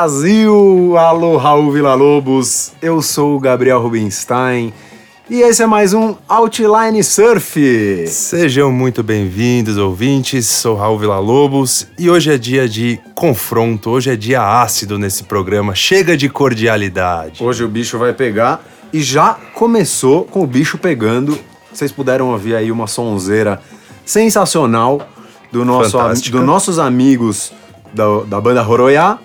Brasil! 0.00 0.69
Alô, 1.20 1.36
Raul 1.36 1.70
Villa-Lobos! 1.70 2.72
Eu 2.80 3.02
sou 3.02 3.36
o 3.36 3.38
Gabriel 3.38 3.78
Rubinstein 3.78 4.72
e 5.28 5.42
esse 5.42 5.62
é 5.62 5.66
mais 5.66 5.92
um 5.92 6.14
Outline 6.26 7.04
Surf. 7.04 8.06
Sejam 8.06 8.72
muito 8.72 9.02
bem-vindos, 9.02 9.76
ouvintes. 9.76 10.46
Sou 10.46 10.76
Raul 10.76 10.98
Villa-Lobos 10.98 11.86
e 11.98 12.08
hoje 12.08 12.32
é 12.32 12.38
dia 12.38 12.66
de 12.66 12.98
confronto, 13.14 13.90
hoje 13.90 14.10
é 14.10 14.16
dia 14.16 14.62
ácido 14.62 14.98
nesse 14.98 15.24
programa. 15.24 15.74
Chega 15.74 16.16
de 16.16 16.26
cordialidade. 16.30 17.44
Hoje 17.44 17.64
o 17.64 17.68
bicho 17.68 17.98
vai 17.98 18.14
pegar 18.14 18.64
e 18.90 19.02
já 19.02 19.36
começou 19.52 20.24
com 20.24 20.42
o 20.42 20.46
bicho 20.46 20.78
pegando. 20.78 21.38
Vocês 21.70 21.92
puderam 21.92 22.30
ouvir 22.30 22.54
aí 22.54 22.72
uma 22.72 22.86
sonzeira 22.86 23.60
sensacional 24.06 25.06
do 25.52 25.66
nosso, 25.66 25.98
dos 25.98 26.42
nossos 26.46 26.78
amigos 26.78 27.52
da, 27.92 28.20
da 28.20 28.40
banda 28.40 28.66
Horoya. 28.66 29.18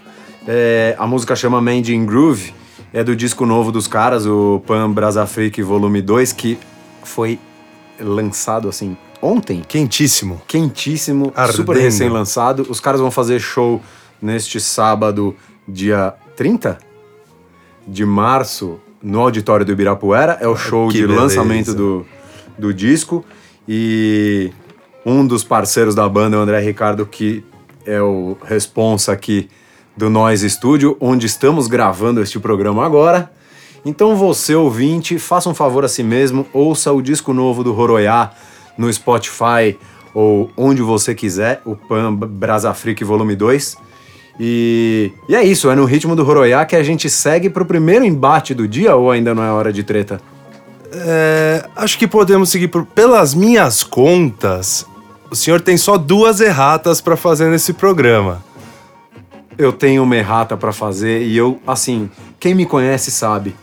É, 0.47 0.95
a 0.97 1.07
música 1.07 1.35
chama 1.35 1.59
Made 1.59 1.93
in 1.93 2.05
Groove, 2.05 2.53
é 2.93 3.03
do 3.03 3.15
disco 3.15 3.45
novo 3.45 3.71
dos 3.71 3.87
caras, 3.87 4.25
o 4.25 4.61
Pan 4.65 4.91
Brasafrique 4.91 5.61
Volume 5.63 6.01
2, 6.01 6.33
que 6.33 6.57
foi 7.03 7.39
lançado 7.99 8.69
assim 8.69 8.95
ontem, 9.21 9.61
Quentíssimo. 9.67 10.41
quentíssimo, 10.47 11.31
Ardendo. 11.35 11.55
super 11.57 11.77
recém-lançado. 11.77 12.65
Os 12.69 12.79
caras 12.79 13.01
vão 13.01 13.09
fazer 13.09 13.39
show 13.39 13.81
neste 14.21 14.59
sábado, 14.59 15.35
dia 15.67 16.13
30 16.35 16.77
de 17.87 18.05
março, 18.05 18.79
no 19.01 19.19
auditório 19.21 19.65
do 19.65 19.71
Ibirapuera. 19.71 20.37
É 20.41 20.47
o 20.47 20.55
show 20.55 20.87
que 20.89 20.97
de 20.97 21.01
beleza. 21.07 21.21
lançamento 21.21 21.73
do, 21.73 22.05
do 22.57 22.73
disco. 22.73 23.25
E 23.67 24.51
um 25.05 25.25
dos 25.25 25.43
parceiros 25.43 25.95
da 25.95 26.07
banda 26.07 26.35
é 26.35 26.39
o 26.39 26.41
André 26.41 26.59
Ricardo, 26.59 27.05
que 27.05 27.43
é 27.85 28.01
o 28.01 28.37
responsa 28.43 29.11
aqui 29.11 29.49
do 29.95 30.09
Noise 30.09 30.49
Studio, 30.49 30.97
onde 30.99 31.25
estamos 31.25 31.67
gravando 31.67 32.21
este 32.21 32.39
programa 32.39 32.85
agora. 32.85 33.31
Então 33.85 34.15
você, 34.15 34.55
ouvinte, 34.55 35.19
faça 35.19 35.49
um 35.49 35.53
favor 35.53 35.85
a 35.85 35.87
si 35.87 36.03
mesmo, 36.03 36.45
ouça 36.51 36.91
o 36.91 37.01
disco 37.01 37.33
novo 37.33 37.63
do 37.63 37.77
Horoyá 37.77 38.31
no 38.77 38.91
Spotify 38.91 39.77
ou 40.13 40.49
onde 40.57 40.81
você 40.81 41.13
quiser, 41.13 41.61
o 41.65 41.75
Pan 41.75 42.13
Brasafrique 42.13 43.03
Volume 43.03 43.35
2. 43.35 43.77
E, 44.39 45.11
e 45.29 45.35
é 45.35 45.43
isso, 45.43 45.69
é 45.69 45.75
no 45.75 45.85
ritmo 45.85 46.15
do 46.15 46.27
Horoyá 46.27 46.65
que 46.65 46.75
a 46.75 46.83
gente 46.83 47.09
segue 47.09 47.49
pro 47.49 47.65
primeiro 47.65 48.03
embate 48.03 48.53
do 48.53 48.67
dia 48.67 48.95
ou 48.95 49.11
ainda 49.11 49.35
não 49.35 49.43
é 49.43 49.51
hora 49.51 49.71
de 49.71 49.83
treta? 49.83 50.19
É, 50.91 51.65
acho 51.75 51.97
que 51.97 52.07
podemos 52.07 52.49
seguir 52.49 52.69
por. 52.69 52.85
Pelas 52.85 53.33
minhas 53.33 53.83
contas, 53.83 54.85
o 55.29 55.35
senhor 55.35 55.61
tem 55.61 55.77
só 55.77 55.97
duas 55.97 56.39
erratas 56.39 57.01
pra 57.01 57.17
fazer 57.17 57.49
nesse 57.49 57.73
programa. 57.73 58.43
Eu 59.57 59.71
tenho 59.71 60.03
uma 60.03 60.15
errata 60.15 60.57
pra 60.57 60.73
fazer 60.73 61.23
e 61.23 61.37
eu, 61.37 61.59
assim, 61.65 62.09
quem 62.39 62.53
me 62.53 62.65
conhece 62.65 63.11
sabe. 63.11 63.55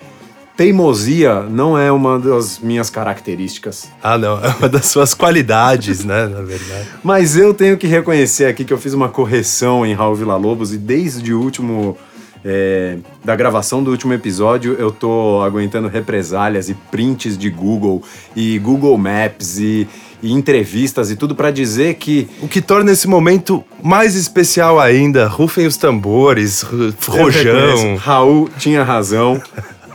Teimosia 0.57 1.43
não 1.43 1.79
é 1.79 1.91
uma 1.91 2.19
das 2.19 2.59
minhas 2.59 2.91
características. 2.91 3.91
Ah, 4.03 4.19
não. 4.19 4.39
É 4.45 4.49
uma 4.59 4.69
das 4.69 4.87
suas 4.87 5.15
qualidades, 5.15 6.05
né? 6.05 6.27
Na 6.27 6.43
verdade. 6.43 6.89
Mas 7.03 7.37
eu 7.37 7.55
tenho 7.55 7.77
que 7.79 7.87
reconhecer 7.87 8.45
aqui 8.47 8.65
que 8.65 8.73
eu 8.73 8.79
fiz 8.79 8.93
uma 8.93 9.09
correção 9.09 9.85
em 9.85 9.95
Raul 9.95 10.15
Villa-Lobos 10.15 10.73
e 10.73 10.79
desde 10.79 11.33
o 11.33 11.41
último. 11.41 11.97
é, 12.45 12.99
da 13.25 13.37
gravação 13.37 13.83
do 13.83 13.91
último 13.91 14.13
episódio, 14.13 14.75
eu 14.79 14.91
tô 14.91 15.41
aguentando 15.43 15.89
represálias 15.89 16.69
e 16.69 16.75
prints 16.75 17.39
de 17.39 17.49
Google 17.49 18.03
e 18.35 18.59
Google 18.59 18.99
Maps 18.99 19.59
e, 19.59 19.89
e 20.23 20.33
entrevistas 20.33 21.11
e 21.11 21.17
tudo 21.17 21.35
pra 21.35 21.51
dizer 21.51 21.95
que 21.95 22.29
O 22.41 22.47
que 22.47 22.61
torna 22.61 22.93
esse 22.93 23.09
momento 23.09 23.65
mais 23.83 24.15
especial 24.15 24.79
ainda. 24.79 25.27
Rufem 25.27 25.67
os 25.67 25.77
tambores, 25.77 26.63
rojão. 27.07 27.97
Raul 28.01 28.49
tinha 28.59 28.83
razão. 28.83 29.41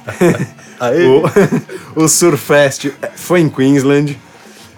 O, 1.95 2.03
o 2.03 2.07
Surfest 2.07 2.91
foi 3.15 3.41
em 3.41 3.49
Queensland. 3.49 4.15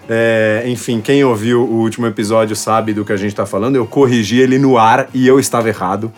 É, 0.08 0.64
enfim, 0.66 1.00
quem 1.00 1.22
ouviu 1.22 1.62
o 1.62 1.80
último 1.80 2.06
episódio 2.06 2.56
sabe 2.56 2.92
do 2.92 3.04
que 3.04 3.12
a 3.12 3.16
gente 3.16 3.34
tá 3.34 3.46
falando. 3.46 3.76
Eu 3.76 3.86
corrigi 3.86 4.40
ele 4.40 4.58
no 4.58 4.78
ar 4.78 5.08
e 5.12 5.26
eu 5.26 5.38
estava 5.38 5.68
errado. 5.68 6.12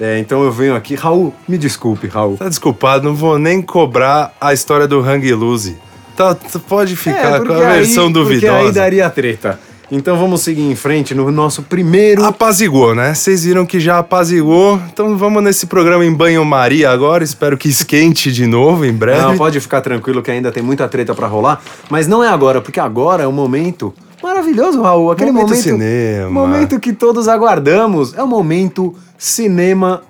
É, 0.00 0.18
então 0.18 0.42
eu 0.42 0.52
venho 0.52 0.76
aqui. 0.76 0.94
Raul, 0.94 1.34
me 1.48 1.56
desculpe, 1.56 2.06
Raul. 2.06 2.36
Tá 2.36 2.48
desculpado, 2.48 3.04
não 3.04 3.14
vou 3.14 3.38
nem 3.38 3.62
cobrar 3.62 4.32
a 4.40 4.52
história 4.52 4.86
do 4.86 5.00
Hang 5.00 5.32
Loose. 5.32 5.76
Tá, 6.16 6.36
pode 6.68 6.96
ficar 6.96 7.20
com 7.22 7.34
É, 7.36 7.38
porque 7.40 7.52
a 7.64 7.72
versão 7.72 8.06
aí, 8.06 8.12
Porque 8.12 8.28
aí 8.36 8.40
duvidosa. 8.40 8.72
daria 8.72 9.10
treta. 9.10 9.58
Então 9.90 10.16
vamos 10.16 10.40
seguir 10.40 10.62
em 10.62 10.74
frente 10.74 11.14
no 11.14 11.30
nosso 11.30 11.62
primeiro. 11.62 12.24
Apazigou, 12.24 12.94
né? 12.94 13.14
Vocês 13.14 13.44
viram 13.44 13.66
que 13.66 13.78
já 13.78 13.98
apazigou. 13.98 14.80
Então 14.92 15.16
vamos 15.16 15.42
nesse 15.42 15.66
programa 15.66 16.04
em 16.04 16.12
banho-maria 16.12 16.90
agora. 16.90 17.22
Espero 17.22 17.56
que 17.58 17.68
esquente 17.68 18.32
de 18.32 18.46
novo 18.46 18.84
em 18.84 18.92
breve. 18.92 19.20
Não, 19.22 19.36
pode 19.36 19.60
ficar 19.60 19.80
tranquilo 19.82 20.22
que 20.22 20.30
ainda 20.30 20.50
tem 20.50 20.62
muita 20.62 20.88
treta 20.88 21.14
pra 21.14 21.26
rolar, 21.26 21.60
mas 21.90 22.06
não 22.08 22.24
é 22.24 22.28
agora, 22.28 22.60
porque 22.60 22.80
agora 22.80 23.24
é 23.24 23.28
um 23.28 23.32
momento 23.32 23.92
maravilhoso, 24.22 24.80
Raul. 24.80 25.10
Aquele 25.12 25.30
Momento 25.30 25.50
momento. 25.50 25.62
cinema. 25.62 26.30
Momento 26.30 26.80
que 26.80 26.92
todos 26.92 27.28
aguardamos. 27.28 28.14
É 28.14 28.22
o 28.22 28.26
momento 28.26 28.94
cinema 29.18 30.02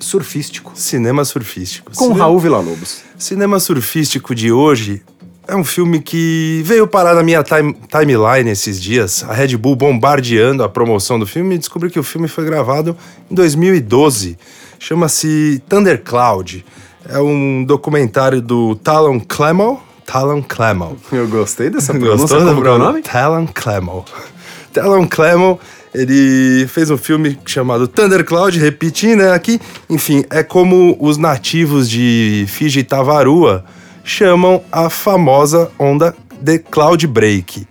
surfístico. 0.00 0.72
Cinema 0.74 1.24
surfístico. 1.24 1.92
Com 1.94 2.12
Raul 2.12 2.38
Villa-Lobos. 2.40 3.02
Cinema 3.16 3.60
surfístico 3.60 4.34
de 4.34 4.50
hoje 4.52 5.02
é 5.46 5.54
um 5.54 5.64
filme 5.64 6.00
que 6.00 6.62
veio 6.64 6.86
parar 6.86 7.14
na 7.14 7.22
minha 7.22 7.42
time- 7.42 7.76
timeline 7.88 8.50
esses 8.50 8.80
dias. 8.80 9.24
A 9.28 9.32
Red 9.34 9.56
Bull 9.56 9.76
bombardeando 9.76 10.62
a 10.62 10.68
promoção 10.68 11.18
do 11.18 11.26
filme 11.26 11.54
e 11.54 11.58
descobri 11.58 11.90
que 11.90 11.98
o 11.98 12.02
filme 12.02 12.28
foi 12.28 12.44
gravado 12.44 12.96
em 13.30 13.34
2012. 13.34 14.38
Chama-se 14.78 15.62
Thundercloud. 15.68 16.64
É 17.08 17.18
um 17.18 17.64
documentário 17.64 18.40
do 18.40 18.74
Talon 18.76 19.20
Clemo. 19.20 19.82
Talon 20.06 20.42
Clemo. 20.42 20.96
Eu 21.12 21.28
gostei 21.28 21.70
dessa 21.70 21.92
pronúncia. 21.94 22.36
Gostou 22.36 22.38
Como 22.46 22.62
que 22.62 22.68
é 22.68 22.70
o 22.70 22.78
nome? 22.78 23.02
Talon 23.02 23.46
Clemo. 23.46 24.04
Talon 24.72 25.06
Clemo, 25.06 25.60
ele 25.94 26.66
fez 26.68 26.90
um 26.90 26.96
filme 26.96 27.38
chamado 27.46 27.86
Thundercloud, 27.86 28.58
repetindo 28.58 29.20
né, 29.20 29.32
aqui. 29.32 29.60
Enfim, 29.88 30.24
é 30.30 30.42
como 30.42 30.96
os 30.98 31.16
nativos 31.16 31.88
de 31.88 32.44
Fiji 32.48 32.80
e 32.80 32.84
Tavarua 32.84 33.64
chamam 34.04 34.62
a 34.70 34.90
famosa 34.90 35.70
onda 35.78 36.14
de 36.40 36.58
Cloud 36.58 37.06
Break. 37.06 37.66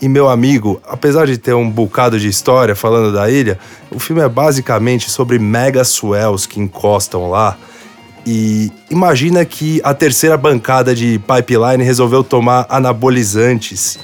E 0.00 0.08
meu 0.08 0.28
amigo, 0.28 0.80
apesar 0.86 1.26
de 1.26 1.38
ter 1.38 1.54
um 1.54 1.68
bocado 1.68 2.20
de 2.20 2.28
história 2.28 2.76
falando 2.76 3.12
da 3.12 3.30
ilha, 3.30 3.58
o 3.90 3.98
filme 3.98 4.22
é 4.22 4.28
basicamente 4.28 5.10
sobre 5.10 5.38
mega 5.38 5.82
swells 5.82 6.46
que 6.46 6.60
encostam 6.60 7.28
lá. 7.28 7.56
E 8.26 8.70
imagina 8.90 9.44
que 9.44 9.80
a 9.82 9.94
terceira 9.94 10.36
bancada 10.36 10.94
de 10.94 11.18
pipeline 11.20 11.82
resolveu 11.82 12.22
tomar 12.22 12.66
anabolizantes 12.68 13.98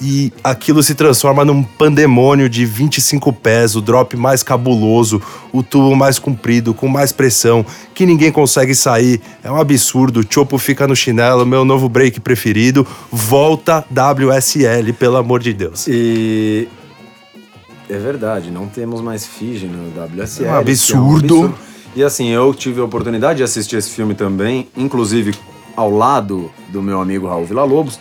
e 0.00 0.32
aquilo 0.42 0.82
se 0.82 0.94
transforma 0.94 1.44
num 1.44 1.62
pandemônio 1.62 2.48
de 2.48 2.64
25 2.64 3.32
pés, 3.32 3.76
o 3.76 3.82
drop 3.82 4.16
mais 4.16 4.42
cabuloso, 4.42 5.20
o 5.52 5.62
tubo 5.62 5.94
mais 5.94 6.18
comprido, 6.18 6.72
com 6.72 6.88
mais 6.88 7.12
pressão, 7.12 7.64
que 7.94 8.06
ninguém 8.06 8.32
consegue 8.32 8.74
sair. 8.74 9.20
É 9.44 9.50
um 9.50 9.56
absurdo. 9.56 10.20
O 10.20 10.26
Chopo 10.28 10.56
fica 10.56 10.88
no 10.88 10.96
chinelo, 10.96 11.44
meu 11.44 11.64
novo 11.64 11.88
break 11.88 12.20
preferido. 12.20 12.86
Volta 13.12 13.84
WSL, 13.90 14.92
pelo 14.94 15.16
amor 15.16 15.40
de 15.40 15.52
Deus. 15.52 15.86
E. 15.86 16.66
É 17.88 17.98
verdade, 17.98 18.50
não 18.52 18.68
temos 18.68 19.00
mais 19.00 19.26
Fiji 19.26 19.66
no 19.66 19.88
WSL. 19.88 20.44
É 20.44 20.48
um 20.48 20.52
que 20.52 20.56
é 20.56 20.60
absurdo. 20.60 21.54
E 21.94 22.04
assim, 22.04 22.28
eu 22.28 22.54
tive 22.54 22.80
a 22.80 22.84
oportunidade 22.84 23.38
de 23.38 23.42
assistir 23.42 23.76
esse 23.76 23.90
filme 23.90 24.14
também, 24.14 24.68
inclusive 24.76 25.34
ao 25.76 25.90
lado 25.90 26.50
do 26.68 26.80
meu 26.80 27.00
amigo 27.00 27.26
Raul 27.26 27.44
Villa-Lobos. 27.44 27.98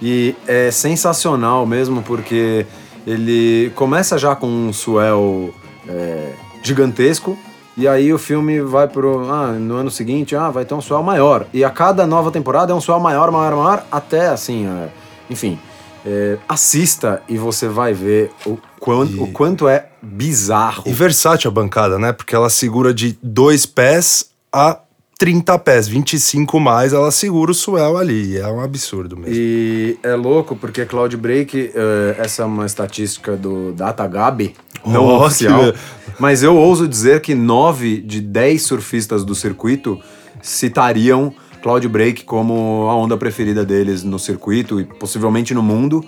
E 0.00 0.34
é 0.46 0.70
sensacional 0.70 1.66
mesmo, 1.66 2.02
porque 2.02 2.66
ele 3.06 3.70
começa 3.74 4.16
já 4.18 4.36
com 4.36 4.46
um 4.46 4.72
swell 4.72 5.52
é, 5.88 6.32
gigantesco, 6.62 7.36
e 7.76 7.86
aí 7.88 8.12
o 8.12 8.18
filme 8.18 8.60
vai 8.60 8.86
pro. 8.88 9.30
Ah, 9.30 9.52
no 9.52 9.74
ano 9.76 9.90
seguinte, 9.90 10.34
ah, 10.36 10.50
vai 10.50 10.64
ter 10.64 10.74
um 10.74 10.80
swell 10.80 11.02
maior. 11.02 11.46
E 11.52 11.64
a 11.64 11.70
cada 11.70 12.06
nova 12.06 12.30
temporada 12.30 12.72
é 12.72 12.74
um 12.74 12.80
swell 12.80 13.00
maior, 13.00 13.30
maior, 13.30 13.56
maior, 13.56 13.84
até 13.90 14.28
assim, 14.28 14.66
é, 14.66 14.88
enfim. 15.30 15.58
é, 16.06 16.38
assista 16.48 17.22
e 17.28 17.36
você 17.38 17.68
vai 17.68 17.92
ver 17.92 18.30
o 18.46 18.58
quanto, 18.80 19.16
E- 19.16 19.20
o 19.20 19.26
quanto 19.32 19.68
é 19.68 19.86
bizarro. 20.02 20.84
E 20.86 20.92
versátil 20.92 21.50
a 21.50 21.54
bancada, 21.54 21.98
né? 21.98 22.12
Porque 22.12 22.34
ela 22.34 22.48
segura 22.50 22.92
de 22.94 23.18
dois 23.22 23.66
pés 23.66 24.30
a 24.52 24.78
30 25.18 25.58
pés, 25.58 25.88
25 25.88 26.60
mais, 26.60 26.92
ela 26.92 27.10
segura 27.10 27.50
o 27.50 27.54
swell 27.54 27.98
ali. 27.98 28.38
É 28.38 28.46
um 28.46 28.60
absurdo 28.60 29.16
mesmo. 29.16 29.34
E 29.34 29.98
é 30.00 30.14
louco 30.14 30.54
porque 30.54 30.86
Cloud 30.86 31.16
Break, 31.16 31.72
eh, 31.74 32.16
essa 32.16 32.42
é 32.42 32.44
uma 32.44 32.64
estatística 32.64 33.36
do 33.36 33.72
DataGab, 33.72 34.54
não 34.86 35.06
oficial, 35.20 35.74
mas 36.20 36.44
eu 36.44 36.56
ouso 36.56 36.86
dizer 36.86 37.20
que 37.20 37.34
9 37.34 38.00
de 38.00 38.20
10 38.20 38.62
surfistas 38.62 39.24
do 39.24 39.34
circuito 39.34 39.98
citariam 40.40 41.34
Cloud 41.60 41.88
Break 41.88 42.24
como 42.24 42.86
a 42.88 42.94
onda 42.94 43.16
preferida 43.16 43.64
deles 43.64 44.04
no 44.04 44.20
circuito 44.20 44.80
e 44.80 44.84
possivelmente 44.84 45.52
no 45.52 45.64
mundo. 45.64 46.04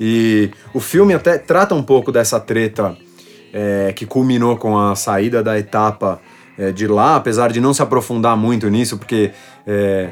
E 0.00 0.50
o 0.74 0.80
filme 0.80 1.14
até 1.14 1.38
trata 1.38 1.76
um 1.76 1.82
pouco 1.82 2.10
dessa 2.10 2.40
treta 2.40 2.96
é, 3.52 3.92
que 3.94 4.04
culminou 4.04 4.56
com 4.56 4.76
a 4.76 4.96
saída 4.96 5.44
da 5.44 5.56
etapa 5.56 6.20
é, 6.58 6.72
de 6.72 6.86
lá, 6.86 7.16
apesar 7.16 7.52
de 7.52 7.60
não 7.60 7.72
se 7.72 7.80
aprofundar 7.80 8.36
muito 8.36 8.68
nisso, 8.68 8.98
porque 8.98 9.30
é, 9.66 10.10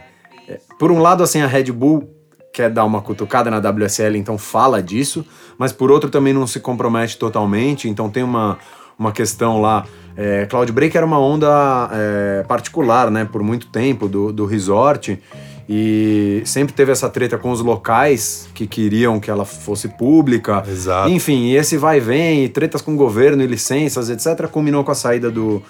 é, 0.48 0.60
por 0.78 0.92
um 0.92 1.00
lado 1.00 1.22
assim 1.22 1.40
a 1.40 1.46
Red 1.46 1.72
Bull 1.72 2.08
quer 2.52 2.70
dar 2.70 2.84
uma 2.84 3.02
cutucada 3.02 3.50
na 3.50 3.58
WSL, 3.58 4.16
então 4.16 4.38
fala 4.38 4.82
disso, 4.82 5.26
mas 5.58 5.72
por 5.72 5.90
outro 5.90 6.08
também 6.08 6.32
não 6.32 6.46
se 6.46 6.60
compromete 6.60 7.18
totalmente, 7.18 7.88
então 7.88 8.08
tem 8.08 8.22
uma, 8.22 8.58
uma 8.98 9.12
questão 9.12 9.60
lá. 9.60 9.84
É, 10.16 10.46
Cloud 10.46 10.72
Break 10.72 10.96
era 10.96 11.04
uma 11.04 11.20
onda 11.20 11.90
é, 11.92 12.44
particular, 12.44 13.10
né, 13.10 13.28
por 13.30 13.42
muito 13.42 13.66
tempo 13.66 14.08
do, 14.08 14.32
do 14.32 14.46
resort 14.46 15.20
e 15.68 16.42
sempre 16.44 16.72
teve 16.72 16.92
essa 16.92 17.10
treta 17.10 17.36
com 17.36 17.50
os 17.50 17.60
locais 17.60 18.48
que 18.54 18.66
queriam 18.66 19.18
que 19.18 19.30
ela 19.30 19.44
fosse 19.44 19.88
pública. 19.88 20.62
Exato. 20.66 21.10
Enfim, 21.10 21.46
e 21.46 21.56
esse 21.56 21.76
vai 21.76 21.96
e 21.98 22.00
vem, 22.00 22.44
e 22.44 22.48
tretas 22.48 22.80
com 22.80 22.96
governo 22.96 23.42
e 23.42 23.46
licenças, 23.46 24.08
etc., 24.08 24.46
culminou 24.48 24.84
com 24.84 24.92
a 24.92 24.94
saída 24.94 25.28
do, 25.28 25.60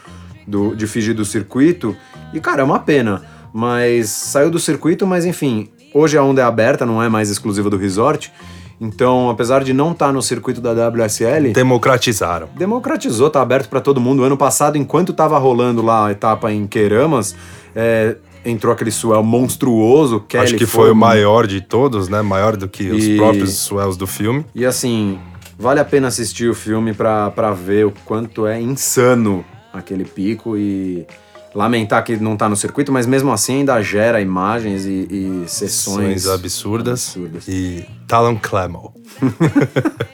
do, 0.46 0.74
de 0.76 0.86
Fiji 0.86 1.12
do 1.12 1.24
circuito. 1.24 1.96
E, 2.32 2.40
cara, 2.40 2.60
é 2.62 2.64
uma 2.64 2.78
pena. 2.78 3.22
Mas 3.52 4.10
saiu 4.10 4.50
do 4.50 4.58
circuito, 4.58 5.06
mas 5.06 5.24
enfim, 5.24 5.70
hoje 5.94 6.18
a 6.18 6.22
onda 6.22 6.42
é 6.42 6.44
aberta, 6.44 6.84
não 6.84 7.02
é 7.02 7.08
mais 7.08 7.30
exclusiva 7.30 7.70
do 7.70 7.76
resort. 7.76 8.30
Então, 8.78 9.30
apesar 9.30 9.64
de 9.64 9.72
não 9.72 9.92
estar 9.92 10.12
no 10.12 10.20
circuito 10.20 10.60
da 10.60 10.72
WSL, 10.88 11.52
Democratizaram. 11.54 12.48
democratizou, 12.58 13.30
tá 13.30 13.40
aberto 13.40 13.70
para 13.70 13.80
todo 13.80 13.98
mundo. 14.00 14.22
Ano 14.22 14.36
passado, 14.36 14.76
enquanto 14.76 15.14
tava 15.14 15.38
rolando 15.38 15.80
lá 15.80 16.08
a 16.08 16.12
etapa 16.12 16.52
em 16.52 16.66
Queiramas, 16.66 17.34
é, 17.74 18.16
entrou 18.44 18.70
aquele 18.70 18.90
swell 18.90 19.22
monstruoso. 19.22 20.20
Kelly 20.28 20.44
Acho 20.44 20.56
que 20.56 20.66
foi 20.66 20.90
o 20.90 20.94
maior 20.94 21.46
de 21.46 21.62
todos, 21.62 22.10
né? 22.10 22.20
Maior 22.20 22.54
do 22.58 22.68
que 22.68 22.90
os 22.90 23.02
E- 23.06 23.16
próprios 23.16 23.54
swells 23.54 23.96
do 23.96 24.06
filme. 24.06 24.44
E 24.54 24.66
assim, 24.66 25.18
vale 25.58 25.80
a 25.80 25.84
pena 25.86 26.08
assistir 26.08 26.50
o 26.50 26.54
filme 26.54 26.92
pra 26.92 27.30
ver 27.52 27.86
o 27.86 27.92
quanto 28.04 28.46
é 28.46 28.60
insano 28.60 29.42
aquele 29.78 30.04
pico 30.04 30.56
e 30.56 31.06
lamentar 31.54 32.04
que 32.04 32.16
não 32.16 32.36
tá 32.36 32.48
no 32.48 32.56
circuito, 32.56 32.92
mas 32.92 33.06
mesmo 33.06 33.32
assim 33.32 33.56
ainda 33.60 33.80
gera 33.82 34.20
imagens 34.20 34.84
e, 34.84 35.06
e 35.10 35.44
sessões 35.48 36.22
Sessões 36.22 36.28
absurdas. 36.28 36.92
absurdas. 37.16 37.48
E 37.48 37.86
Talon 38.06 38.36
Clemo. 38.36 38.92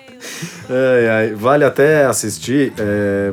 Ai, 0.71 1.09
ai, 1.09 1.35
vale 1.35 1.65
até 1.65 2.05
assistir 2.07 2.73
é, 2.79 3.33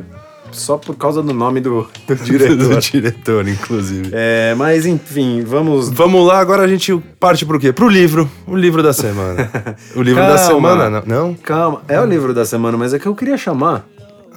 só 0.50 0.76
por 0.76 0.96
causa 0.96 1.22
do 1.22 1.32
nome 1.32 1.60
do, 1.60 1.88
do 2.06 2.14
do 2.16 2.24
diretor. 2.24 2.80
diretor, 2.80 3.48
inclusive. 3.48 4.10
É, 4.12 4.54
mas 4.56 4.84
enfim, 4.86 5.42
vamos. 5.46 5.88
Vamos 5.90 6.26
lá, 6.26 6.40
agora 6.40 6.62
a 6.64 6.68
gente 6.68 6.96
parte 7.20 7.46
pro 7.46 7.58
quê? 7.60 7.72
Pro 7.72 7.88
livro. 7.88 8.28
O 8.46 8.56
livro 8.56 8.82
da 8.82 8.92
semana. 8.92 9.48
O 9.94 10.02
livro 10.02 10.20
da 10.22 10.34
Calma. 10.36 10.46
semana, 10.54 10.90
não? 11.06 11.28
não? 11.28 11.34
Calma, 11.34 11.82
é 11.88 12.00
o 12.00 12.04
livro 12.04 12.34
da 12.34 12.44
semana, 12.44 12.76
mas 12.76 12.92
é 12.92 12.98
que 12.98 13.06
eu 13.06 13.14
queria 13.14 13.36
chamar. 13.36 13.86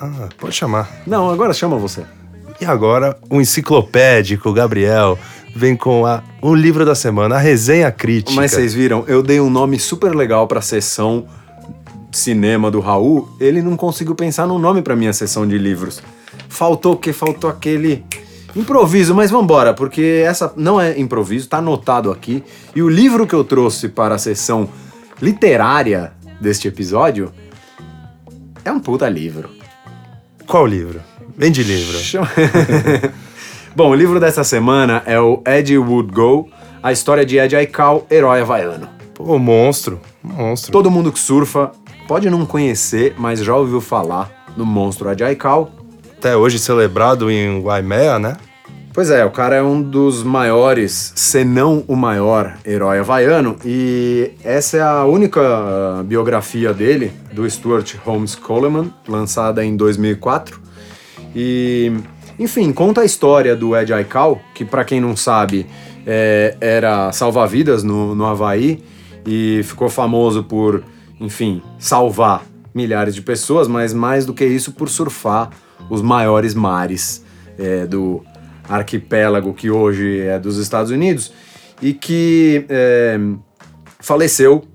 Ah, 0.04 0.30
pode 0.38 0.54
chamar. 0.54 0.90
Não, 1.08 1.30
agora 1.30 1.54
chama 1.54 1.78
você. 1.78 2.04
E 2.60 2.66
agora, 2.66 3.18
o 3.30 3.40
enciclopédico 3.40 4.52
Gabriel 4.52 5.18
vem 5.56 5.76
com 5.78 6.06
a, 6.06 6.22
o 6.42 6.54
livro 6.54 6.86
da 6.86 6.94
semana, 6.94 7.36
a 7.36 7.40
resenha 7.40 7.92
crítica. 7.92 8.36
Mas 8.36 8.52
vocês 8.52 8.74
viram, 8.74 9.06
eu 9.08 9.24
dei 9.24 9.40
um 9.40 9.50
nome 9.50 9.80
super 9.80 10.14
legal 10.14 10.48
pra 10.48 10.62
sessão 10.62 11.26
cinema 12.12 12.70
do 12.70 12.80
Raul, 12.80 13.30
ele 13.40 13.62
não 13.62 13.76
conseguiu 13.76 14.14
pensar 14.14 14.46
num 14.46 14.60
nome 14.60 14.82
pra 14.82 14.96
minha 14.96 15.14
sessão 15.14 15.48
de 15.48 15.58
livros. 15.58 16.04
Faltou 16.50 16.94
o 16.94 16.98
quê? 16.98 17.12
Faltou 17.14 17.50
aquele 17.50 18.04
improviso, 18.56 19.16
mas 19.16 19.32
vambora, 19.32 19.74
porque 19.74 20.24
essa 20.26 20.54
não 20.56 20.80
é 20.80 21.00
improviso, 21.00 21.48
tá 21.48 21.58
anotado 21.58 22.12
aqui. 22.12 22.44
E 22.76 22.84
o 22.84 22.90
livro 22.90 23.26
que 23.26 23.34
eu 23.34 23.44
trouxe 23.44 23.90
para 23.90 24.16
a 24.16 24.20
sessão 24.20 24.70
literária 25.22 26.12
deste 26.40 26.68
episódio 26.68 27.32
é 28.64 28.72
um 28.72 28.80
puta 28.80 29.10
livro. 29.10 29.63
Qual 30.48 30.66
livro? 30.66 31.02
Vem 31.38 31.52
de 31.52 31.64
livro. 31.64 31.98
Bom, 33.76 33.90
o 33.90 33.96
livro 33.96 34.20
dessa 34.20 34.44
semana 34.44 35.02
é 35.06 35.20
o 35.20 35.42
Ed 35.48 35.76
Would 35.78 36.14
Go, 36.14 36.48
a 36.82 36.92
história 36.92 37.26
de 37.26 37.38
Ed 37.38 37.56
Aikau, 37.56 38.06
herói 38.10 38.42
havaiano. 38.42 38.88
Pô, 39.16 39.40
monstro. 39.40 40.00
Monstro. 40.22 40.72
Todo 40.72 40.92
mundo 40.92 41.12
que 41.12 41.20
surfa 41.20 41.72
pode 42.08 42.30
não 42.30 42.46
conhecer, 42.46 43.16
mas 43.18 43.40
já 43.40 43.56
ouviu 43.56 43.82
falar 43.82 44.30
do 44.56 44.66
monstro 44.66 45.12
Ed 45.12 45.24
Aikau. 45.24 45.72
Até 46.18 46.38
hoje 46.38 46.60
celebrado 46.60 47.32
em 47.32 47.62
Waimea, 47.62 48.20
né? 48.20 48.38
Pois 48.94 49.10
é, 49.10 49.26
o 49.26 49.32
cara 49.32 49.56
é 49.56 49.64
um 49.64 49.82
dos 49.82 50.22
maiores, 50.22 51.14
se 51.16 51.44
não 51.44 51.84
o 51.88 51.96
maior 51.96 52.60
herói 52.64 53.00
havaiano, 53.00 53.58
e 53.66 54.34
essa 54.44 54.78
é 54.78 54.82
a 54.84 55.04
única 55.04 55.42
ah, 55.42 56.04
biografia 56.06 56.72
dele, 56.72 57.12
do 57.32 57.50
Stuart 57.50 57.96
Holmes 58.06 58.36
Coleman, 58.36 58.94
lançada 59.08 59.66
em 59.66 59.76
2004. 59.76 60.62
E, 61.36 61.92
enfim, 62.38 62.72
conta 62.72 63.02
a 63.02 63.06
história 63.06 63.56
do 63.56 63.76
Ed 63.76 63.92
Aikau, 63.92 64.40
que 64.54 64.64
para 64.64 64.86
quem 64.86 65.02
não 65.02 65.16
sabe, 65.16 65.66
é, 66.06 66.56
era 66.62 67.12
salva-vidas 67.12 67.84
no, 67.84 68.14
no 68.14 68.28
Havaí 68.28 68.84
e 69.26 69.62
ficou 69.64 69.90
famoso 69.90 70.44
por, 70.44 70.84
enfim, 71.20 71.64
salvar 71.80 72.44
milhares 72.76 73.16
de 73.16 73.24
pessoas, 73.24 73.68
mas 73.68 73.92
mais 73.92 74.24
do 74.24 74.36
que 74.36 74.46
isso, 74.46 74.72
por 74.72 74.88
surfar 74.88 75.50
os 75.90 76.04
maiores 76.04 76.54
mares 76.54 77.26
é, 77.58 77.88
do 77.88 78.24
arquipélago 78.68 79.54
que 79.54 79.70
hoje 79.70 80.22
é 80.22 80.40
dos 80.40 80.58
Estados 80.58 80.92
Unidos 80.92 81.32
e 81.82 81.94
que 81.94 82.66
é, 82.70 83.20
faleceu 84.00 84.66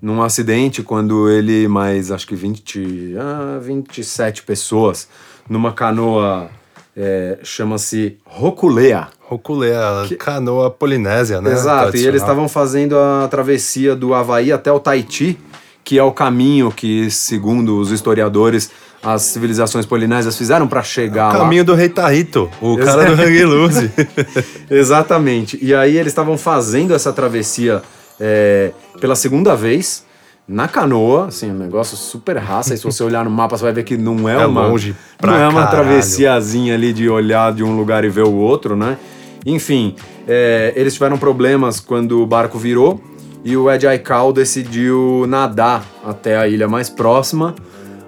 num 0.00 0.22
acidente 0.22 0.82
quando 0.82 1.30
ele 1.30 1.66
mais 1.66 2.10
acho 2.10 2.26
que 2.26 2.34
20, 2.34 3.16
ah, 3.18 3.58
27 3.60 4.42
pessoas 4.42 5.08
numa 5.48 5.72
canoa 5.72 6.50
é, 6.96 7.38
chama-se 7.42 8.18
Roculea. 8.24 9.08
Roculea, 9.20 10.06
canoa 10.18 10.70
polinésia, 10.70 11.40
né? 11.40 11.52
Exato, 11.52 11.96
e 11.96 12.06
eles 12.06 12.20
estavam 12.20 12.48
fazendo 12.48 12.96
a 12.96 13.26
travessia 13.28 13.96
do 13.96 14.14
Havaí 14.14 14.52
até 14.52 14.70
o 14.70 14.78
Tahiti, 14.78 15.38
que 15.82 15.98
é 15.98 16.02
o 16.02 16.12
caminho 16.12 16.70
que, 16.70 17.10
segundo 17.10 17.78
os 17.78 17.90
historiadores, 17.90 18.70
as 19.04 19.22
civilizações 19.22 19.84
polinésias 19.84 20.36
fizeram 20.36 20.66
para 20.66 20.82
chegar 20.82 21.32
lá. 21.32 21.38
Caminho 21.40 21.64
do 21.64 21.74
Rei 21.74 21.88
Tahito, 21.88 22.50
o 22.60 22.76
cara 22.78 23.04
do 23.04 23.20
Hang 23.20 23.44
Loose. 23.44 23.90
Exatamente. 24.70 25.58
E 25.60 25.74
aí 25.74 25.96
eles 25.96 26.12
estavam 26.12 26.38
fazendo 26.38 26.94
essa 26.94 27.12
travessia 27.12 27.82
é, 28.18 28.72
pela 29.00 29.14
segunda 29.14 29.54
vez 29.54 30.04
na 30.46 30.68
canoa, 30.68 31.26
assim, 31.26 31.50
um 31.50 31.54
negócio 31.54 31.96
super 31.96 32.36
raça. 32.36 32.74
E 32.74 32.76
se 32.76 32.84
você 32.84 33.02
olhar 33.02 33.24
no 33.24 33.30
mapa, 33.30 33.56
você 33.56 33.64
vai 33.64 33.72
ver 33.72 33.82
que 33.82 33.96
não 33.96 34.28
é, 34.28 34.42
É 34.42 34.46
uma 34.46 34.66
longe 34.66 34.94
pra 35.18 35.32
não 35.32 35.38
é 35.38 35.48
uma 35.48 35.66
caralho. 35.66 35.86
travessiazinha 35.88 36.74
ali 36.74 36.92
de 36.92 37.08
olhar 37.08 37.52
de 37.52 37.62
um 37.62 37.76
lugar 37.76 38.04
e 38.04 38.08
ver 38.08 38.24
o 38.24 38.34
outro, 38.34 38.76
né? 38.76 38.98
Enfim, 39.46 39.94
é, 40.26 40.72
eles 40.76 40.94
tiveram 40.94 41.18
problemas 41.18 41.80
quando 41.80 42.22
o 42.22 42.26
barco 42.26 42.58
virou 42.58 43.02
e 43.44 43.56
o 43.56 43.70
Ed 43.70 43.86
Aikau 43.86 44.32
decidiu 44.32 45.26
nadar 45.28 45.84
até 46.04 46.36
a 46.38 46.48
ilha 46.48 46.66
mais 46.66 46.88
próxima, 46.88 47.54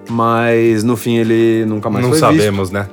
mas 0.09 0.83
no 0.83 0.95
fim 0.97 1.17
ele 1.17 1.65
nunca 1.65 1.89
mais 1.89 2.05
Não 2.05 2.11
foi 2.13 2.19
visto. 2.19 2.37
sabemos, 2.37 2.71
né? 2.71 2.87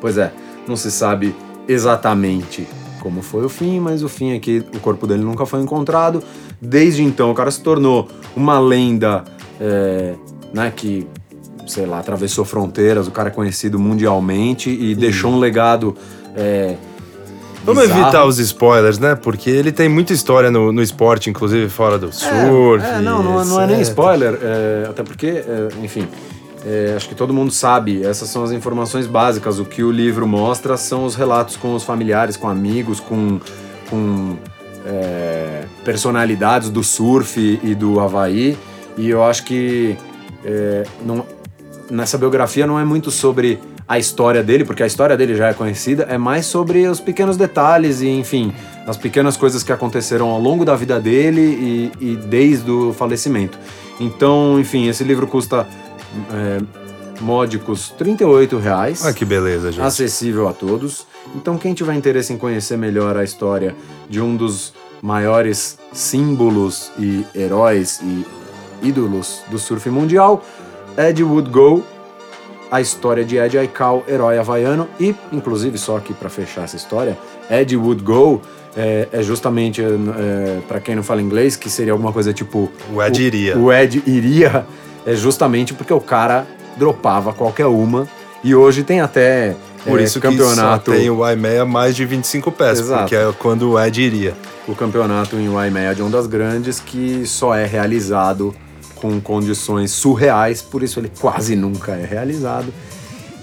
Pois 0.00 0.16
é, 0.18 0.32
não 0.66 0.76
se 0.76 0.90
sabe 0.90 1.34
exatamente 1.66 2.66
como 3.00 3.22
foi 3.22 3.44
o 3.44 3.48
fim, 3.48 3.78
mas 3.80 4.02
o 4.02 4.08
fim 4.08 4.32
é 4.32 4.38
que 4.38 4.64
o 4.74 4.80
corpo 4.80 5.06
dele 5.06 5.22
nunca 5.22 5.46
foi 5.46 5.60
encontrado. 5.60 6.22
Desde 6.60 7.02
então, 7.02 7.30
o 7.30 7.34
cara 7.34 7.50
se 7.50 7.62
tornou 7.62 8.08
uma 8.34 8.58
lenda, 8.58 9.24
é, 9.60 10.14
né, 10.52 10.72
que, 10.74 11.06
sei 11.66 11.86
lá, 11.86 12.00
atravessou 12.00 12.44
fronteiras, 12.44 13.06
o 13.06 13.10
cara 13.10 13.28
é 13.28 13.30
conhecido 13.32 13.78
mundialmente 13.78 14.68
e 14.70 14.94
deixou 14.94 15.30
um 15.32 15.38
legado. 15.38 15.96
é, 16.36 16.76
Vamos 17.64 17.82
bizarro. 17.82 18.02
evitar 18.02 18.24
os 18.24 18.38
spoilers, 18.38 18.98
né? 18.98 19.14
Porque 19.14 19.50
ele 19.50 19.70
tem 19.70 19.88
muita 19.88 20.12
história 20.12 20.50
no, 20.50 20.72
no 20.72 20.82
esporte, 20.82 21.28
inclusive 21.28 21.68
fora 21.68 21.98
do 21.98 22.10
surf. 22.12 22.84
É, 22.84 23.00
não, 23.00 23.22
não, 23.22 23.44
não 23.44 23.60
é 23.60 23.66
nem 23.66 23.80
spoiler, 23.82 24.38
é, 24.40 24.86
até 24.88 25.02
porque, 25.02 25.26
é, 25.26 25.68
enfim, 25.82 26.08
é, 26.68 26.92
acho 26.94 27.08
que 27.08 27.14
todo 27.14 27.32
mundo 27.32 27.50
sabe, 27.50 28.04
essas 28.04 28.28
são 28.28 28.44
as 28.44 28.52
informações 28.52 29.06
básicas. 29.06 29.58
O 29.58 29.64
que 29.64 29.82
o 29.82 29.90
livro 29.90 30.26
mostra 30.26 30.76
são 30.76 31.06
os 31.06 31.14
relatos 31.14 31.56
com 31.56 31.74
os 31.74 31.82
familiares, 31.82 32.36
com 32.36 32.46
amigos, 32.46 33.00
com, 33.00 33.40
com 33.88 34.36
é, 34.84 35.64
personalidades 35.82 36.68
do 36.68 36.84
surf 36.84 37.58
e 37.62 37.74
do 37.74 37.98
Havaí. 37.98 38.54
E 38.98 39.08
eu 39.08 39.24
acho 39.24 39.44
que 39.44 39.96
é, 40.44 40.84
não, 41.06 41.24
nessa 41.90 42.18
biografia 42.18 42.66
não 42.66 42.78
é 42.78 42.84
muito 42.84 43.10
sobre 43.10 43.58
a 43.86 43.98
história 43.98 44.42
dele, 44.42 44.66
porque 44.66 44.82
a 44.82 44.86
história 44.86 45.16
dele 45.16 45.34
já 45.34 45.48
é 45.48 45.54
conhecida, 45.54 46.02
é 46.10 46.18
mais 46.18 46.44
sobre 46.44 46.86
os 46.86 47.00
pequenos 47.00 47.38
detalhes 47.38 48.02
e, 48.02 48.08
enfim, 48.08 48.52
as 48.86 48.98
pequenas 48.98 49.38
coisas 49.38 49.62
que 49.62 49.72
aconteceram 49.72 50.28
ao 50.28 50.38
longo 50.38 50.66
da 50.66 50.76
vida 50.76 51.00
dele 51.00 51.40
e, 51.98 52.12
e 52.12 52.16
desde 52.16 52.70
o 52.70 52.92
falecimento. 52.92 53.58
Então, 53.98 54.60
enfim, 54.60 54.86
esse 54.88 55.02
livro 55.02 55.26
custa 55.26 55.66
é, 56.32 56.58
módicos 57.20 57.90
38 57.90 58.58
reais. 58.58 59.04
Ah, 59.04 59.12
que 59.12 59.24
beleza, 59.24 59.72
gente. 59.72 59.84
acessível 59.84 60.48
a 60.48 60.52
todos. 60.52 61.06
Então, 61.34 61.58
quem 61.58 61.74
tiver 61.74 61.94
interesse 61.94 62.32
em 62.32 62.38
conhecer 62.38 62.76
melhor 62.76 63.16
a 63.16 63.24
história 63.24 63.74
de 64.08 64.20
um 64.20 64.36
dos 64.36 64.72
maiores 65.02 65.78
símbolos 65.92 66.90
e 66.98 67.24
heróis 67.34 68.00
e 68.02 68.24
ídolos 68.82 69.42
do 69.50 69.58
surf 69.58 69.88
mundial, 69.90 70.42
Ed 70.96 71.22
Wood 71.22 71.50
Go, 71.50 71.84
a 72.70 72.80
história 72.80 73.24
de 73.24 73.36
Ed 73.36 73.58
Aikau, 73.58 74.04
herói 74.08 74.38
havaiano, 74.38 74.88
e, 74.98 75.14
inclusive, 75.32 75.78
só 75.78 75.96
aqui 75.96 76.12
para 76.12 76.28
fechar 76.28 76.64
essa 76.64 76.76
história, 76.76 77.16
Ed 77.50 77.76
Wood 77.76 78.02
Go 78.02 78.42
é, 78.76 79.08
é 79.12 79.22
justamente, 79.22 79.82
é, 79.82 80.60
para 80.66 80.80
quem 80.80 80.94
não 80.94 81.02
fala 81.02 81.22
inglês, 81.22 81.56
que 81.56 81.70
seria 81.70 81.92
alguma 81.92 82.12
coisa 82.12 82.32
tipo... 82.32 82.70
O 82.92 83.02
Ed 83.02 83.22
iria. 83.22 83.58
O 83.58 83.72
Ed 83.72 84.02
iria, 84.06 84.66
é 85.08 85.16
justamente 85.16 85.72
porque 85.72 85.92
o 85.92 86.00
cara 86.00 86.46
dropava 86.76 87.32
qualquer 87.32 87.64
uma, 87.64 88.06
e 88.44 88.54
hoje 88.54 88.84
tem 88.84 89.00
até 89.00 89.56
Por 89.84 89.98
é, 89.98 90.02
isso 90.04 90.20
campeonato... 90.20 90.90
que 90.90 90.96
só 90.96 90.98
tem 90.98 91.10
o 91.10 91.26
IMEA 91.26 91.64
mais 91.64 91.96
de 91.96 92.04
25 92.04 92.52
pés, 92.52 92.78
Exato. 92.78 93.00
porque 93.00 93.16
é 93.16 93.32
quando 93.38 93.70
o 93.70 93.80
Ed 93.82 94.02
iria. 94.02 94.34
o 94.66 94.74
campeonato 94.74 95.36
em 95.36 95.48
Waimea 95.48 95.94
de 95.94 96.02
Ondas 96.02 96.26
Grandes, 96.26 96.78
que 96.78 97.26
só 97.26 97.54
é 97.54 97.64
realizado 97.64 98.54
com 98.96 99.18
condições 99.18 99.92
surreais, 99.92 100.60
por 100.60 100.82
isso 100.82 101.00
ele 101.00 101.10
quase 101.18 101.56
nunca 101.56 101.92
é 101.92 102.04
realizado. 102.04 102.66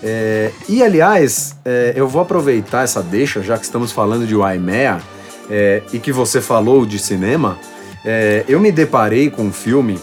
É, 0.03 0.51
e 0.69 0.83
aliás, 0.83 1.55
é, 1.65 1.93
eu 1.95 2.07
vou 2.07 2.21
aproveitar 2.21 2.83
essa 2.83 3.01
deixa, 3.01 3.41
já 3.41 3.57
que 3.57 3.65
estamos 3.65 3.91
falando 3.91 4.27
de 4.27 4.35
Waimea, 4.35 5.01
é, 5.49 5.81
e 5.91 5.97
que 5.97 6.11
você 6.11 6.39
falou 6.39 6.85
de 6.85 6.99
cinema, 6.99 7.57
é, 8.05 8.45
eu 8.47 8.59
me 8.59 8.71
deparei 8.71 9.31
com 9.31 9.45
um 9.45 9.51
filme. 9.51 9.99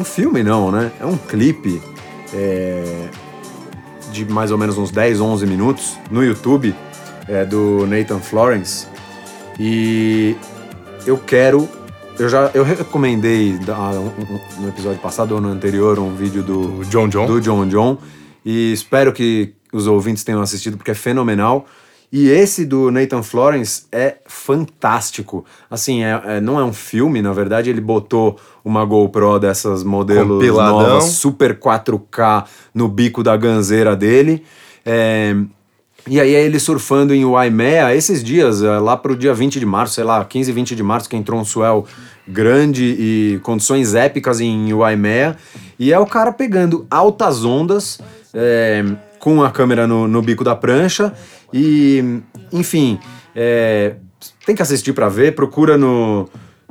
Um 0.00 0.04
filme 0.04 0.42
não, 0.42 0.72
né? 0.72 0.90
É 0.98 1.04
um 1.04 1.16
clipe 1.16 1.80
é, 2.32 3.08
de 4.10 4.24
mais 4.24 4.50
ou 4.50 4.58
menos 4.58 4.78
uns 4.78 4.90
10, 4.90 5.20
11 5.20 5.46
minutos 5.46 5.98
no 6.10 6.24
YouTube 6.24 6.74
é, 7.28 7.44
do 7.44 7.86
Nathan 7.86 8.18
Florence. 8.18 8.86
E 9.58 10.36
eu 11.06 11.18
quero. 11.18 11.68
Eu 12.18 12.28
já 12.28 12.50
eu 12.52 12.64
recomendei 12.64 13.58
no 14.58 14.68
episódio 14.68 14.98
passado 15.00 15.32
ou 15.34 15.40
no 15.40 15.48
anterior 15.48 15.98
um 15.98 16.14
vídeo 16.14 16.42
do, 16.42 16.80
O 16.80 16.84
John 16.84 17.08
John. 17.08 17.26
do 17.26 17.40
John 17.40 17.66
John. 17.66 17.98
E 18.44 18.72
espero 18.72 19.12
que 19.12 19.54
os 19.72 19.86
ouvintes 19.86 20.24
tenham 20.24 20.40
assistido, 20.40 20.76
porque 20.76 20.90
é 20.90 20.94
fenomenal. 20.94 21.66
E 22.12 22.28
esse 22.28 22.64
do 22.64 22.90
Nathan 22.90 23.22
Florence 23.22 23.84
é 23.92 24.16
fantástico. 24.26 25.44
Assim, 25.70 26.02
é, 26.02 26.20
é- 26.24 26.40
não 26.40 26.58
é 26.58 26.64
um 26.64 26.72
filme, 26.72 27.22
na 27.22 27.32
verdade, 27.32 27.70
ele 27.70 27.80
botou 27.80 28.36
uma 28.64 28.84
GoPro 28.84 29.38
dessas 29.38 29.84
modelos 29.84 30.38
Compiladão. 30.42 30.80
novas, 30.80 31.04
super 31.04 31.58
4K 31.58 32.44
no 32.74 32.88
bico 32.88 33.22
da 33.22 33.36
ganzeira 33.36 33.94
dele. 33.94 34.42
É, 34.84 35.36
e 36.08 36.18
aí 36.18 36.34
é 36.34 36.42
ele 36.44 36.58
surfando 36.58 37.14
em 37.14 37.24
Waimea 37.24 37.94
esses 37.94 38.24
dias, 38.24 38.62
é, 38.62 38.78
lá 38.78 38.96
pro 38.96 39.14
dia 39.16 39.32
20 39.32 39.60
de 39.60 39.66
março, 39.66 39.94
sei 39.94 40.04
lá, 40.04 40.24
15, 40.24 40.50
20 40.50 40.74
de 40.74 40.82
março, 40.82 41.08
que 41.08 41.16
entrou 41.16 41.38
um 41.38 41.44
swell 41.44 41.86
grande 42.26 42.96
e 42.98 43.40
condições 43.42 43.94
épicas 43.94 44.40
em 44.40 44.72
Waimea. 44.72 45.36
E 45.78 45.92
é 45.92 45.98
o 45.98 46.06
cara 46.06 46.32
pegando 46.32 46.86
altas 46.90 47.44
ondas, 47.44 48.00
é, 48.34 48.84
com 49.18 49.42
a 49.42 49.50
câmera 49.50 49.86
no, 49.86 50.08
no 50.08 50.22
bico 50.22 50.42
da 50.42 50.56
prancha. 50.56 51.12
E, 51.52 52.22
enfim, 52.52 52.98
é, 53.34 53.96
tem 54.44 54.54
que 54.54 54.62
assistir 54.62 54.92
pra 54.92 55.08
ver, 55.08 55.34
procura 55.34 55.76
no, 55.76 56.28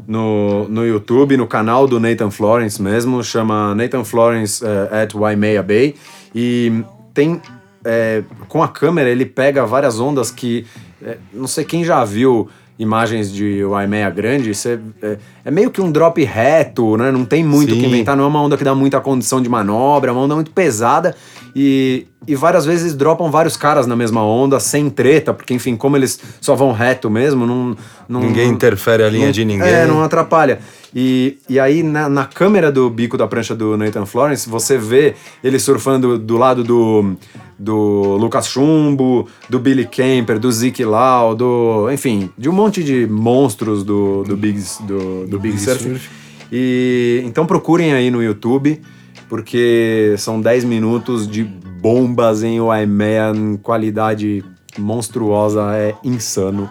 no, 0.07 0.67
no 0.67 0.85
YouTube, 0.85 1.37
no 1.37 1.47
canal 1.47 1.87
do 1.87 1.99
Nathan 1.99 2.31
Florence 2.31 2.81
mesmo, 2.81 3.23
chama 3.23 3.75
Nathan 3.75 4.03
Florence 4.03 4.63
eh, 4.65 5.03
at 5.03 5.13
Waimea 5.13 5.63
Bay. 5.63 5.95
E 6.33 6.83
tem 7.13 7.41
é, 7.83 8.23
com 8.47 8.61
a 8.61 8.67
câmera 8.67 9.09
ele 9.09 9.25
pega 9.25 9.65
várias 9.65 9.99
ondas 9.99 10.31
que 10.31 10.65
é, 11.01 11.17
não 11.33 11.47
sei 11.47 11.63
quem 11.63 11.83
já 11.83 12.03
viu 12.03 12.49
imagens 12.79 13.29
de 13.31 13.61
Waimea 13.65 14.09
grande, 14.09 14.55
você, 14.55 14.79
é, 15.01 15.17
é 15.43 15.51
meio 15.51 15.69
que 15.69 15.81
um 15.81 15.91
drop 15.91 16.23
reto, 16.23 16.95
né? 16.95 17.11
Não 17.11 17.25
tem 17.25 17.43
muito 17.43 17.73
o 17.73 17.77
que 17.77 17.85
inventar, 17.85 18.15
não 18.15 18.23
é 18.23 18.27
uma 18.27 18.41
onda 18.41 18.55
que 18.55 18.63
dá 18.63 18.73
muita 18.73 19.01
condição 19.01 19.41
de 19.41 19.49
manobra, 19.49 20.09
é 20.09 20.13
uma 20.13 20.21
onda 20.21 20.33
muito 20.35 20.51
pesada 20.51 21.13
e, 21.53 22.07
e 22.25 22.35
várias 22.35 22.65
vezes 22.65 22.95
dropam 22.95 23.29
vários 23.29 23.57
caras 23.57 23.85
na 23.85 23.97
mesma 23.97 24.23
onda 24.23 24.59
sem 24.61 24.89
treta, 24.89 25.33
porque 25.33 25.53
enfim, 25.53 25.75
como 25.75 25.97
eles 25.97 26.19
só 26.39 26.55
vão 26.55 26.71
reto 26.71 27.09
mesmo, 27.09 27.45
não, 27.45 27.75
não 28.07 28.21
Ninguém 28.21 28.49
interfere 28.49 29.03
a 29.03 29.09
linha 29.09 29.25
não- 29.25 29.31
de 29.33 29.43
ninguém. 29.43 29.67
É, 29.67 29.85
não 29.85 30.01
atrapalha. 30.01 30.59
E, 30.95 31.37
e 31.47 31.59
aí, 31.59 31.83
na, 31.83 32.09
na 32.09 32.25
câmera 32.25 32.71
do 32.71 32.89
bico 32.89 33.17
da 33.17 33.27
prancha 33.27 33.55
do 33.55 33.77
Nathan 33.77 34.05
Florence, 34.05 34.49
você 34.49 34.77
vê 34.77 35.15
ele 35.43 35.59
surfando 35.59 36.17
do 36.17 36.37
lado 36.37 36.63
do, 36.63 37.15
do 37.57 38.17
Lucas 38.17 38.47
Chumbo, 38.47 39.27
do 39.47 39.59
Billy 39.59 39.85
Kemper, 39.85 40.39
do 40.39 40.51
Zeke 40.51 40.83
Lau, 40.83 41.35
do. 41.35 41.91
Enfim, 41.91 42.31
de 42.37 42.49
um 42.49 42.53
monte 42.53 42.83
de 42.83 43.05
monstros 43.05 43.83
do, 43.83 44.23
do 44.23 44.35
Big, 44.35 44.59
do, 44.81 45.27
do 45.27 45.39
Big 45.39 45.55
Big 45.55 45.63
Surf. 45.63 45.83
Surf. 45.83 46.09
E 46.51 47.21
então 47.25 47.45
procurem 47.45 47.93
aí 47.93 48.09
no 48.09 48.23
YouTube, 48.23 48.81
porque 49.27 50.15
são 50.17 50.41
10 50.41 50.63
minutos 50.63 51.27
de 51.27 51.43
bombas 51.43 52.43
em 52.43 52.59
Waimea 52.59 53.31
qualidade 53.61 54.43
monstruosa, 54.77 55.75
é 55.75 55.93
insano. 56.03 56.69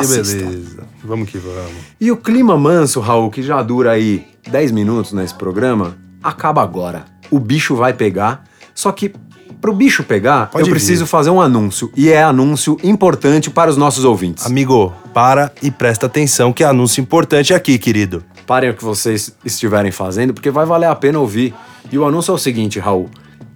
Que 0.00 0.06
beleza. 0.06 0.84
Vamos 1.04 1.30
que 1.30 1.38
vamos. 1.38 1.72
E 2.00 2.10
o 2.10 2.16
clima 2.16 2.56
manso, 2.56 3.00
Raul, 3.00 3.30
que 3.30 3.42
já 3.42 3.62
dura 3.62 3.92
aí 3.92 4.26
10 4.50 4.72
minutos 4.72 5.12
nesse 5.12 5.34
programa, 5.34 5.96
acaba 6.22 6.62
agora. 6.62 7.04
O 7.30 7.38
bicho 7.38 7.74
vai 7.76 7.92
pegar, 7.92 8.44
só 8.74 8.90
que 8.92 9.12
pro 9.60 9.72
bicho 9.72 10.04
pegar, 10.04 10.50
Pode 10.50 10.68
eu 10.68 10.70
preciso 10.70 11.04
vir. 11.04 11.10
fazer 11.10 11.30
um 11.30 11.40
anúncio. 11.40 11.90
E 11.96 12.08
é 12.10 12.22
anúncio 12.22 12.76
importante 12.84 13.50
para 13.50 13.70
os 13.70 13.76
nossos 13.76 14.04
ouvintes. 14.04 14.46
Amigo, 14.46 14.92
para 15.14 15.50
e 15.62 15.70
presta 15.70 16.06
atenção 16.06 16.52
que 16.52 16.62
é 16.62 16.66
anúncio 16.66 17.00
importante 17.00 17.52
aqui, 17.54 17.78
querido. 17.78 18.22
Parem 18.46 18.70
o 18.70 18.74
que 18.74 18.84
vocês 18.84 19.34
estiverem 19.44 19.90
fazendo, 19.90 20.32
porque 20.34 20.50
vai 20.50 20.64
valer 20.66 20.86
a 20.86 20.94
pena 20.94 21.18
ouvir. 21.18 21.52
E 21.90 21.98
o 21.98 22.04
anúncio 22.04 22.30
é 22.32 22.34
o 22.34 22.38
seguinte, 22.38 22.78
Raul. 22.78 23.08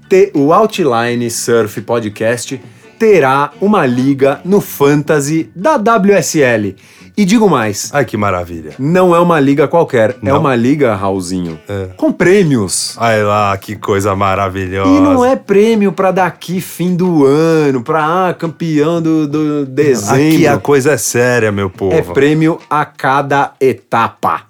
Te- 0.09 0.33
o 0.35 0.53
Outline 0.53 1.31
Surf 1.31 1.81
Podcast 1.83 2.61
terá 3.01 3.51
uma 3.63 3.87
liga 3.87 4.43
no 4.45 4.61
Fantasy 4.61 5.51
da 5.57 5.77
WSL. 5.77 6.77
E 7.17 7.25
digo 7.25 7.49
mais, 7.49 7.91
Ai, 7.95 8.05
que 8.05 8.15
maravilha. 8.17 8.73
não 8.79 9.15
é 9.15 9.19
uma 9.19 9.41
liga 9.41 9.67
qualquer, 9.67 10.11
é 10.23 10.29
Não? 10.31 10.39
uma 10.39 10.55
liga, 10.55 10.95
Raulzinho, 10.95 11.59
É. 11.67 11.89
com 11.97 12.13
prêmios. 12.13 12.95
Ai 12.99 13.23
lá, 13.23 13.57
que 13.57 13.75
coisa 13.75 14.15
maravilhosa. 14.15 14.91
E 14.91 15.01
não 15.01 15.25
é 15.25 15.35
prêmio 15.35 15.93
pra 15.93 16.11
daqui 16.11 16.61
fim 16.61 16.95
do 16.95 17.25
ano, 17.25 17.83
pra 17.83 18.29
ah, 18.29 18.35
campeão 18.35 19.01
do, 19.01 19.27
do 19.27 19.67
dezembro. 19.67 20.35
Aqui 20.35 20.47
a 20.47 20.59
coisa 20.59 20.93
é 20.93 20.97
séria, 20.99 21.51
meu 21.51 21.71
povo. 21.71 21.95
É 21.95 22.03
prêmio 22.03 22.59
a 22.69 22.85
cada 22.85 23.53
etapa. 23.61 24.43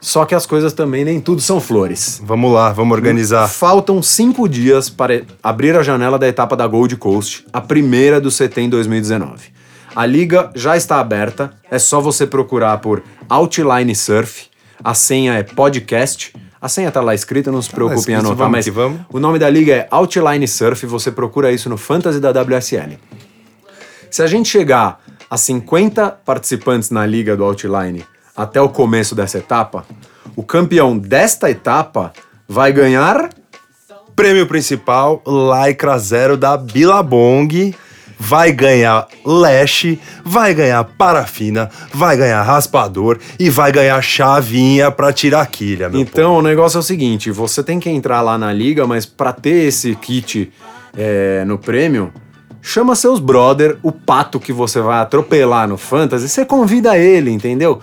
Só 0.00 0.24
que 0.24 0.34
as 0.34 0.46
coisas 0.46 0.72
também 0.72 1.04
nem 1.04 1.20
tudo 1.20 1.40
são 1.40 1.60
flores. 1.60 2.20
Vamos 2.24 2.52
lá, 2.52 2.72
vamos 2.72 2.96
organizar. 2.96 3.48
Faltam 3.48 4.00
cinco 4.00 4.48
dias 4.48 4.88
para 4.88 5.22
abrir 5.42 5.74
a 5.76 5.82
janela 5.82 6.18
da 6.18 6.28
etapa 6.28 6.56
da 6.56 6.66
Gold 6.66 6.96
Coast, 6.96 7.44
a 7.52 7.60
primeira 7.60 8.20
do 8.20 8.30
CT 8.30 8.60
em 8.60 8.68
2019. 8.68 9.48
A 9.96 10.06
liga 10.06 10.50
já 10.54 10.76
está 10.76 11.00
aberta, 11.00 11.52
é 11.68 11.78
só 11.78 12.00
você 12.00 12.26
procurar 12.26 12.78
por 12.78 13.02
Outline 13.28 13.94
Surf, 13.96 14.46
a 14.82 14.94
senha 14.94 15.34
é 15.34 15.42
podcast. 15.42 16.32
A 16.60 16.68
senha 16.68 16.90
tá 16.90 17.00
lá 17.00 17.14
escrita, 17.14 17.50
não 17.50 17.62
se 17.62 17.70
preocupe 17.70 18.10
em 18.10 18.14
anotar, 18.14 18.36
vamos 18.36 18.52
mas 18.52 18.64
que 18.64 18.70
vamos. 18.70 19.00
o 19.12 19.18
nome 19.18 19.38
da 19.38 19.48
liga 19.48 19.74
é 19.74 19.88
Outline 19.90 20.46
Surf, 20.46 20.86
você 20.86 21.10
procura 21.10 21.52
isso 21.52 21.68
no 21.68 21.76
Fantasy 21.76 22.20
da 22.20 22.30
WSL. 22.30 22.98
Se 24.10 24.22
a 24.22 24.26
gente 24.26 24.48
chegar 24.48 25.00
a 25.30 25.36
50 25.36 26.10
participantes 26.24 26.90
na 26.90 27.04
liga 27.04 27.36
do 27.36 27.44
Outline 27.44 28.04
até 28.38 28.60
o 28.60 28.68
começo 28.68 29.14
dessa 29.14 29.36
etapa, 29.36 29.84
o 30.36 30.42
campeão 30.42 30.96
desta 30.96 31.50
etapa 31.50 32.12
vai 32.48 32.72
ganhar 32.72 33.28
Prêmio 34.18 34.48
principal, 34.48 35.22
Lycra 35.24 35.96
Zero 35.96 36.36
da 36.36 36.56
Billabong. 36.56 37.72
Vai 38.18 38.50
ganhar 38.50 39.06
leste, 39.24 40.00
vai 40.24 40.52
ganhar 40.52 40.82
parafina, 40.82 41.70
vai 41.94 42.16
ganhar 42.16 42.42
raspador 42.42 43.16
e 43.38 43.48
vai 43.48 43.70
ganhar 43.70 44.02
chavinha 44.02 44.90
pra 44.90 45.12
tirar 45.12 45.42
a 45.42 45.46
quilha, 45.46 45.88
meu 45.88 46.00
Então 46.00 46.34
o 46.34 46.42
negócio 46.42 46.78
é 46.78 46.80
o 46.80 46.82
seguinte: 46.82 47.30
você 47.30 47.62
tem 47.62 47.78
que 47.78 47.88
entrar 47.88 48.20
lá 48.20 48.36
na 48.36 48.52
liga, 48.52 48.88
mas 48.88 49.06
pra 49.06 49.32
ter 49.32 49.68
esse 49.68 49.94
kit 49.94 50.52
é, 50.96 51.44
no 51.46 51.56
prêmio, 51.56 52.12
chama 52.60 52.96
seus 52.96 53.20
brother, 53.20 53.78
o 53.84 53.92
pato 53.92 54.40
que 54.40 54.52
você 54.52 54.80
vai 54.80 54.98
atropelar 54.98 55.68
no 55.68 55.76
Fantasy, 55.76 56.28
você 56.28 56.44
convida 56.44 56.98
ele, 56.98 57.30
entendeu? 57.30 57.80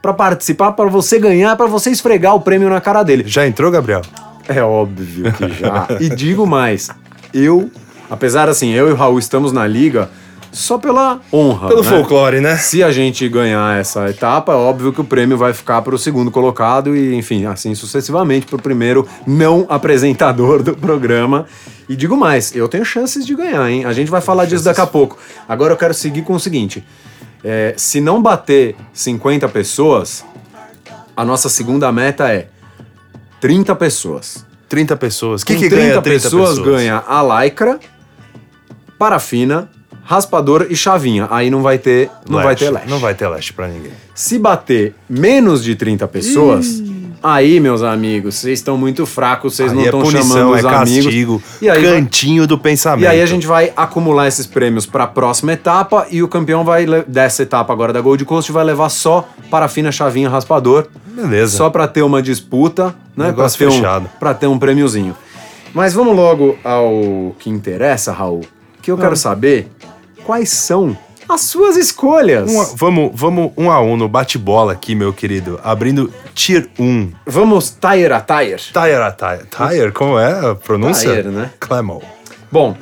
Pra 0.00 0.12
participar, 0.12 0.72
pra 0.72 0.86
você 0.86 1.18
ganhar, 1.18 1.56
pra 1.56 1.66
você 1.66 1.90
esfregar 1.90 2.34
o 2.34 2.40
prêmio 2.40 2.68
na 2.70 2.80
cara 2.80 3.02
dele. 3.02 3.24
Já 3.26 3.46
entrou, 3.46 3.70
Gabriel? 3.70 4.02
É 4.48 4.62
óbvio 4.62 5.32
que 5.32 5.48
já. 5.50 5.86
e 6.00 6.08
digo 6.08 6.46
mais, 6.46 6.88
eu, 7.34 7.70
apesar 8.08 8.48
assim, 8.48 8.70
eu 8.70 8.88
e 8.88 8.92
o 8.92 8.94
Raul 8.94 9.18
estamos 9.18 9.52
na 9.52 9.66
liga 9.66 10.08
só 10.50 10.78
pela 10.78 11.20
honra. 11.32 11.68
Pelo 11.68 11.82
né? 11.82 11.90
folclore, 11.90 12.40
né? 12.40 12.56
Se 12.56 12.82
a 12.82 12.90
gente 12.90 13.28
ganhar 13.28 13.78
essa 13.78 14.08
etapa, 14.08 14.52
é 14.52 14.54
óbvio 14.54 14.92
que 14.92 15.00
o 15.00 15.04
prêmio 15.04 15.36
vai 15.36 15.52
ficar 15.52 15.82
para 15.82 15.94
o 15.94 15.98
segundo 15.98 16.30
colocado 16.30 16.96
e, 16.96 17.14
enfim, 17.14 17.44
assim 17.44 17.74
sucessivamente 17.74 18.46
para 18.46 18.56
o 18.56 18.62
primeiro 18.62 19.06
não 19.26 19.66
apresentador 19.68 20.62
do 20.62 20.74
programa. 20.74 21.46
E 21.88 21.96
digo 21.96 22.16
mais, 22.16 22.54
eu 22.54 22.68
tenho 22.68 22.84
chances 22.84 23.26
de 23.26 23.34
ganhar, 23.34 23.70
hein? 23.70 23.84
A 23.84 23.92
gente 23.92 24.10
vai 24.10 24.20
falar 24.20 24.44
disso 24.44 24.64
daqui 24.64 24.80
a 24.80 24.86
pouco. 24.86 25.18
Agora 25.48 25.72
eu 25.72 25.76
quero 25.76 25.94
seguir 25.94 26.22
com 26.22 26.34
o 26.34 26.40
seguinte: 26.40 26.84
é, 27.44 27.74
se 27.76 28.00
não 28.00 28.22
bater 28.22 28.74
50 28.92 29.48
pessoas, 29.48 30.24
a 31.16 31.24
nossa 31.24 31.48
segunda 31.48 31.90
meta 31.92 32.32
é 32.32 32.48
30 33.40 33.74
pessoas. 33.76 34.46
30 34.68 34.96
pessoas. 34.96 35.42
O 35.42 35.46
que, 35.46 35.54
que 35.54 35.68
30 35.68 35.76
ganha 35.76 36.02
30 36.02 36.22
pessoas, 36.22 36.58
ganha 36.58 37.02
a 37.06 37.42
lycra, 37.42 37.78
parafina, 38.98 39.70
raspador 40.04 40.66
e 40.68 40.76
chavinha. 40.76 41.26
Aí 41.30 41.50
não 41.50 41.62
vai 41.62 41.78
ter, 41.78 42.10
não 42.28 42.42
vai 42.42 42.54
ter 42.54 42.70
leste. 42.70 42.88
Não 42.88 42.98
vai 42.98 43.14
ter 43.14 43.28
leste 43.28 43.52
pra 43.52 43.68
ninguém. 43.68 43.92
Se 44.14 44.38
bater 44.38 44.94
menos 45.08 45.62
de 45.62 45.74
30 45.74 46.06
pessoas, 46.08 46.82
aí, 47.22 47.60
meus 47.60 47.82
amigos, 47.82 48.36
vocês 48.36 48.58
estão 48.58 48.76
muito 48.76 49.04
fracos, 49.06 49.54
vocês 49.56 49.72
não 49.72 49.80
Aí 49.80 49.84
é 49.86 49.88
estão 49.88 50.02
punição, 50.02 50.28
chamando 50.28 50.54
os 50.56 50.64
é 50.64 50.68
amigos. 50.68 51.04
castigo, 51.04 51.42
E 51.62 51.70
aí, 51.70 51.82
cantinho 51.82 52.46
do 52.46 52.58
pensamento. 52.58 53.04
e 53.04 53.06
aí 53.06 53.20
a 53.22 53.26
gente 53.26 53.46
vai 53.46 53.72
acumular 53.76 54.26
esses 54.28 54.46
prêmios 54.46 54.86
para 54.86 55.04
a 55.04 55.06
próxima 55.06 55.52
etapa 55.52 56.06
e 56.10 56.22
o 56.22 56.28
campeão 56.28 56.64
vai 56.64 56.86
dessa 57.06 57.42
etapa 57.42 57.72
agora 57.72 57.92
da 57.92 58.00
Gold 58.00 58.24
Coast 58.24 58.50
vai 58.52 58.64
levar 58.64 58.88
só 58.88 59.28
parafina, 59.50 59.90
chavinha, 59.90 60.28
raspador. 60.28 60.86
Beleza. 61.06 61.56
Só 61.56 61.68
para 61.70 61.88
ter 61.88 62.02
uma 62.02 62.22
disputa, 62.22 62.86
né? 62.86 62.92
Para 63.16 63.26
Negócio 63.28 63.58
ter, 63.58 63.66
um, 63.68 64.34
ter 64.34 64.46
um 64.46 64.58
prêmiozinho. 64.58 65.16
Mas 65.74 65.92
vamos 65.92 66.14
logo 66.16 66.56
ao 66.64 67.34
que 67.38 67.50
interessa, 67.50 68.12
Raul. 68.12 68.44
Que 68.80 68.90
eu 68.90 68.96
quero 68.96 69.16
saber 69.16 69.68
quais 70.24 70.50
são 70.50 70.96
as 71.28 71.42
suas 71.42 71.76
escolhas. 71.76 72.50
Um 72.50 72.60
a- 72.60 72.68
vamos, 72.74 73.10
vamos 73.14 73.52
um 73.56 73.70
a 73.70 73.80
um 73.80 73.96
no 73.96 74.08
bate-bola 74.08 74.72
aqui, 74.72 74.94
meu 74.94 75.12
querido. 75.12 75.60
Abrindo 75.62 76.12
Tier 76.34 76.68
1. 76.78 77.12
Vamos 77.26 77.70
tire 77.70 78.12
a 78.12 78.20
tire. 78.20 78.56
Tire 78.56 78.94
a 78.94 79.12
tire. 79.12 79.46
Tire, 79.50 79.92
como 79.92 80.18
é 80.18 80.50
a 80.50 80.54
pronúncia? 80.54 81.14
Tire, 81.14 81.28
né? 81.28 81.50
Clemol. 81.60 82.02
Bom, 82.50 82.74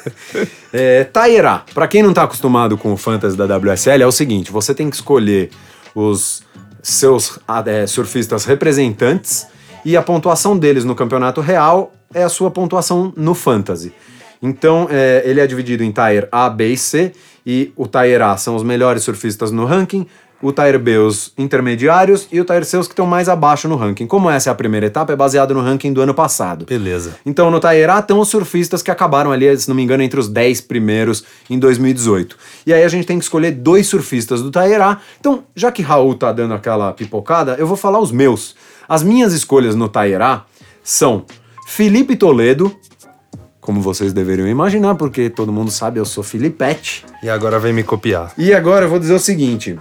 é, 0.72 1.04
Taira, 1.04 1.62
pra 1.74 1.86
quem 1.86 2.02
não 2.02 2.14
tá 2.14 2.22
acostumado 2.22 2.78
com 2.78 2.92
o 2.92 2.96
Fantasy 2.96 3.36
da 3.36 3.44
WSL, 3.44 4.02
é 4.02 4.06
o 4.06 4.12
seguinte: 4.12 4.50
você 4.50 4.74
tem 4.74 4.88
que 4.88 4.96
escolher 4.96 5.50
os 5.94 6.42
seus 6.82 7.38
ah, 7.46 7.62
é, 7.66 7.86
surfistas 7.86 8.44
representantes 8.46 9.46
e 9.84 9.94
a 9.96 10.02
pontuação 10.02 10.56
deles 10.58 10.84
no 10.84 10.94
campeonato 10.94 11.40
real 11.42 11.92
é 12.14 12.22
a 12.22 12.28
sua 12.30 12.50
pontuação 12.50 13.12
no 13.16 13.34
Fantasy. 13.34 13.92
Então, 14.40 14.88
é, 14.90 15.22
ele 15.24 15.40
é 15.40 15.46
dividido 15.46 15.82
em 15.82 15.90
Tire 15.90 16.28
A, 16.30 16.48
B 16.50 16.68
e 16.68 16.76
C, 16.76 17.12
e 17.46 17.72
o 17.76 17.86
Tire 17.86 18.22
A 18.22 18.36
são 18.36 18.56
os 18.56 18.62
melhores 18.62 19.02
surfistas 19.02 19.50
no 19.50 19.64
ranking, 19.64 20.06
o 20.44 20.52
Tire 20.52 20.76
B 20.76 20.98
os 20.98 21.32
intermediários 21.38 22.28
e 22.30 22.38
o 22.38 22.44
Tire 22.44 22.64
C 22.64 22.76
os 22.76 22.86
que 22.86 22.92
estão 22.92 23.06
mais 23.06 23.28
abaixo 23.30 23.66
no 23.66 23.76
ranking. 23.76 24.06
Como 24.06 24.28
essa 24.28 24.50
é 24.50 24.52
a 24.52 24.54
primeira 24.54 24.86
etapa, 24.86 25.12
é 25.12 25.16
baseado 25.16 25.54
no 25.54 25.62
ranking 25.62 25.92
do 25.92 26.02
ano 26.02 26.12
passado. 26.12 26.66
Beleza. 26.66 27.16
Então, 27.24 27.50
no 27.50 27.58
Tairá 27.58 27.98
estão 27.98 28.20
os 28.20 28.28
surfistas 28.28 28.82
que 28.82 28.90
acabaram 28.90 29.32
ali, 29.32 29.56
se 29.56 29.68
não 29.68 29.74
me 29.74 29.82
engano, 29.82 30.02
entre 30.02 30.20
os 30.20 30.28
10 30.28 30.60
primeiros 30.62 31.24
em 31.48 31.58
2018. 31.58 32.36
E 32.66 32.74
aí 32.74 32.82
a 32.82 32.88
gente 32.88 33.06
tem 33.06 33.18
que 33.18 33.24
escolher 33.24 33.52
dois 33.52 33.86
surfistas 33.86 34.42
do 34.42 34.50
Tairá. 34.50 35.00
Então, 35.18 35.44
já 35.56 35.72
que 35.72 35.82
Raul 35.82 36.14
tá 36.14 36.30
dando 36.30 36.52
aquela 36.52 36.92
pipocada, 36.92 37.56
eu 37.58 37.66
vou 37.66 37.76
falar 37.76 38.00
os 38.00 38.12
meus. 38.12 38.54
As 38.86 39.02
minhas 39.02 39.32
escolhas 39.32 39.74
no 39.74 39.88
Tairá 39.88 40.44
são 40.82 41.24
Felipe 41.66 42.16
Toledo, 42.16 42.76
como 43.64 43.80
vocês 43.80 44.12
deveriam 44.12 44.46
imaginar, 44.46 44.94
porque 44.94 45.30
todo 45.30 45.50
mundo 45.50 45.70
sabe, 45.70 45.98
eu 45.98 46.04
sou 46.04 46.22
Filipete. 46.22 47.02
E 47.22 47.30
agora 47.30 47.58
vem 47.58 47.72
me 47.72 47.82
copiar. 47.82 48.30
E 48.36 48.52
agora 48.52 48.84
eu 48.84 48.90
vou 48.90 48.98
dizer 48.98 49.14
o 49.14 49.18
seguinte: 49.18 49.78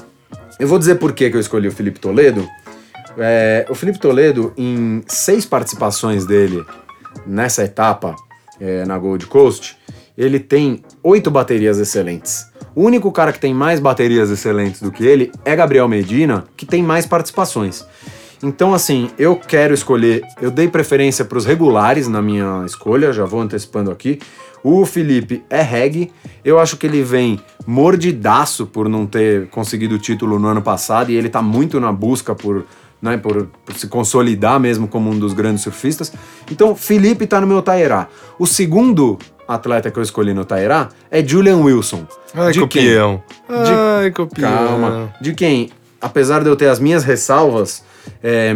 eu 0.58 0.66
vou 0.70 0.80
dizer 0.80 0.96
por 0.96 1.12
que 1.12 1.26
eu 1.26 1.40
escolhi 1.40 1.68
o 1.68 1.72
Felipe 1.72 2.00
Toledo. 2.00 2.48
É, 3.18 3.66
o 3.70 3.76
Felipe 3.76 4.00
Toledo, 4.00 4.54
em 4.56 5.04
seis 5.06 5.46
participações 5.46 6.26
dele 6.26 6.64
nessa 7.28 7.66
etapa 7.66 8.16
é, 8.58 8.86
na 8.86 8.98
Gold 8.98 9.26
Coast, 9.28 9.78
ele 10.18 10.40
tem 10.40 10.82
oito 11.04 11.30
baterias 11.30 11.78
excelentes. 11.78 12.46
O 12.74 12.84
único 12.84 13.12
cara 13.12 13.34
que 13.34 13.40
tem 13.40 13.54
mais 13.54 13.82
baterias 13.82 14.30
excelentes 14.30 14.82
do 14.82 14.94
que 14.94 15.06
ele 15.06 15.30
é 15.44 15.54
Gabriel 15.58 15.90
Medina, 15.90 16.46
que 16.56 16.66
tem 16.66 16.82
mais 16.82 17.06
participações. 17.06 17.86
Então, 18.44 18.74
assim, 18.74 19.10
eu 19.18 19.36
quero 19.38 19.74
escolher. 19.74 20.22
Eu 20.42 20.52
dei 20.52 20.68
preferência 20.68 21.24
para 21.24 21.38
os 21.38 21.46
regulares 21.46 22.08
na 22.08 22.22
minha 22.22 22.64
escolha, 22.66 23.14
já 23.14 23.24
vou 23.26 23.40
antecipando 23.42 23.90
aqui. 23.90 24.20
O 24.62 24.86
Felipe 24.86 25.44
é 25.50 25.62
reggae. 25.62 26.12
Eu 26.44 26.60
acho 26.60 26.78
que 26.78 26.86
ele 26.86 27.02
vem 27.02 27.40
mordidaço 27.66 28.66
por 28.66 28.90
não 28.90 29.06
ter 29.06 29.48
conseguido 29.50 29.96
o 29.96 30.00
título 30.00 30.40
no 30.40 30.48
ano 30.48 30.62
passado 30.62 31.12
e 31.12 31.16
ele 31.16 31.30
tá 31.30 31.42
muito 31.42 31.80
na 31.80 31.92
busca 31.92 32.34
por, 32.34 32.66
né, 33.02 33.18
por, 33.18 33.48
por 33.66 33.76
se 33.76 33.88
consolidar 33.88 34.60
mesmo 34.60 34.88
como 34.88 35.10
um 35.10 35.18
dos 35.18 35.34
grandes 35.34 35.64
surfistas. 35.64 36.12
Então, 36.52 36.76
Felipe 36.76 37.28
tá 37.28 37.40
no 37.40 37.48
meu 37.48 37.62
Tairá. 37.62 38.08
O 38.40 38.46
segundo 38.46 39.18
atleta 39.48 39.92
que 39.92 40.00
eu 40.00 40.04
escolhi 40.04 40.34
no 40.34 40.44
Tairá 40.46 40.90
é 41.12 41.26
Julian 41.26 41.58
Wilson. 41.58 42.06
Ai, 42.34 42.52
De 42.52 42.60
quem? 42.68 42.84
copião. 42.84 43.24
De- 43.48 44.02
Ai, 44.04 44.12
copião. 44.12 44.50
Calma. 44.50 45.14
De 45.22 45.34
quem, 45.34 45.70
apesar 46.02 46.42
de 46.44 46.50
eu 46.50 46.56
ter 46.56 46.68
as 46.70 46.80
minhas 46.80 47.04
ressalvas, 47.04 47.84
é, 48.24 48.54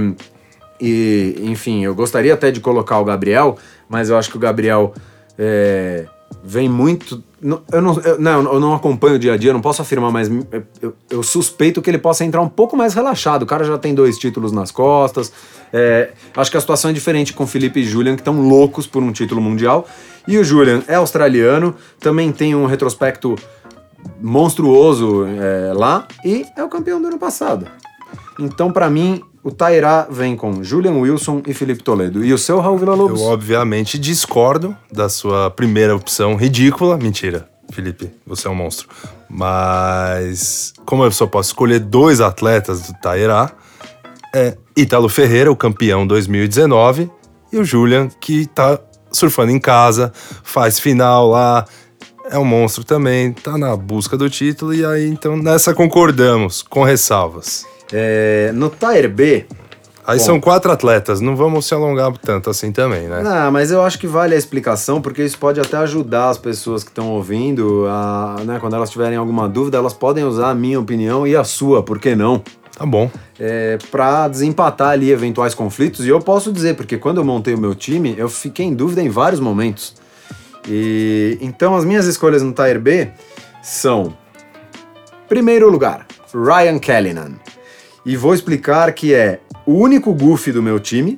e, 0.79 1.35
enfim, 1.43 1.83
eu 1.83 1.95
gostaria 1.95 2.33
até 2.33 2.51
de 2.51 2.59
colocar 2.59 2.99
o 2.99 3.05
Gabriel, 3.05 3.57
mas 3.89 4.09
eu 4.09 4.17
acho 4.17 4.29
que 4.29 4.37
o 4.37 4.39
Gabriel 4.39 4.93
é, 5.37 6.05
vem 6.43 6.69
muito. 6.69 7.23
Eu 7.71 7.81
não, 7.81 7.99
eu, 8.01 8.19
não, 8.19 8.53
eu 8.53 8.59
não 8.59 8.73
acompanho 8.73 9.15
o 9.15 9.19
dia 9.19 9.33
a 9.33 9.37
dia, 9.37 9.53
não 9.53 9.61
posso 9.61 9.81
afirmar, 9.81 10.11
mas 10.11 10.29
eu, 10.81 10.93
eu- 11.09 11.21
suspeito 11.23 11.81
que 11.83 11.89
ele 11.89 11.99
possa 11.99 12.25
entrar 12.25 12.41
um 12.41 12.49
pouco 12.49 12.75
mais 12.75 12.93
relaxado. 12.95 13.43
O 13.43 13.45
cara 13.45 13.63
já 13.63 13.77
tem 13.77 13.93
dois 13.93 14.17
títulos 14.17 14.51
nas 14.51 14.71
costas. 14.71 15.31
é, 15.71 16.11
acho 16.35 16.49
que 16.49 16.57
a 16.57 16.61
situação 16.61 16.89
é 16.89 16.93
diferente 16.93 17.33
com 17.33 17.45
Felipe 17.45 17.79
e 17.79 17.83
Julian, 17.83 18.15
que 18.15 18.21
estão 18.21 18.41
loucos 18.41 18.87
por 18.87 19.03
um 19.03 19.11
título 19.11 19.39
mundial. 19.41 19.87
E 20.27 20.37
o 20.37 20.43
Julian 20.43 20.83
é 20.87 20.95
australiano, 20.95 21.75
também 21.99 22.31
tem 22.31 22.53
um 22.55 22.65
retrospecto 22.65 23.35
monstruoso 24.21 25.25
é, 25.25 25.73
lá 25.73 26.07
e 26.23 26.45
é 26.55 26.63
o 26.63 26.69
campeão 26.69 27.01
do 27.01 27.07
ano 27.07 27.19
passado. 27.19 27.67
Então, 28.39 28.71
pra 28.71 28.89
mim, 28.89 29.21
o 29.47 29.51
Tairá 29.51 30.05
vem 30.11 30.35
com 30.35 30.61
Julian 30.61 30.95
Wilson 30.95 31.41
e 31.47 31.53
Felipe 31.53 31.81
Toledo. 31.81 32.21
E 32.21 32.33
o 32.33 32.37
seu 32.37 32.59
Raul 32.59 32.77
Vila 32.77 32.97
Eu, 32.97 33.21
obviamente, 33.21 33.97
discordo 33.97 34.75
da 34.91 35.07
sua 35.07 35.49
primeira 35.49 35.95
opção 35.95 36.35
ridícula. 36.35 36.97
Mentira, 36.97 37.47
Felipe, 37.71 38.11
você 38.25 38.45
é 38.45 38.51
um 38.51 38.55
monstro. 38.55 38.89
Mas, 39.29 40.73
como 40.85 41.05
eu 41.05 41.11
só 41.13 41.25
posso 41.25 41.51
escolher 41.51 41.79
dois 41.79 42.19
atletas 42.19 42.81
do 42.81 42.93
Tairá, 42.95 43.49
é 44.35 44.57
Ítalo 44.75 45.07
Ferreira, 45.07 45.49
o 45.49 45.55
campeão 45.55 46.05
2019, 46.05 47.09
e 47.49 47.57
o 47.57 47.63
Julian, 47.63 48.09
que 48.19 48.47
tá 48.47 48.77
surfando 49.09 49.53
em 49.53 49.59
casa, 49.59 50.11
faz 50.43 50.77
final 50.77 51.29
lá, 51.29 51.63
é 52.29 52.37
um 52.37 52.43
monstro 52.43 52.83
também, 52.83 53.31
tá 53.31 53.57
na 53.57 53.77
busca 53.77 54.17
do 54.17 54.29
título, 54.29 54.73
e 54.73 54.85
aí, 54.85 55.07
então, 55.07 55.37
nessa 55.37 55.73
concordamos, 55.73 56.61
com 56.61 56.83
ressalvas. 56.83 57.65
É, 57.91 58.51
no 58.53 58.69
Tire 58.69 59.07
B, 59.07 59.45
Aí 60.07 60.19
Bom. 60.19 60.23
são 60.23 60.39
quatro 60.39 60.71
atletas, 60.71 61.19
não 61.19 61.35
vamos 61.35 61.65
se 61.65 61.73
alongar 61.73 62.13
tanto 62.17 62.49
assim 62.49 62.71
também, 62.71 63.09
né? 63.09 63.21
Não, 63.21 63.51
mas 63.51 63.71
eu 63.71 63.83
acho 63.83 63.99
que 63.99 64.07
vale 64.07 64.33
a 64.33 64.37
explicação, 64.37 65.01
porque 65.01 65.21
isso 65.21 65.37
pode 65.37 65.59
até 65.59 65.75
ajudar 65.75 66.29
as 66.29 66.37
pessoas 66.37 66.81
que 66.81 66.89
estão 66.89 67.09
ouvindo, 67.09 67.85
a, 67.89 68.37
né, 68.45 68.57
quando 68.57 68.77
elas 68.77 68.89
tiverem 68.89 69.17
alguma 69.17 69.49
dúvida, 69.49 69.77
elas 69.77 69.93
podem 69.93 70.23
usar 70.23 70.51
a 70.51 70.55
minha 70.55 70.79
opinião 70.79 71.27
e 71.27 71.35
a 71.35 71.43
sua, 71.43 71.83
por 71.83 71.99
que 71.99 72.15
não? 72.15 72.41
Tá 72.77 72.85
bom. 72.85 73.11
É, 73.37 73.77
para 73.91 74.29
desempatar 74.29 74.91
ali 74.91 75.11
eventuais 75.11 75.53
conflitos. 75.53 76.05
E 76.05 76.07
eu 76.07 76.21
posso 76.21 76.53
dizer, 76.53 76.77
porque 76.77 76.97
quando 76.97 77.17
eu 77.17 77.25
montei 77.25 77.53
o 77.53 77.57
meu 77.57 77.75
time, 77.75 78.15
eu 78.17 78.29
fiquei 78.29 78.65
em 78.65 78.73
dúvida 78.73 79.01
em 79.01 79.09
vários 79.09 79.41
momentos. 79.41 79.95
E 80.69 81.37
então 81.41 81.75
as 81.75 81.83
minhas 81.83 82.05
escolhas 82.05 82.41
no 82.41 82.53
Tire 82.53 82.79
B 82.79 83.09
são: 83.61 84.15
primeiro 85.27 85.69
lugar, 85.69 86.05
Ryan 86.33 86.79
Callanan. 86.79 87.33
E 88.07 88.15
vou 88.17 88.33
explicar 88.33 88.91
que 88.93 89.13
é 89.13 89.39
o 89.65 89.73
único 89.73 90.11
goofy 90.13 90.51
do 90.51 90.63
meu 90.63 90.79
time, 90.79 91.17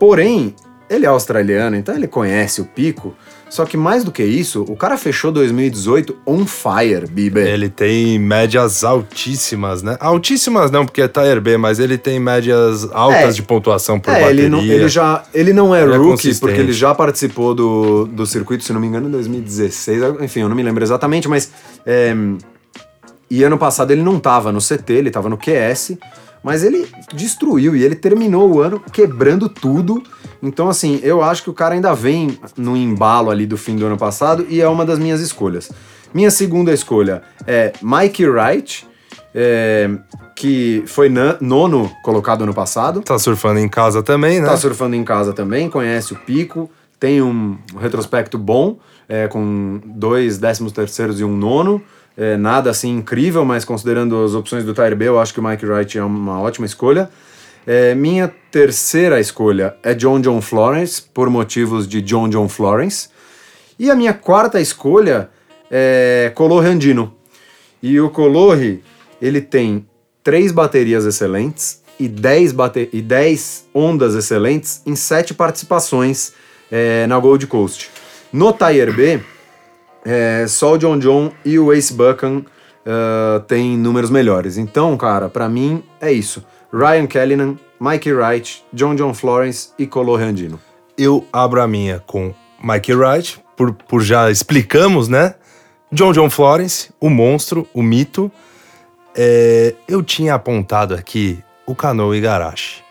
porém, 0.00 0.54
ele 0.88 1.04
é 1.04 1.08
australiano, 1.08 1.76
então 1.76 1.94
ele 1.94 2.08
conhece 2.08 2.60
o 2.60 2.64
pico. 2.64 3.14
Só 3.50 3.64
que 3.64 3.78
mais 3.78 4.04
do 4.04 4.12
que 4.12 4.22
isso, 4.22 4.62
o 4.68 4.76
cara 4.76 4.98
fechou 4.98 5.32
2018 5.32 6.16
on 6.26 6.44
fire, 6.44 7.06
Bieber. 7.10 7.46
Ele 7.46 7.70
tem 7.70 8.18
médias 8.18 8.84
altíssimas, 8.84 9.82
né? 9.82 9.96
Altíssimas 10.00 10.70
não, 10.70 10.84
porque 10.84 11.00
é 11.00 11.08
Tire 11.08 11.40
B, 11.40 11.56
mas 11.56 11.78
ele 11.78 11.96
tem 11.96 12.20
médias 12.20 12.84
altas 12.92 13.20
É. 13.22 13.32
de 13.32 13.42
pontuação 13.42 13.98
por 13.98 14.10
É, 14.12 14.20
bateria. 14.20 14.40
ele 14.42 14.48
não, 14.50 14.60
ele, 14.62 14.86
já, 14.88 15.24
ele 15.32 15.54
não 15.54 15.74
é 15.74 15.82
Ele 15.82 15.92
é 15.94 15.96
rookie, 15.96 16.10
consistente. 16.10 16.40
porque 16.40 16.60
ele 16.60 16.72
já 16.74 16.94
participou 16.94 17.54
do, 17.54 18.04
do 18.06 18.26
circuito, 18.26 18.64
se 18.64 18.72
não 18.72 18.80
me 18.82 18.86
engano, 18.86 19.08
em 19.08 19.12
2016. 19.12 20.02
Enfim, 20.20 20.40
eu 20.40 20.48
não 20.50 20.56
me 20.56 20.62
lembro 20.62 20.84
exatamente, 20.84 21.26
mas. 21.26 21.50
é, 21.86 22.14
e 23.30 23.42
ano 23.42 23.58
passado 23.58 23.90
ele 23.90 24.02
não 24.02 24.18
tava 24.18 24.52
no 24.52 24.60
CT, 24.60 24.92
ele 24.92 25.10
tava 25.10 25.28
no 25.28 25.36
QS. 25.36 25.96
mas 26.42 26.62
ele 26.62 26.88
destruiu 27.14 27.74
e 27.74 27.82
ele 27.82 27.94
terminou 27.94 28.50
o 28.50 28.60
ano 28.60 28.80
quebrando 28.92 29.48
tudo. 29.48 30.02
Então, 30.42 30.68
assim, 30.68 31.00
eu 31.02 31.22
acho 31.22 31.42
que 31.42 31.50
o 31.50 31.52
cara 31.52 31.74
ainda 31.74 31.94
vem 31.94 32.38
no 32.56 32.76
embalo 32.76 33.30
ali 33.30 33.44
do 33.44 33.56
fim 33.56 33.76
do 33.76 33.84
ano 33.84 33.98
passado 33.98 34.46
e 34.48 34.60
é 34.60 34.68
uma 34.68 34.84
das 34.86 34.98
minhas 34.98 35.20
escolhas. 35.20 35.70
Minha 36.14 36.30
segunda 36.30 36.72
escolha 36.72 37.22
é 37.46 37.72
Mike 37.82 38.26
Wright, 38.26 38.86
é, 39.34 39.90
que 40.34 40.82
foi 40.86 41.10
nono 41.40 41.90
colocado 42.02 42.42
ano 42.42 42.54
passado. 42.54 43.02
Tá 43.02 43.18
surfando 43.18 43.58
em 43.58 43.68
casa 43.68 44.02
também, 44.02 44.40
né? 44.40 44.46
Tá 44.46 44.56
surfando 44.56 44.96
em 44.96 45.04
casa 45.04 45.32
também, 45.32 45.68
conhece 45.68 46.12
o 46.12 46.16
pico, 46.16 46.70
tem 46.98 47.20
um 47.20 47.58
retrospecto 47.78 48.38
bom, 48.38 48.78
é, 49.08 49.28
com 49.28 49.80
dois 49.84 50.38
décimos 50.38 50.72
terceiros 50.72 51.20
e 51.20 51.24
um 51.24 51.36
nono. 51.36 51.82
É, 52.20 52.36
nada 52.36 52.68
assim 52.68 52.96
incrível, 52.96 53.44
mas 53.44 53.64
considerando 53.64 54.24
as 54.24 54.34
opções 54.34 54.64
do 54.64 54.74
Tyre 54.74 54.96
B, 54.96 55.06
eu 55.06 55.20
acho 55.20 55.32
que 55.32 55.38
o 55.38 55.42
Mike 55.42 55.64
Wright 55.64 55.96
é 55.96 56.02
uma 56.02 56.40
ótima 56.40 56.66
escolha. 56.66 57.08
É, 57.64 57.94
minha 57.94 58.26
terceira 58.50 59.20
escolha 59.20 59.76
é 59.84 59.94
John 59.94 60.20
John 60.20 60.40
Florence, 60.40 61.00
por 61.00 61.30
motivos 61.30 61.86
de 61.86 62.02
John 62.02 62.28
John 62.28 62.48
Florence. 62.48 63.08
E 63.78 63.88
a 63.88 63.94
minha 63.94 64.12
quarta 64.12 64.60
escolha 64.60 65.30
é 65.70 66.32
Colorre 66.34 66.66
Andino. 66.66 67.14
E 67.80 68.00
o 68.00 68.10
Colorre, 68.10 68.82
ele 69.22 69.40
tem 69.40 69.86
três 70.24 70.50
baterias 70.50 71.04
excelentes 71.04 71.84
e 72.00 72.08
dez, 72.08 72.50
bate 72.50 72.90
e 72.92 73.04
ondas 73.72 74.16
excelentes 74.16 74.82
em 74.84 74.96
sete 74.96 75.34
participações 75.34 76.32
é, 76.68 77.06
na 77.06 77.16
Gold 77.20 77.46
Coast. 77.46 77.90
No 78.32 78.52
Tire 78.52 78.90
B, 78.90 79.20
é, 80.10 80.46
só 80.46 80.72
o 80.72 80.78
John 80.78 80.98
John 80.98 81.30
e 81.44 81.58
o 81.58 81.70
Ace 81.70 81.92
Buchan 81.92 82.38
uh, 82.38 83.40
têm 83.40 83.76
números 83.76 84.08
melhores. 84.08 84.56
Então, 84.56 84.96
cara, 84.96 85.28
para 85.28 85.50
mim 85.50 85.82
é 86.00 86.10
isso. 86.10 86.42
Ryan 86.72 87.06
Callanan, 87.06 87.56
Mike 87.78 88.10
Wright, 88.10 88.64
John 88.72 88.94
John 88.94 89.12
Florence 89.12 89.68
e 89.78 89.86
Colo 89.86 90.16
Randino. 90.16 90.58
Eu 90.96 91.26
abro 91.30 91.60
a 91.60 91.68
minha 91.68 92.02
com 92.06 92.32
Mike 92.64 92.94
Wright, 92.94 93.38
por, 93.54 93.74
por 93.74 94.00
já 94.00 94.30
explicamos, 94.30 95.08
né? 95.08 95.34
John 95.92 96.12
John 96.12 96.30
Florence, 96.30 96.90
o 96.98 97.10
monstro, 97.10 97.68
o 97.74 97.82
mito. 97.82 98.32
É, 99.14 99.74
eu 99.86 100.02
tinha 100.02 100.34
apontado 100.34 100.94
aqui 100.94 101.44
o 101.66 101.74
Canoa 101.74 102.16
Igarashi. 102.16 102.82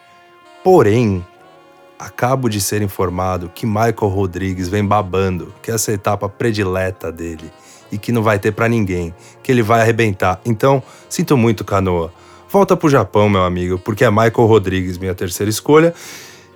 Porém, 0.63 1.25
acabo 1.99 2.49
de 2.49 2.61
ser 2.61 2.81
informado 2.81 3.51
que 3.53 3.65
Michael 3.65 4.07
Rodrigues 4.07 4.67
vem 4.69 4.85
babando, 4.85 5.53
que 5.61 5.71
essa 5.71 5.91
é 5.91 5.93
a 5.93 5.95
etapa 5.95 6.29
predileta 6.29 7.11
dele 7.11 7.51
e 7.91 7.97
que 7.97 8.11
não 8.11 8.21
vai 8.21 8.37
ter 8.37 8.51
para 8.51 8.67
ninguém, 8.67 9.13
que 9.41 9.51
ele 9.51 9.61
vai 9.61 9.81
arrebentar. 9.81 10.39
Então, 10.45 10.83
sinto 11.09 11.37
muito, 11.37 11.63
Canoa. 11.63 12.11
Volta 12.49 12.77
pro 12.77 12.89
Japão, 12.89 13.29
meu 13.29 13.43
amigo, 13.43 13.77
porque 13.79 14.03
é 14.03 14.09
Michael 14.09 14.45
Rodrigues 14.45 14.97
minha 14.97 15.15
terceira 15.15 15.49
escolha. 15.49 15.93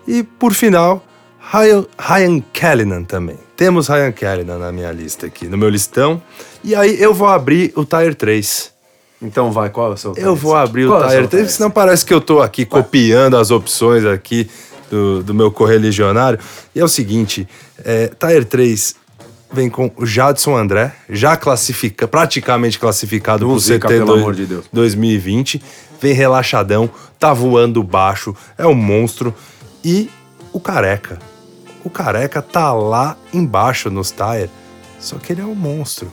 E 0.08 0.23
por 0.23 0.54
final, 0.54 1.04
Ryan, 1.39 1.86
Ryan 1.99 2.43
Callanan 2.54 3.04
também. 3.04 3.38
Temos 3.56 3.88
Ryan 3.88 4.12
Callanan 4.12 4.58
na 4.58 4.71
minha 4.71 4.91
lista 4.91 5.25
aqui, 5.27 5.47
no 5.47 5.58
meu 5.58 5.69
listão. 5.69 6.21
E 6.63 6.75
aí 6.75 7.01
eu 7.01 7.13
vou 7.13 7.27
abrir 7.27 7.73
o 7.75 7.84
Tire 7.84 8.15
3. 8.15 8.71
Então 9.21 9.51
vai, 9.51 9.69
qual 9.69 9.91
é 9.91 9.93
o 9.93 9.97
seu 9.97 10.13
Eu 10.15 10.36
vou 10.36 10.56
abrir 10.56 10.88
qual 10.88 11.01
o 11.01 11.08
Tire 11.08 11.27
3, 11.27 11.51
senão 11.51 11.69
parece 11.69 12.06
que 12.06 12.13
eu 12.13 12.21
tô 12.21 12.41
aqui 12.41 12.65
vai. 12.65 12.82
copiando 12.82 13.38
as 13.38 13.51
opções 13.51 14.06
aqui 14.06 14.49
do, 14.91 15.23
do 15.23 15.34
meu 15.34 15.49
correligionário. 15.49 16.38
E 16.75 16.80
é 16.80 16.84
o 16.84 16.88
seguinte, 16.89 17.47
é, 17.84 18.08
Tire 18.08 18.45
3 18.45 18.95
vem 19.51 19.69
com 19.69 19.91
o 19.97 20.06
Jadson 20.06 20.56
André, 20.56 20.93
já 21.10 21.36
classifica, 21.36 22.08
praticamente 22.08 22.77
classificado 22.77 23.45
para 23.45 23.56
o 23.56 23.60
CT 23.60 23.88
pelo 23.88 24.13
amor 24.13 24.36
de 24.36 24.45
Deus. 24.45 24.65
2020. 24.71 25.62
Vem 25.99 26.13
relaxadão, 26.13 26.89
tá 27.19 27.32
voando 27.32 27.84
baixo, 27.84 28.36
é 28.58 28.65
um 28.65 28.73
monstro. 28.73 29.34
E 29.84 30.10
o 30.51 30.60
Careca. 30.60 31.19
O 31.84 31.89
Careca 31.89 32.41
tá 32.41 32.73
lá 32.73 33.15
embaixo 33.34 33.89
nos 33.89 34.12
Tire, 34.12 34.49
só 34.99 35.17
que 35.17 35.34
ele 35.34 35.41
é 35.41 35.45
um 35.45 35.56
monstro. 35.56 36.12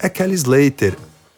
É 0.00 0.08
Kelly 0.08 0.34
Slater, 0.34 0.96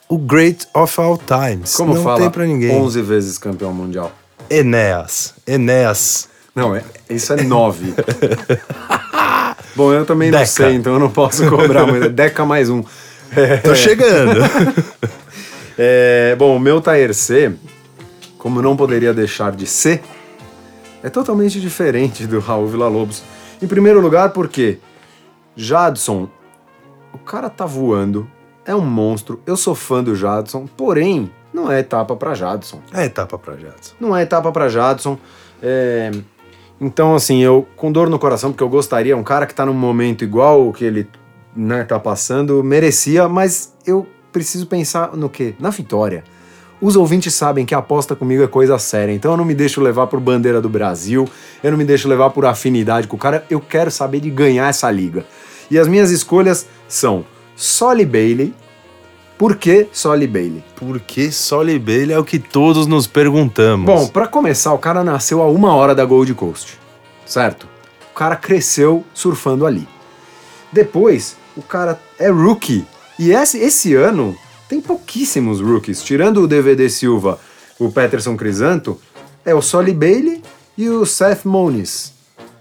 o 0.09 0.19
Great 0.19 0.67
of 0.75 0.99
All 1.01 1.19
Times. 1.19 1.75
Como 1.77 1.95
Não 1.95 2.03
fala, 2.03 2.21
tem 2.21 2.31
pra 2.31 2.47
ninguém. 2.47 2.71
11 2.71 3.03
vezes 3.03 3.39
campeão 3.39 3.73
mundial. 3.73 4.13
Enéas. 4.49 5.35
Enéas. 5.47 6.30
Não, 6.55 6.75
é, 6.75 6.83
isso 7.09 7.33
é 7.33 7.43
9. 7.43 7.95
Bom, 9.77 9.93
eu 9.93 10.05
também 10.05 10.31
Deca. 10.31 10.41
não 10.41 10.47
sei, 10.47 10.75
então 10.75 10.95
eu 10.95 10.99
não 10.99 11.11
posso 11.11 11.49
cobrar, 11.49 11.87
mas 11.87 12.03
é 12.03 12.09
Deca 12.09 12.45
mais 12.45 12.69
um. 12.69 12.83
É, 13.37 13.59
Tô 13.59 13.75
chegando. 13.75 14.41
é, 15.79 16.35
bom, 16.37 16.57
o 16.57 16.61
meu 16.61 16.83
C, 17.15 17.53
como 18.37 18.61
não 18.61 18.77
poderia 18.77 19.15
deixar 19.15 19.53
de 19.53 19.67
ser, 19.67 20.03
é 21.03 21.09
totalmente 21.09 21.61
diferente 21.61 22.27
do 22.27 22.41
Raul 22.41 22.67
Villa-Lobos. 22.67 23.23
Em 23.63 23.67
primeiro 23.67 24.01
lugar, 24.01 24.31
porque 24.31 24.79
Jadson, 25.55 26.29
o 27.13 27.19
cara 27.19 27.49
tá 27.49 27.65
voando, 27.65 28.29
é 28.65 28.75
um 28.75 28.81
monstro, 28.81 29.41
eu 29.47 29.57
sou 29.57 29.75
fã 29.75 30.03
do 30.03 30.15
Jadson, 30.15 30.67
porém, 30.77 31.31
não 31.53 31.71
é 31.71 31.81
etapa 31.81 32.17
para 32.17 32.35
Jadson. 32.35 32.81
É 32.93 33.05
etapa 33.05 33.39
para 33.39 33.57
Jadson. 33.57 33.95
Não 34.01 34.17
é 34.17 34.23
etapa 34.23 34.51
para 34.53 34.69
Jadson. 34.69 35.19
É, 35.63 36.11
então, 36.81 37.15
assim, 37.15 37.43
eu 37.43 37.67
com 37.77 37.93
dor 37.93 38.09
no 38.09 38.19
coração, 38.19 38.51
porque 38.51 38.63
eu 38.63 38.69
gostaria, 38.69 39.17
um 39.17 39.23
cara 39.23 39.47
que 39.47 39.55
tá 39.55 39.67
num 39.67 39.75
momento 39.75 40.25
igual 40.25 40.67
o 40.67 40.73
que 40.73 40.85
ele 40.85 41.09
né, 41.55 41.85
tá 41.85 41.99
passando, 41.99 42.63
merecia, 42.65 43.29
mas 43.29 43.75
eu 43.87 44.07
preciso 44.33 44.67
pensar 44.67 45.17
no 45.17 45.29
quê? 45.29 45.55
Na 45.59 45.71
vitória. 45.71 46.25
Os 46.81 46.97
ouvintes 46.97 47.35
sabem 47.35 47.67
que 47.67 47.75
a 47.75 47.79
aposta 47.79 48.17
comigo 48.17 48.43
é 48.43 48.47
coisa 48.47 48.79
séria, 48.79 49.13
então 49.13 49.33
eu 49.33 49.37
não 49.37 49.45
me 49.45 49.55
deixo 49.55 49.83
levar 49.83 50.07
por 50.07 50.19
bandeira 50.19 50.63
do 50.63 50.69
Brasil, 50.69 51.29
eu 51.63 51.71
não 51.71 51.77
me 51.77 51.85
deixo 51.85 52.09
levar 52.09 52.31
por 52.31 52.47
afinidade 52.47 53.07
com 53.07 53.17
o 53.17 53.19
cara, 53.19 53.45
eu 53.51 53.61
quero 53.61 53.91
saber 53.91 54.21
de 54.21 54.31
ganhar 54.31 54.69
essa 54.69 54.91
liga. 54.91 55.27
E 55.71 55.79
as 55.79 55.87
minhas 55.87 56.11
escolhas 56.11 56.67
são 56.89 57.25
Solly 57.55 58.07
Bailey. 58.07 58.55
Por 59.41 59.57
que 59.57 59.89
Solly 59.91 60.27
Bailey? 60.27 60.63
Porque 60.77 61.33
Solly 61.33 61.79
Bailey 61.79 62.13
é 62.13 62.19
o 62.19 62.25
que 62.25 62.39
todos 62.39 62.87
nos 62.87 63.07
perguntamos. 63.07 63.87
Bom, 63.87 64.07
para 64.07 64.29
começar, 64.29 64.71
o 64.75 64.79
cara 64.79 65.03
nasceu 65.03 65.41
a 65.41 65.49
uma 65.49 65.75
hora 65.75 65.95
da 65.95 66.05
Gold 66.05 66.35
Coast, 66.35 66.79
certo? 67.25 67.67
O 68.11 68.15
cara 68.15 68.37
cresceu 68.37 69.03
surfando 69.15 69.65
ali. 69.65 69.89
Depois, 70.71 71.39
o 71.57 71.63
cara 71.63 71.99
é 72.19 72.29
rookie. 72.29 72.85
E 73.19 73.33
esse, 73.33 73.57
esse 73.57 73.95
ano 73.95 74.37
tem 74.69 74.79
pouquíssimos 74.79 75.59
rookies. 75.59 76.03
Tirando 76.03 76.43
o 76.43 76.47
DVD 76.47 76.91
Silva, 76.91 77.41
o 77.79 77.91
Peterson 77.91 78.37
Crisanto, 78.37 79.01
é 79.43 79.55
o 79.55 79.63
Solly 79.63 79.95
Bailey 79.95 80.43
e 80.77 80.87
o 80.91 81.07
Seth 81.07 81.47
Moniz. 81.47 82.13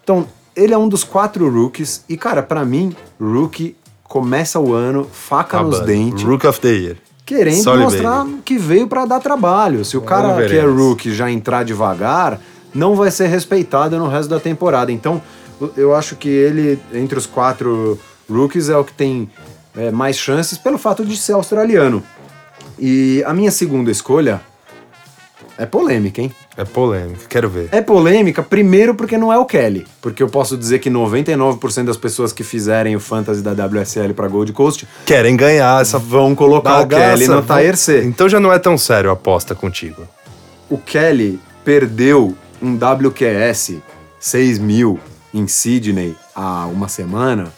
Então, 0.01 0.25
ele 0.55 0.73
é 0.73 0.77
um 0.77 0.87
dos 0.87 1.03
quatro 1.03 1.49
rookies. 1.49 2.05
E, 2.07 2.15
cara, 2.15 2.41
para 2.41 2.63
mim, 2.63 2.95
rookie 3.19 3.75
começa 4.09 4.59
o 4.59 4.73
ano, 4.73 5.07
faca 5.09 5.61
nos 5.61 5.79
dentes. 5.81 6.23
Rook 6.23 6.45
of 6.45 6.59
the 6.59 6.69
Year. 6.69 6.97
Querendo 7.25 7.63
Solly 7.63 7.83
mostrar 7.83 8.23
Bailey. 8.23 8.41
que 8.43 8.57
veio 8.57 8.87
para 8.87 9.05
dar 9.05 9.19
trabalho. 9.19 9.85
Se 9.85 9.95
o 9.95 10.01
cara 10.01 10.35
que 10.47 10.57
é 10.57 10.65
rookie 10.65 11.13
já 11.13 11.29
entrar 11.29 11.63
devagar, 11.63 12.41
não 12.73 12.95
vai 12.95 13.11
ser 13.11 13.27
respeitado 13.27 13.99
no 13.99 14.09
resto 14.09 14.27
da 14.29 14.39
temporada. 14.39 14.91
Então, 14.91 15.21
eu 15.77 15.95
acho 15.95 16.15
que 16.15 16.27
ele, 16.27 16.79
entre 16.91 17.19
os 17.19 17.27
quatro 17.27 17.99
rookies, 18.27 18.67
é 18.67 18.75
o 18.75 18.83
que 18.83 18.93
tem 18.93 19.29
é, 19.77 19.91
mais 19.91 20.17
chances 20.17 20.57
pelo 20.57 20.79
fato 20.79 21.05
de 21.05 21.15
ser 21.15 21.33
australiano. 21.33 22.03
E 22.79 23.23
a 23.27 23.33
minha 23.33 23.51
segunda 23.51 23.91
escolha 23.91 24.41
é 25.55 25.67
polêmica, 25.67 26.19
hein? 26.19 26.31
É 26.59 26.65
polêmica, 26.65 27.21
quero 27.29 27.47
ver. 27.47 27.69
É 27.71 27.79
polêmica, 27.79 28.43
primeiro 28.43 28.93
porque 28.93 29.17
não 29.17 29.31
é 29.31 29.37
o 29.37 29.45
Kelly. 29.45 29.87
Porque 30.01 30.21
eu 30.21 30.27
posso 30.27 30.57
dizer 30.57 30.79
que 30.79 30.89
99% 30.89 31.85
das 31.85 31.95
pessoas 31.95 32.33
que 32.33 32.43
fizerem 32.43 32.97
o 32.97 32.99
Fantasy 32.99 33.41
da 33.41 33.51
WSL 33.51 34.13
para 34.13 34.27
Gold 34.27 34.51
Coast 34.51 34.85
querem 35.05 35.37
ganhar 35.37 35.81
essa. 35.81 35.97
Vão 35.97 36.35
colocar 36.35 36.79
bagaça, 36.79 37.05
o 37.05 37.17
Kelly 37.17 37.27
no. 37.29 37.41
Tier 37.41 37.77
C. 37.77 38.03
Então 38.03 38.27
já 38.27 38.41
não 38.41 38.51
é 38.51 38.59
tão 38.59 38.77
sério 38.77 39.09
a 39.09 39.13
aposta 39.13 39.55
contigo. 39.55 40.05
O 40.69 40.77
Kelly 40.77 41.39
perdeu 41.63 42.35
um 42.61 42.75
WQS 42.75 43.75
6 44.19 44.59
mil 44.59 44.99
em 45.33 45.47
Sydney 45.47 46.13
há 46.35 46.65
uma 46.65 46.89
semana. 46.89 47.53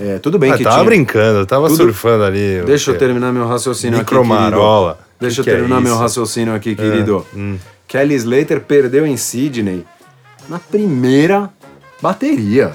É, 0.00 0.18
tudo 0.18 0.38
bem 0.38 0.52
ah, 0.52 0.56
que 0.56 0.64
tava 0.64 0.76
tinha... 0.76 0.86
brincando, 0.86 1.44
tava 1.44 1.68
tudo... 1.68 1.76
surfando 1.76 2.24
ali. 2.24 2.62
Deixa 2.64 2.92
eu 2.92 2.98
terminar 2.98 3.30
meu 3.30 3.46
raciocínio 3.46 3.98
Micromarola. 3.98 4.92
aqui, 4.92 5.02
Deixa 5.20 5.42
eu 5.42 5.44
terminar 5.44 5.76
é 5.76 5.80
meu 5.82 5.98
raciocínio 5.98 6.54
aqui, 6.54 6.74
querido. 6.74 7.26
É, 7.34 7.38
hum. 7.38 7.58
Kelly 7.92 8.14
Slater 8.14 8.58
perdeu 8.62 9.06
em 9.06 9.18
Sydney 9.18 9.84
na 10.48 10.58
primeira 10.58 11.50
bateria. 12.00 12.72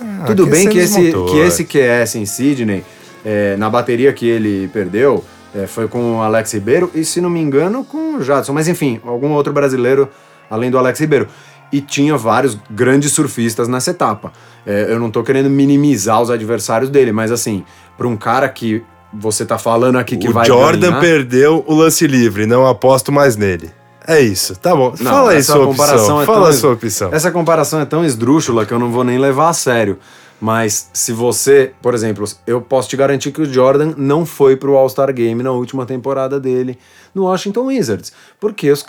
Ah, 0.00 0.26
Tudo 0.28 0.46
bem 0.46 0.68
que 0.68 0.78
esse, 0.78 1.12
que 1.12 1.38
esse 1.38 1.64
QS 1.64 2.14
em 2.14 2.24
Sydney, 2.24 2.84
é, 3.24 3.56
na 3.56 3.68
bateria 3.68 4.12
que 4.12 4.28
ele 4.28 4.68
perdeu, 4.68 5.24
é, 5.52 5.66
foi 5.66 5.88
com 5.88 6.18
o 6.18 6.22
Alex 6.22 6.52
Ribeiro 6.52 6.88
e, 6.94 7.04
se 7.04 7.20
não 7.20 7.28
me 7.28 7.40
engano, 7.40 7.84
com 7.84 8.14
o 8.14 8.22
Jadson. 8.22 8.52
Mas 8.52 8.68
enfim, 8.68 9.00
algum 9.04 9.32
outro 9.32 9.52
brasileiro 9.52 10.08
além 10.48 10.70
do 10.70 10.78
Alex 10.78 11.00
Ribeiro. 11.00 11.26
E 11.72 11.80
tinha 11.80 12.16
vários 12.16 12.56
grandes 12.70 13.10
surfistas 13.10 13.66
nessa 13.66 13.90
etapa. 13.90 14.32
É, 14.64 14.86
eu 14.88 15.00
não 15.00 15.08
estou 15.08 15.24
querendo 15.24 15.50
minimizar 15.50 16.22
os 16.22 16.30
adversários 16.30 16.88
dele, 16.88 17.10
mas 17.10 17.32
assim, 17.32 17.64
para 17.98 18.06
um 18.06 18.16
cara 18.16 18.48
que 18.48 18.84
você 19.12 19.44
tá 19.44 19.58
falando 19.58 19.98
aqui 19.98 20.16
que 20.16 20.28
o 20.28 20.32
vai 20.32 20.46
Jordan 20.46 20.90
ganhar... 20.90 21.00
perdeu 21.00 21.64
o 21.66 21.74
lance 21.74 22.06
livre, 22.06 22.46
não 22.46 22.64
aposto 22.64 23.10
mais 23.10 23.36
nele. 23.36 23.79
É 24.12 24.20
isso, 24.20 24.56
tá 24.56 24.74
bom. 24.74 24.92
Não, 25.00 25.10
Fala 25.12 25.32
aí 25.32 25.42
sua 25.42 25.64
comparação 25.66 26.00
opção. 26.18 26.22
é 26.22 26.26
Fala 26.26 26.40
tão- 26.40 26.48
a 26.48 26.52
sua 26.52 26.72
opção. 26.72 27.10
Essa 27.12 27.30
comparação 27.30 27.80
é 27.80 27.84
tão 27.84 28.04
esdrúxula 28.04 28.66
que 28.66 28.72
eu 28.74 28.78
não 28.78 28.90
vou 28.90 29.04
nem 29.04 29.18
levar 29.18 29.48
a 29.50 29.52
sério. 29.52 29.98
Mas 30.40 30.88
se 30.94 31.12
você, 31.12 31.72
por 31.82 31.92
exemplo, 31.94 32.24
eu 32.46 32.62
posso 32.62 32.88
te 32.88 32.96
garantir 32.96 33.30
que 33.30 33.42
o 33.42 33.44
Jordan 33.52 33.92
não 33.98 34.24
foi 34.24 34.56
pro 34.56 34.74
All-Star 34.76 35.12
Game 35.12 35.42
na 35.42 35.50
última 35.52 35.84
temporada 35.84 36.40
dele 36.40 36.78
no 37.14 37.24
Washington 37.24 37.66
Wizards, 37.66 38.10
porque 38.40 38.70
os, 38.70 38.84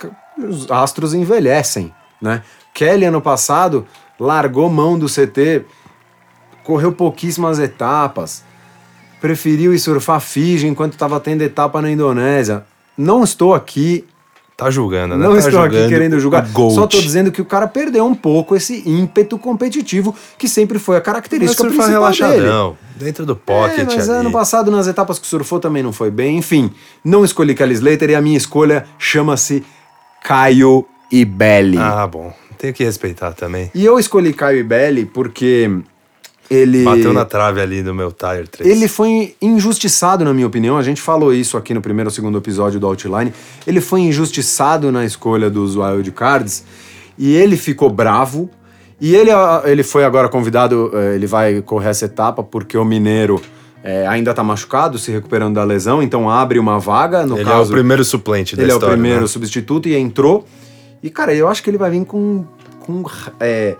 os 0.48 0.70
astros 0.70 1.12
envelhecem, 1.12 1.92
né? 2.22 2.42
Kelly 2.72 3.04
ano 3.04 3.20
passado 3.20 3.86
largou 4.18 4.70
mão 4.70 4.98
do 4.98 5.06
CT, 5.06 5.66
correu 6.64 6.90
pouquíssimas 6.92 7.58
etapas, 7.58 8.42
preferiu 9.20 9.74
ir 9.74 9.78
surfar 9.78 10.20
Fiji 10.20 10.66
enquanto 10.66 10.94
estava 10.94 11.20
tendo 11.20 11.42
etapa 11.42 11.82
na 11.82 11.90
Indonésia. 11.90 12.64
Não 12.96 13.22
estou 13.22 13.54
aqui 13.54 14.06
Tá 14.62 14.70
julgando, 14.70 15.16
né? 15.16 15.24
não 15.26 15.32
Tá 15.32 15.38
estou 15.40 15.60
aqui 15.62 15.88
querendo 15.88 16.20
julgar. 16.20 16.46
Só 16.46 16.84
estou 16.84 17.00
dizendo 17.00 17.32
que 17.32 17.40
o 17.40 17.44
cara 17.44 17.66
perdeu 17.66 18.04
um 18.06 18.14
pouco 18.14 18.54
esse 18.54 18.82
ímpeto 18.88 19.36
competitivo 19.38 20.14
que 20.38 20.48
sempre 20.48 20.78
foi 20.78 20.96
a 20.96 21.00
característica 21.00 21.62
surfar 21.64 21.86
principal 21.88 22.10
dele. 22.12 22.30
relaxadão, 22.42 22.76
dentro 22.96 23.26
do 23.26 23.34
pocket 23.34 23.80
É, 23.80 23.84
mas 23.84 24.08
ali. 24.08 24.18
ano 24.20 24.30
passado 24.30 24.70
nas 24.70 24.86
etapas 24.86 25.18
que 25.18 25.26
surfou 25.26 25.58
também 25.58 25.82
não 25.82 25.92
foi 25.92 26.10
bem. 26.10 26.36
Enfim, 26.38 26.70
não 27.04 27.24
escolhi 27.24 27.54
Kelly 27.54 27.74
Slater 27.74 28.10
e 28.10 28.14
a 28.14 28.20
minha 28.20 28.36
escolha 28.36 28.84
chama-se 28.98 29.64
Caio 30.22 30.86
Ibelli. 31.10 31.78
Ah, 31.78 32.06
bom. 32.06 32.32
Tenho 32.58 32.72
que 32.72 32.84
respeitar 32.84 33.32
também. 33.32 33.70
E 33.74 33.84
eu 33.84 33.98
escolhi 33.98 34.32
Caio 34.32 34.60
Ibelli 34.60 35.04
porque 35.04 35.68
ele 36.52 36.84
Bateu 36.84 37.12
na 37.12 37.24
trave 37.24 37.60
ali 37.60 37.82
no 37.82 37.94
meu 37.94 38.12
Tire 38.12 38.46
3. 38.48 38.68
ele 38.68 38.88
foi 38.88 39.34
injustiçado, 39.40 40.24
na 40.24 40.34
minha 40.34 40.46
opinião. 40.46 40.76
A 40.76 40.82
gente 40.82 41.00
falou 41.00 41.32
isso 41.32 41.56
aqui 41.56 41.72
no 41.72 41.80
primeiro 41.80 42.08
ou 42.08 42.14
segundo 42.14 42.36
episódio 42.38 42.78
do 42.78 42.86
Outline. 42.86 43.32
Ele 43.66 43.80
foi 43.80 44.00
injustiçado 44.00 44.92
na 44.92 45.04
escolha 45.04 45.48
dos 45.48 45.76
Wild 45.76 46.10
Cards 46.12 46.64
e 47.18 47.34
ele 47.34 47.56
ficou 47.56 47.88
bravo. 47.90 48.50
E 49.00 49.16
ele, 49.16 49.30
ah, 49.30 49.62
ele 49.64 49.82
foi 49.82 50.04
agora 50.04 50.28
convidado, 50.28 50.90
eh, 50.94 51.16
ele 51.16 51.26
vai 51.26 51.60
correr 51.62 51.88
essa 51.88 52.04
etapa 52.04 52.42
porque 52.44 52.78
o 52.78 52.84
Mineiro 52.84 53.40
eh, 53.82 54.06
ainda 54.06 54.32
tá 54.32 54.44
machucado, 54.44 54.96
se 54.96 55.10
recuperando 55.10 55.56
da 55.56 55.64
lesão, 55.64 56.00
então 56.00 56.30
abre 56.30 56.58
uma 56.58 56.78
vaga. 56.78 57.26
No 57.26 57.36
Ele 57.36 57.44
caso, 57.44 57.72
é 57.72 57.74
o 57.74 57.78
primeiro 57.78 58.04
suplente 58.04 58.54
da 58.54 58.62
ele 58.62 58.70
história. 58.70 58.92
é 58.92 58.94
o 58.94 58.96
primeiro 58.96 59.20
né? 59.22 59.26
substituto 59.26 59.88
e 59.88 59.96
entrou. 59.96 60.46
E, 61.02 61.10
cara, 61.10 61.34
eu 61.34 61.48
acho 61.48 61.62
que 61.64 61.70
ele 61.70 61.78
vai 61.78 61.90
vir 61.90 62.04
com, 62.04 62.44
com 62.78 63.02
é, 63.40 63.74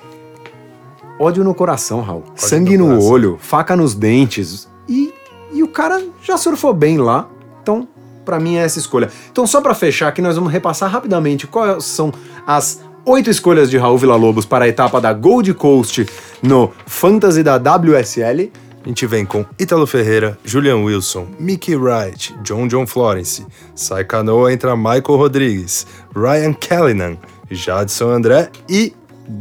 ódio 1.18 1.44
no 1.44 1.54
coração, 1.54 2.00
Raul. 2.00 2.24
Sangue 2.34 2.76
no 2.76 2.88
no, 2.88 3.04
olho, 3.04 3.38
faca 3.40 3.76
nos 3.76 3.94
dentes. 3.94 4.68
E, 4.88 5.12
e 5.52 5.62
o 5.62 5.68
cara 5.68 6.02
já 6.22 6.36
surfou 6.36 6.72
bem 6.72 6.98
lá. 6.98 7.28
Então, 7.62 7.86
pra 8.24 8.40
mim, 8.40 8.56
é 8.56 8.64
essa 8.64 8.78
escolha. 8.78 9.10
Então, 9.30 9.46
só 9.46 9.60
pra 9.60 9.74
fechar 9.74 10.08
aqui, 10.08 10.20
nós 10.20 10.36
vamos 10.36 10.52
repassar 10.52 10.90
rapidamente 10.90 11.46
quais 11.46 11.84
são 11.84 12.12
as 12.46 12.80
oito 13.04 13.30
escolhas 13.30 13.70
de 13.70 13.76
Raul 13.76 13.98
Villa-Lobos 13.98 14.46
para 14.46 14.64
a 14.64 14.68
etapa 14.68 15.00
da 15.00 15.12
Gold 15.12 15.52
Coast 15.54 16.06
no 16.42 16.70
Fantasy 16.86 17.42
da 17.42 17.56
WSL. 17.56 18.50
A 18.84 18.88
gente 18.88 19.06
vem 19.06 19.24
com 19.24 19.44
Ítalo 19.58 19.86
Ferreira, 19.86 20.36
Julian 20.44 20.78
Wilson, 20.78 21.28
Mickey 21.38 21.76
Wright, 21.76 22.34
John 22.42 22.66
John 22.66 22.84
Florence. 22.84 23.46
Sai 23.76 24.04
canoa 24.04 24.52
entra 24.52 24.76
Michael 24.76 25.18
Rodrigues, 25.18 25.86
Ryan 26.14 26.52
Callanan, 26.52 27.16
Jadson 27.48 28.10
André 28.10 28.50
e 28.68 28.92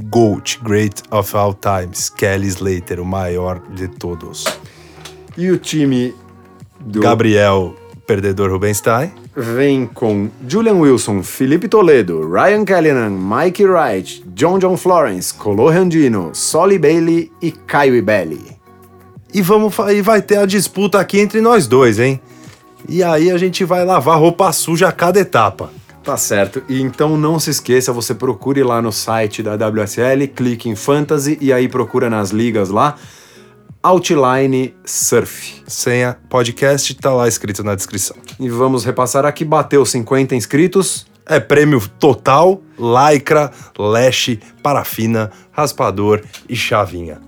GOAT, 0.09 0.59
Great 0.63 1.03
of 1.11 1.35
All 1.35 1.53
Times, 1.53 2.09
Kelly 2.09 2.47
Slater, 2.47 2.99
o 2.99 3.05
maior 3.05 3.61
de 3.73 3.87
todos. 3.87 4.45
E 5.37 5.49
o 5.49 5.57
time 5.57 6.13
do 6.79 7.01
Gabriel, 7.01 7.75
perdedor 8.05 8.51
Rubenstein. 8.51 9.11
vem 9.35 9.85
com 9.85 10.29
Julian 10.47 10.75
Wilson, 10.75 11.23
Felipe 11.23 11.67
Toledo, 11.67 12.29
Ryan 12.29 12.65
Callanan, 12.65 13.09
Mike 13.11 13.65
Wright, 13.65 14.23
John 14.35 14.59
John 14.59 14.75
Florence, 14.75 15.33
Colo 15.33 15.69
Randino, 15.69 16.31
Solly 16.33 16.77
Bailey 16.77 17.31
e 17.41 17.51
Caio 17.51 17.95
Ibelli. 17.95 18.57
E, 19.33 19.41
vamos, 19.41 19.73
e 19.93 20.01
vai 20.01 20.21
ter 20.21 20.37
a 20.37 20.45
disputa 20.45 20.99
aqui 20.99 21.19
entre 21.19 21.39
nós 21.39 21.65
dois, 21.67 21.99
hein? 21.99 22.19
E 22.89 23.01
aí 23.01 23.31
a 23.31 23.37
gente 23.37 23.63
vai 23.63 23.85
lavar 23.85 24.19
roupa 24.19 24.51
suja 24.51 24.89
a 24.89 24.91
cada 24.91 25.19
etapa. 25.19 25.71
Tá 26.03 26.17
certo. 26.17 26.63
E 26.67 26.81
então 26.81 27.15
não 27.15 27.39
se 27.39 27.51
esqueça, 27.51 27.93
você 27.93 28.15
procure 28.15 28.63
lá 28.63 28.81
no 28.81 28.91
site 28.91 29.43
da 29.43 29.55
WSL, 29.55 30.27
clique 30.27 30.67
em 30.67 30.75
Fantasy 30.75 31.37
e 31.39 31.53
aí 31.53 31.67
procura 31.67 32.09
nas 32.09 32.31
ligas 32.31 32.69
lá 32.69 32.95
Outline 33.83 34.75
Surf. 34.85 35.63
Senha 35.67 36.15
podcast 36.29 36.93
tá 36.95 37.11
lá 37.11 37.27
escrito 37.27 37.63
na 37.63 37.73
descrição. 37.73 38.15
E 38.39 38.47
vamos 38.47 38.85
repassar 38.85 39.25
aqui, 39.25 39.43
bateu 39.43 39.83
50 39.83 40.35
inscritos. 40.35 41.07
É 41.25 41.39
prêmio 41.39 41.81
total, 41.99 42.61
lycra, 42.77 43.51
leste, 43.77 44.39
parafina, 44.61 45.31
raspador 45.51 46.21
e 46.47 46.55
chavinha. 46.55 47.19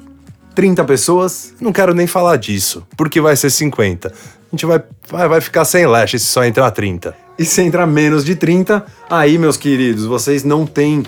30 0.54 0.84
pessoas. 0.84 1.54
Não 1.60 1.74
quero 1.74 1.94
nem 1.94 2.06
falar 2.06 2.38
disso, 2.38 2.86
porque 2.96 3.20
vai 3.20 3.36
ser 3.36 3.50
50. 3.50 4.14
A 4.54 4.56
gente 4.56 4.66
vai, 4.68 4.84
vai, 5.10 5.28
vai 5.28 5.42
ficar 5.42 5.66
sem 5.66 5.88
leste 5.88 6.20
se 6.20 6.28
só 6.28 6.44
entrar 6.46 6.70
30. 6.70 7.16
E 7.40 7.44
se 7.44 7.60
entrar 7.64 7.88
menos 7.88 8.24
de 8.24 8.36
30, 8.36 8.86
aí, 9.10 9.40
meus 9.40 9.58
queridos, 9.58 10.06
vocês 10.06 10.44
não 10.44 10.64
têm. 10.68 11.02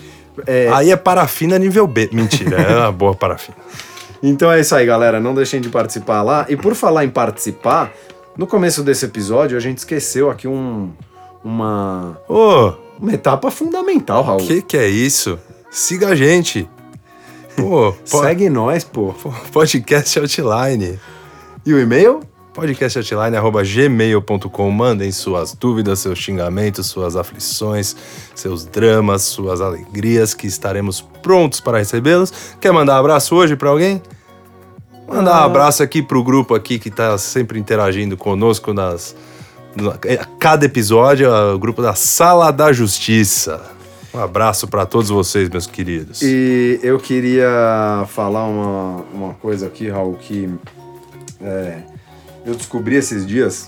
é, 0.47 0.67
Aí 0.73 0.89
é 0.89 0.95
parafina 0.95 1.60
nível 1.60 1.86
B. 1.86 2.10
Mentira, 2.12 2.60
é 2.60 2.75
uma 2.77 2.91
boa 2.91 3.13
parafina. 3.15 3.55
Então 4.23 4.51
é 4.51 4.60
isso 4.62 4.73
aí, 4.73 4.88
galera. 4.88 5.19
Não 5.19 5.36
deixem 5.36 5.62
de 5.62 5.69
participar 5.69 6.23
lá. 6.23 6.47
E 6.49 6.55
por 6.58 6.73
falar 6.73 7.05
em 7.05 7.10
participar, 7.10 7.93
no 8.36 8.47
começo 8.47 8.81
desse 8.81 9.05
episódio 9.05 9.55
a 9.55 9.60
gente 9.60 9.77
esqueceu 9.77 10.31
aqui 10.31 10.47
um, 10.47 10.89
uma, 11.43 12.19
Ô, 12.27 12.73
uma 12.99 13.13
etapa 13.13 13.51
fundamental, 13.51 14.23
Raul. 14.23 14.39
que 14.39 14.63
que 14.63 14.77
é 14.77 14.88
isso? 14.88 15.38
Siga 15.69 16.08
a 16.08 16.15
gente. 16.15 16.67
Pô, 17.55 17.93
Segue 18.03 18.49
nós, 18.49 18.84
pô. 18.84 19.13
po- 19.13 19.31
podcast 19.53 20.17
Outline. 20.17 20.97
E 21.63 21.71
o 21.73 21.79
e-mail? 21.79 22.21
podcastoutline.gmail.com 22.56 24.72
Mandem 24.72 25.12
suas 25.12 25.54
dúvidas, 25.54 26.00
seus 26.00 26.18
xingamentos, 26.18 26.88
suas 26.88 27.15
aflições, 27.18 27.96
seus 28.34 28.65
dramas, 28.65 29.22
suas 29.24 29.60
alegrias, 29.62 30.34
que 30.34 30.48
estaremos 30.48 31.02
prontos 31.22 31.60
para 31.60 31.78
recebê-los. 31.80 32.32
Quer 32.60 32.72
mandar 32.72 32.98
abraço 32.98 33.36
hoje 33.36 33.56
para 33.58 33.70
alguém? 33.70 34.02
Mandar 35.08 35.34
um 35.34 35.36
Ah. 35.36 35.44
abraço 35.46 35.84
aqui 35.84 36.02
pro 36.02 36.24
grupo 36.24 36.56
aqui 36.56 36.80
que 36.80 36.89
tá 36.89 37.15
sempre 37.18 37.60
interagindo 37.60 38.15
conosco 38.18 38.74
nas 38.74 39.15
a 39.78 40.26
cada 40.39 40.65
episódio, 40.65 41.28
é 41.28 41.54
o 41.54 41.60
grupo 41.60 41.82
da 41.82 41.94
Sala 41.94 42.50
da 42.50 42.72
Justiça. 42.72 43.62
Um 44.13 44.20
abraço 44.22 44.70
para 44.70 44.86
todos 44.86 45.10
vocês, 45.10 45.50
meus 45.50 45.68
queridos. 45.68 46.22
E 46.22 46.80
eu 46.82 46.98
queria 46.98 48.06
falar 48.08 48.46
uma, 48.46 49.04
uma 49.13 49.34
coisa 49.34 49.68
aqui, 49.68 49.89
Raul, 49.89 50.13
que 50.15 50.50
é, 51.41 51.80
eu 52.45 52.55
descobri 52.55 52.95
esses 52.95 53.25
dias 53.25 53.67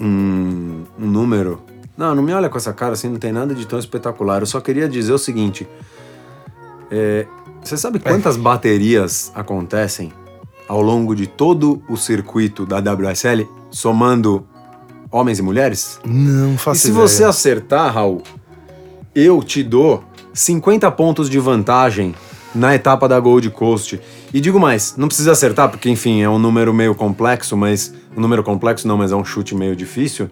um, 0.00 0.84
um 0.98 1.06
número. 1.06 1.62
Não, 1.96 2.14
não 2.14 2.22
me 2.22 2.32
olha 2.32 2.48
com 2.48 2.56
essa 2.56 2.72
cara 2.72 2.92
assim, 2.94 3.08
não 3.08 3.18
tem 3.18 3.32
nada 3.32 3.54
de 3.54 3.66
tão 3.66 3.78
espetacular. 3.78 4.40
Eu 4.42 4.46
só 4.46 4.60
queria 4.60 4.88
dizer 4.88 5.12
o 5.12 5.18
seguinte: 5.18 5.66
é, 6.90 7.26
você 7.62 7.76
sabe 7.76 7.98
quantas 7.98 8.36
baterias 8.36 9.30
acontecem 9.34 10.12
ao 10.68 10.80
longo 10.82 11.14
de 11.14 11.26
todo 11.26 11.82
o 11.88 11.96
circuito 11.96 12.64
da 12.66 12.78
WSL, 12.78 13.46
somando 13.70 14.46
homens 15.10 15.38
e 15.38 15.42
mulheres? 15.42 15.98
Não 16.04 16.54
E 16.54 16.58
faço 16.58 16.80
se 16.80 16.90
ideia. 16.90 17.06
você 17.06 17.24
acertar, 17.24 17.92
Raul, 17.94 18.22
eu 19.14 19.42
te 19.42 19.62
dou 19.62 20.02
50 20.32 20.90
pontos 20.92 21.28
de 21.28 21.38
vantagem 21.38 22.14
na 22.54 22.74
etapa 22.74 23.08
da 23.08 23.18
Gold 23.18 23.50
Coast. 23.50 24.00
E 24.32 24.40
digo 24.40 24.60
mais, 24.60 24.94
não 24.96 25.08
precisa 25.08 25.32
acertar, 25.32 25.68
porque 25.68 25.88
enfim, 25.88 26.22
é 26.22 26.28
um 26.28 26.38
número 26.38 26.72
meio 26.72 26.94
complexo, 26.94 27.56
mas. 27.56 27.92
Um 28.16 28.20
número 28.20 28.42
complexo 28.42 28.86
não, 28.86 28.98
mas 28.98 29.10
é 29.10 29.16
um 29.16 29.24
chute 29.24 29.54
meio 29.54 29.74
difícil. 29.74 30.28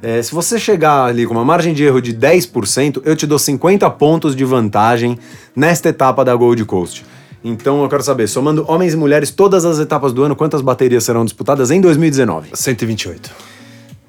É, 0.00 0.22
se 0.22 0.32
você 0.32 0.58
chegar 0.58 1.04
ali 1.04 1.26
com 1.26 1.34
uma 1.34 1.44
margem 1.44 1.74
de 1.74 1.82
erro 1.82 2.00
de 2.00 2.14
10%, 2.14 3.02
eu 3.04 3.16
te 3.16 3.26
dou 3.26 3.38
50 3.38 3.88
pontos 3.90 4.36
de 4.36 4.44
vantagem 4.44 5.18
nesta 5.54 5.88
etapa 5.88 6.24
da 6.24 6.34
Gold 6.36 6.64
Coast. 6.64 7.04
Então 7.42 7.82
eu 7.82 7.88
quero 7.88 8.02
saber, 8.02 8.28
somando 8.28 8.64
homens 8.68 8.94
e 8.94 8.96
mulheres 8.96 9.30
todas 9.30 9.64
as 9.64 9.78
etapas 9.78 10.12
do 10.12 10.22
ano, 10.22 10.36
quantas 10.36 10.60
baterias 10.60 11.04
serão 11.04 11.24
disputadas 11.24 11.70
em 11.70 11.80
2019? 11.80 12.50
128. 12.52 13.30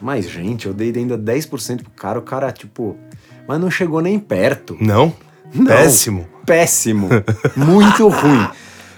Mas, 0.01 0.29
gente, 0.29 0.67
eu 0.67 0.73
dei 0.73 0.93
ainda 0.95 1.17
10% 1.17 1.81
pro 1.81 1.91
cara, 1.95 2.19
o 2.19 2.21
cara, 2.21 2.51
tipo. 2.51 2.95
Mas 3.47 3.59
não 3.59 3.71
chegou 3.71 4.01
nem 4.01 4.19
perto. 4.19 4.77
Não? 4.79 5.13
Não. 5.53 5.65
Péssimo. 5.65 6.27
Péssimo. 6.47 7.09
Muito 7.55 8.07
ruim. 8.09 8.47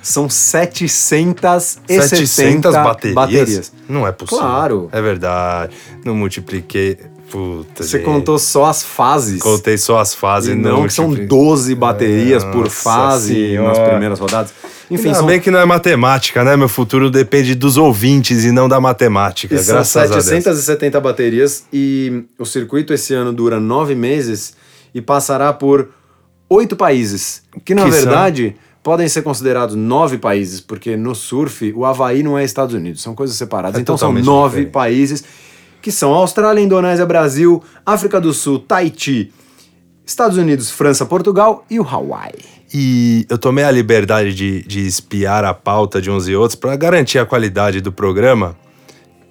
São 0.01 0.29
760 0.29 1.59
700 1.59 2.73
baterias? 2.73 3.13
baterias. 3.15 3.73
Não 3.89 4.07
é 4.07 4.11
possível. 4.13 4.39
Claro. 4.39 4.89
É 4.93 5.01
verdade. 5.01 5.75
Não 6.05 6.15
multipliquei. 6.15 6.97
Puta. 7.29 7.83
Você 7.83 7.97
gente. 7.97 8.05
contou 8.05 8.39
só 8.39 8.65
as 8.65 8.81
fases. 8.81 9.41
Contei 9.41 9.77
só 9.77 9.99
as 9.99 10.15
fases. 10.15 10.51
E 10.51 10.55
não, 10.55 10.89
são 10.89 11.05
multipliquei. 11.09 11.27
12 11.27 11.75
baterias 11.75 12.43
por 12.45 12.63
Nossa 12.63 12.69
fase 12.69 13.33
nas 13.57 13.75
Senhora. 13.75 13.89
primeiras 13.91 14.19
rodadas. 14.19 14.53
Enfim, 14.89 15.07
Ainda 15.07 15.19
são, 15.19 15.27
bem 15.27 15.39
que 15.39 15.51
não 15.51 15.59
é 15.59 15.65
matemática, 15.65 16.43
né? 16.43 16.55
Meu 16.57 16.67
futuro 16.69 17.11
depende 17.11 17.53
dos 17.53 17.77
ouvintes 17.77 18.43
e 18.45 18.51
não 18.51 18.67
da 18.67 18.79
matemática. 18.81 19.53
e 19.53 19.59
são 19.59 19.75
graças 19.75 20.09
Deus. 20.09 20.25
770 20.25 20.99
baterias 20.99 21.65
e 21.71 22.23
o 22.39 22.45
circuito 22.45 22.93
esse 22.93 23.13
ano 23.13 23.31
dura 23.31 23.59
nove 23.59 23.93
meses 23.93 24.55
e 24.95 24.99
passará 24.99 25.53
por 25.53 25.89
oito 26.49 26.75
países, 26.75 27.43
que 27.63 27.75
na 27.75 27.85
Que 27.85 27.91
são? 27.91 28.01
verdade 28.01 28.55
podem 28.81 29.07
ser 29.07 29.21
considerados 29.21 29.75
nove 29.75 30.17
países, 30.17 30.59
porque 30.61 30.95
no 30.97 31.13
surf 31.13 31.71
o 31.75 31.85
Havaí 31.85 32.23
não 32.23 32.37
é 32.37 32.43
Estados 32.43 32.73
Unidos, 32.73 33.01
são 33.01 33.13
coisas 33.13 33.35
separadas. 33.35 33.77
É 33.77 33.81
então 33.81 33.97
são 33.97 34.11
nove 34.13 34.49
diferente. 34.65 34.71
países 34.71 35.23
que 35.81 35.91
são 35.91 36.13
Austrália, 36.13 36.61
Indonésia, 36.61 37.05
Brasil, 37.05 37.63
África 37.85 38.19
do 38.19 38.33
Sul, 38.33 38.59
Tahiti, 38.59 39.31
Estados 40.05 40.37
Unidos, 40.37 40.71
França, 40.71 41.05
Portugal 41.05 41.65
e 41.69 41.79
o 41.79 41.87
Hawaii. 41.87 42.33
E 42.73 43.25
eu 43.29 43.37
tomei 43.37 43.63
a 43.63 43.71
liberdade 43.71 44.33
de, 44.33 44.61
de 44.63 44.85
espiar 44.85 45.43
a 45.45 45.53
pauta 45.53 46.01
de 46.01 46.11
uns 46.11 46.27
e 46.27 46.35
outros 46.35 46.55
para 46.55 46.75
garantir 46.75 47.17
a 47.17 47.25
qualidade 47.25 47.81
do 47.81 47.91
programa 47.91 48.55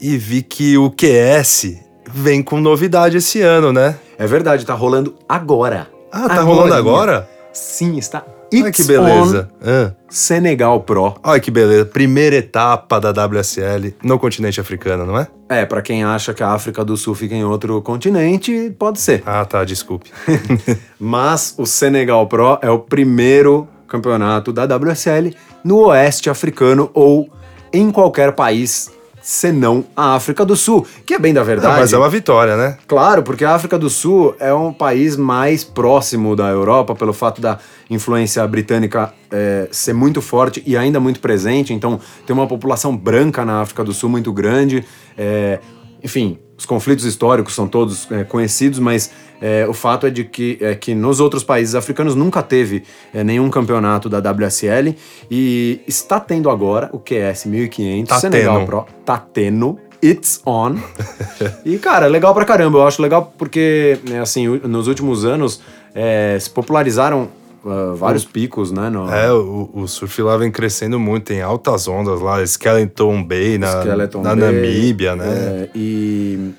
e 0.00 0.16
vi 0.16 0.42
que 0.42 0.76
o 0.78 0.90
QS 0.90 1.76
vem 2.12 2.42
com 2.42 2.60
novidade 2.60 3.16
esse 3.16 3.40
ano, 3.40 3.72
né? 3.72 3.96
É 4.18 4.26
verdade, 4.26 4.64
tá 4.64 4.74
rolando 4.74 5.14
agora. 5.28 5.88
Ah, 6.12 6.28
tá 6.28 6.40
rolando 6.42 6.74
agora? 6.74 7.28
Sim, 7.52 7.96
está. 7.98 8.24
Olha 8.52 8.72
que 8.72 8.82
beleza. 8.82 9.50
Ah, 9.62 9.92
Senegal 10.08 10.80
Pro. 10.80 11.14
olha 11.22 11.40
que 11.40 11.50
beleza. 11.50 11.84
Primeira 11.84 12.36
etapa 12.36 12.98
da 12.98 13.10
WSL 13.10 13.94
no 14.02 14.18
continente 14.18 14.60
africano, 14.60 15.04
não 15.04 15.18
é? 15.18 15.26
É, 15.50 15.66
pra 15.66 15.82
quem 15.82 16.02
acha 16.02 16.32
que 16.32 16.42
a 16.42 16.50
África 16.50 16.84
do 16.84 16.96
Sul 16.96 17.14
fica 17.14 17.34
em 17.34 17.44
outro 17.44 17.80
continente, 17.82 18.74
pode 18.78 19.00
ser. 19.00 19.22
Ah, 19.26 19.44
tá, 19.44 19.64
desculpe. 19.64 20.10
Mas 20.98 21.54
o 21.58 21.66
Senegal 21.66 22.26
Pro 22.26 22.58
é 22.62 22.70
o 22.70 22.78
primeiro 22.78 23.68
campeonato 23.86 24.52
da 24.52 24.64
WSL 24.64 25.34
no 25.64 25.86
Oeste 25.86 26.30
Africano 26.30 26.90
ou 26.94 27.28
em 27.72 27.90
qualquer 27.90 28.32
país 28.32 28.90
senão 29.28 29.84
a 29.94 30.14
África 30.14 30.42
do 30.42 30.56
Sul, 30.56 30.86
que 31.04 31.12
é 31.12 31.18
bem 31.18 31.34
da 31.34 31.42
verdade. 31.42 31.78
mas 31.80 31.92
é 31.92 31.98
uma 31.98 32.08
vitória, 32.08 32.56
né? 32.56 32.78
Claro, 32.86 33.22
porque 33.22 33.44
a 33.44 33.54
África 33.54 33.78
do 33.78 33.90
Sul 33.90 34.34
é 34.40 34.54
um 34.54 34.72
país 34.72 35.18
mais 35.18 35.62
próximo 35.62 36.34
da 36.34 36.48
Europa, 36.48 36.94
pelo 36.94 37.12
fato 37.12 37.38
da 37.38 37.58
influência 37.90 38.46
britânica 38.46 39.12
é, 39.30 39.68
ser 39.70 39.92
muito 39.92 40.22
forte 40.22 40.62
e 40.66 40.78
ainda 40.78 40.98
muito 40.98 41.20
presente. 41.20 41.74
Então, 41.74 42.00
tem 42.26 42.32
uma 42.34 42.46
população 42.46 42.96
branca 42.96 43.44
na 43.44 43.60
África 43.60 43.84
do 43.84 43.92
Sul 43.92 44.08
muito 44.08 44.32
grande. 44.32 44.82
é, 45.18 45.60
enfim, 46.02 46.38
os 46.58 46.66
conflitos 46.66 47.04
históricos 47.04 47.54
são 47.54 47.68
todos 47.68 48.10
é, 48.10 48.24
conhecidos, 48.24 48.80
mas 48.80 49.12
é, 49.40 49.64
o 49.68 49.72
fato 49.72 50.08
é 50.08 50.10
de 50.10 50.24
que, 50.24 50.58
é, 50.60 50.74
que 50.74 50.92
nos 50.92 51.20
outros 51.20 51.44
países 51.44 51.76
africanos 51.76 52.16
nunca 52.16 52.42
teve 52.42 52.82
é, 53.14 53.22
nenhum 53.22 53.48
campeonato 53.48 54.08
da 54.08 54.18
WSL 54.18 54.96
e 55.30 55.80
está 55.86 56.18
tendo 56.18 56.50
agora 56.50 56.90
o 56.92 56.98
QS 56.98 57.46
1500 57.46 58.08
Tá 58.08 58.18
Senegal 58.18 58.56
tendo. 58.56 58.66
Pro. 58.66 58.86
Tá 59.04 59.16
tendo. 59.16 59.78
It's 60.02 60.42
on. 60.44 60.76
E, 61.64 61.78
cara, 61.78 62.06
é 62.06 62.08
legal 62.08 62.34
pra 62.34 62.44
caramba. 62.44 62.78
Eu 62.78 62.86
acho 62.86 63.00
legal 63.00 63.32
porque, 63.38 63.98
né, 64.08 64.20
assim, 64.20 64.48
nos 64.64 64.88
últimos 64.88 65.24
anos 65.24 65.60
é, 65.94 66.36
se 66.40 66.50
popularizaram 66.50 67.28
ah, 67.68 67.94
vários 67.94 68.24
picos, 68.24 68.72
né? 68.72 68.88
No 68.88 69.10
É, 69.10 69.32
o, 69.32 69.70
o 69.74 69.86
surf 69.86 70.22
lá 70.22 70.36
vem 70.36 70.50
crescendo 70.50 70.98
muito, 70.98 71.24
tem 71.24 71.42
altas 71.42 71.86
ondas 71.86 72.20
lá, 72.20 72.42
Skeleton 72.44 73.22
Bay 73.22 73.58
na, 73.58 73.80
Skeleton 73.80 74.22
na 74.22 74.34
Bay, 74.34 74.52
Namíbia, 74.52 75.16
né? 75.16 75.26
é, 75.26 75.70
e, 75.74 76.52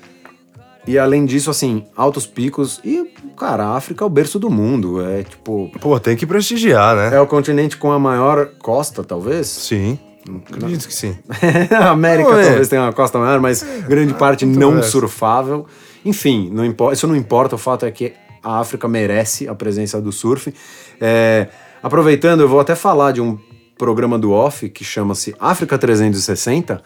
e 0.86 0.98
além 0.98 1.24
disso, 1.24 1.50
assim, 1.50 1.84
altos 1.96 2.26
picos. 2.26 2.80
E, 2.84 3.12
cara, 3.36 3.64
a 3.64 3.76
África 3.76 4.04
é 4.04 4.06
o 4.06 4.10
berço 4.10 4.38
do 4.38 4.50
mundo. 4.50 5.04
É 5.04 5.22
tipo. 5.22 5.70
Pô, 5.80 5.98
tem 6.00 6.16
que 6.16 6.26
prestigiar, 6.26 6.96
né? 6.96 7.16
É 7.16 7.20
o 7.20 7.26
continente 7.26 7.76
com 7.76 7.90
a 7.92 7.98
maior 7.98 8.50
costa, 8.58 9.04
talvez? 9.04 9.46
Sim, 9.46 9.98
acredito 10.48 10.86
que 10.86 10.94
sim. 10.94 11.16
a 11.70 11.90
América 11.90 12.30
Não, 12.30 12.38
é. 12.38 12.44
talvez 12.44 12.68
tenha 12.68 12.82
uma 12.82 12.92
costa 12.92 13.18
maior, 13.18 13.40
mas 13.40 13.62
grande 13.86 14.14
parte 14.14 14.46
não 14.46 14.78
essa. 14.78 14.90
surfável. 14.90 15.66
Enfim, 16.04 16.50
não 16.52 16.64
importa, 16.64 16.94
isso 16.94 17.06
não 17.06 17.14
importa, 17.14 17.56
o 17.56 17.58
fato 17.58 17.84
é 17.84 17.90
que 17.90 18.14
a 18.42 18.60
África 18.60 18.88
merece 18.88 19.48
a 19.48 19.54
presença 19.54 20.00
do 20.00 20.12
surf. 20.12 20.52
É, 21.00 21.48
aproveitando, 21.82 22.40
eu 22.40 22.48
vou 22.48 22.60
até 22.60 22.74
falar 22.74 23.12
de 23.12 23.20
um 23.20 23.38
programa 23.80 24.18
do 24.18 24.32
Off 24.32 24.68
que 24.68 24.84
chama-se 24.84 25.34
África 25.40 25.78
360, 25.78 26.82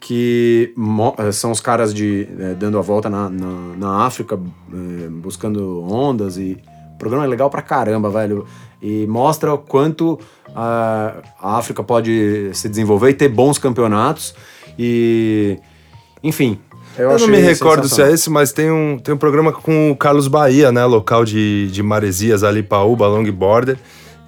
que 0.00 0.74
eh, 1.18 1.32
são 1.32 1.50
os 1.50 1.60
caras 1.60 1.92
de 1.92 2.26
eh, 2.38 2.54
dando 2.58 2.78
a 2.78 2.80
volta 2.80 3.10
na, 3.10 3.28
na, 3.28 3.76
na 3.76 4.06
África, 4.06 4.36
eh, 4.72 5.08
buscando 5.10 5.82
ondas 5.82 6.38
e 6.38 6.56
o 6.94 6.98
programa 6.98 7.26
é 7.26 7.28
legal 7.28 7.50
pra 7.50 7.60
caramba, 7.60 8.08
velho. 8.08 8.46
E 8.80 9.06
mostra 9.06 9.52
o 9.52 9.58
quanto 9.58 10.18
a, 10.54 11.16
a 11.38 11.58
África 11.58 11.84
pode 11.84 12.50
se 12.54 12.70
desenvolver 12.70 13.10
e 13.10 13.14
ter 13.14 13.28
bons 13.28 13.58
campeonatos. 13.58 14.34
E, 14.78 15.58
enfim. 16.22 16.58
Eu, 16.98 17.12
Eu 17.12 17.18
não 17.18 17.28
me 17.28 17.38
recordo 17.38 17.88
se 17.88 18.02
é 18.02 18.12
esse, 18.12 18.28
mas 18.28 18.52
tem 18.52 18.70
um, 18.70 18.98
tem 18.98 19.14
um 19.14 19.18
programa 19.18 19.52
com 19.52 19.90
o 19.90 19.96
Carlos 19.96 20.28
Bahia, 20.28 20.70
né? 20.72 20.84
Local 20.84 21.24
de, 21.24 21.68
de 21.70 21.82
Maresias, 21.82 22.42
ali, 22.44 22.62
Paúba, 22.62 23.06
Longboarder. 23.06 23.76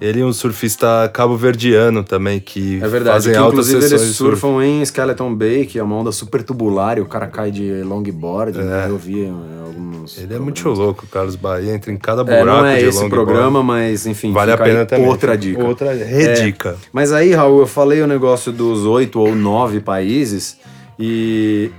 Ele 0.01 0.19
é 0.19 0.25
um 0.25 0.33
surfista 0.33 1.09
cabo-verdiano 1.13 2.03
também, 2.03 2.37
que 2.37 2.75
É 2.83 2.87
verdade, 2.89 3.15
fazem 3.15 3.31
que 3.31 3.37
altas 3.37 3.69
inclusive 3.69 3.81
sessões 3.83 4.01
eles 4.01 4.11
de 4.11 4.17
surf. 4.17 4.37
surfam 4.41 4.61
em 4.65 4.83
Skeleton 4.83 5.33
Bay, 5.33 5.65
que 5.65 5.79
é 5.79 5.83
uma 5.83 5.95
onda 5.95 6.11
super 6.11 6.43
tubular, 6.43 6.97
e 6.97 7.01
o 7.01 7.05
cara 7.05 7.27
cai 7.27 7.51
de 7.51 7.83
longboard, 7.83 8.57
né? 8.57 8.87
eu 8.89 8.97
vi 8.97 9.23
eh, 9.23 9.29
alguns... 9.65 10.17
É. 10.19 10.23
Ele 10.23 10.33
é 10.33 10.39
muito 10.39 10.67
louco, 10.67 11.05
o 11.05 11.07
Carlos 11.07 11.37
Bahia, 11.37 11.73
entra 11.73 11.89
em 11.89 11.95
cada 11.95 12.21
É, 12.21 12.25
buraco 12.25 12.45
não 12.45 12.65
é 12.65 12.81
esse 12.81 13.07
programa, 13.07 13.63
mas 13.63 14.05
enfim, 14.05 14.33
Vale 14.33 14.51
a 14.51 14.57
pena 14.57 14.85
também. 14.85 15.07
outra 15.07 15.37
dica. 15.37 15.63
Outra 15.63 15.93
redica. 15.93 16.75
Mas 16.91 17.13
aí, 17.13 17.31
Raul, 17.31 17.61
eu 17.61 17.67
falei 17.67 18.01
o 18.01 18.07
negócio 18.07 18.51
dos 18.51 18.85
oito 18.85 19.21
ou 19.21 19.33
nove 19.33 19.79
países 19.79 20.57
e 20.99 21.71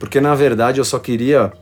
porque 0.00 0.20
na 0.20 0.34
verdade 0.34 0.80
eu 0.80 0.84
só 0.84 0.98
queria 0.98 1.52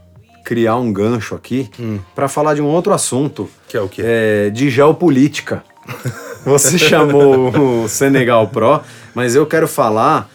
criar 0.44 0.76
um 0.76 0.90
gancho 0.90 1.34
aqui 1.34 1.68
pra 2.14 2.26
falar 2.28 2.54
de 2.54 2.62
um 2.62 2.66
outro 2.66 2.94
assunto, 2.94 3.50
Que 3.68 3.76
é 3.76 3.80
o 3.82 3.88
quê? 3.88 4.00
é, 4.02 4.48
de 4.50 4.70
geopolítica. 4.70 5.62
Você 6.46 6.78
chamou 6.78 7.82
o 7.82 7.88
Senegal 7.88 8.48
Pro, 8.48 8.80
mas 9.14 9.34
eu 9.34 9.44
quero 9.44 9.68
falar 9.68 10.30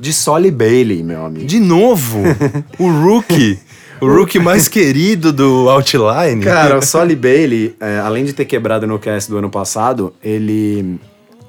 de 0.00 0.12
Solly 0.12 0.50
Bailey, 0.50 1.02
meu 1.02 1.26
amigo. 1.26 1.44
De 1.46 1.58
novo, 1.60 2.22
o 2.78 2.88
rookie. 2.88 3.58
O 4.00 4.06
rookie 4.06 4.38
mais 4.38 4.68
querido 4.68 5.32
do 5.32 5.68
Outline. 5.68 6.42
Cara, 6.44 6.78
o 6.78 6.82
Solly 6.82 7.16
Bailey, 7.16 7.74
é, 7.80 7.98
além 7.98 8.24
de 8.24 8.32
ter 8.32 8.44
quebrado 8.44 8.86
no 8.86 8.98
cast 8.98 9.28
do 9.28 9.36
ano 9.38 9.50
passado, 9.50 10.14
ele, 10.22 10.98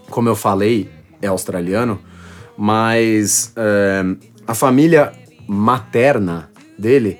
como 0.10 0.28
eu 0.28 0.36
falei, 0.36 0.90
é 1.22 1.28
australiano, 1.28 2.00
mas 2.58 3.54
é, 3.56 4.04
a 4.48 4.56
família 4.56 5.12
materna 5.50 6.50
dele 6.78 7.18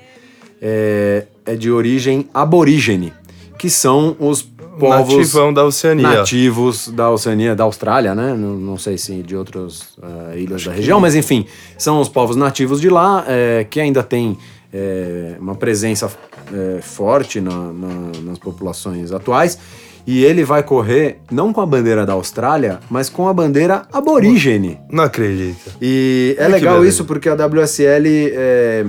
é, 0.62 1.26
é 1.44 1.54
de 1.56 1.70
origem 1.70 2.28
aborígene, 2.32 3.12
que 3.58 3.68
são 3.68 4.16
os 4.20 4.42
povos 4.78 5.14
nativão 5.16 5.52
da 5.52 5.64
Oceania. 5.64 6.08
nativos 6.08 6.88
da 6.88 7.10
Oceania, 7.10 7.54
da 7.54 7.64
Austrália, 7.64 8.14
né? 8.14 8.32
Não, 8.34 8.56
não 8.56 8.78
sei 8.78 8.96
se 8.96 9.22
de 9.22 9.36
outras 9.36 9.88
eh, 10.32 10.38
ilhas 10.38 10.64
da 10.64 10.72
região, 10.72 10.98
mas 11.00 11.14
enfim, 11.14 11.44
são 11.76 12.00
os 12.00 12.08
povos 12.08 12.36
nativos 12.36 12.80
de 12.80 12.88
lá 12.88 13.24
eh, 13.28 13.66
que 13.68 13.78
ainda 13.80 14.02
têm 14.02 14.38
eh, 14.72 15.36
uma 15.38 15.54
presença 15.54 16.10
eh, 16.52 16.80
forte 16.80 17.40
na- 17.40 17.72
na- 17.72 18.20
nas 18.24 18.38
populações 18.38 19.12
atuais. 19.12 19.58
E 20.06 20.24
ele 20.24 20.44
vai 20.44 20.62
correr 20.62 21.20
não 21.30 21.52
com 21.52 21.60
a 21.60 21.66
bandeira 21.66 22.04
da 22.06 22.14
Austrália, 22.14 22.80
mas 22.90 23.08
com 23.08 23.28
a 23.28 23.32
bandeira 23.34 23.82
aborígene. 23.92 24.78
Não 24.90 25.04
acredito. 25.04 25.72
E 25.80 26.34
é 26.38 26.46
que 26.46 26.50
legal 26.52 26.84
isso 26.84 27.04
porque 27.04 27.28
a 27.28 27.34
WSL 27.34 28.06
é, 28.32 28.84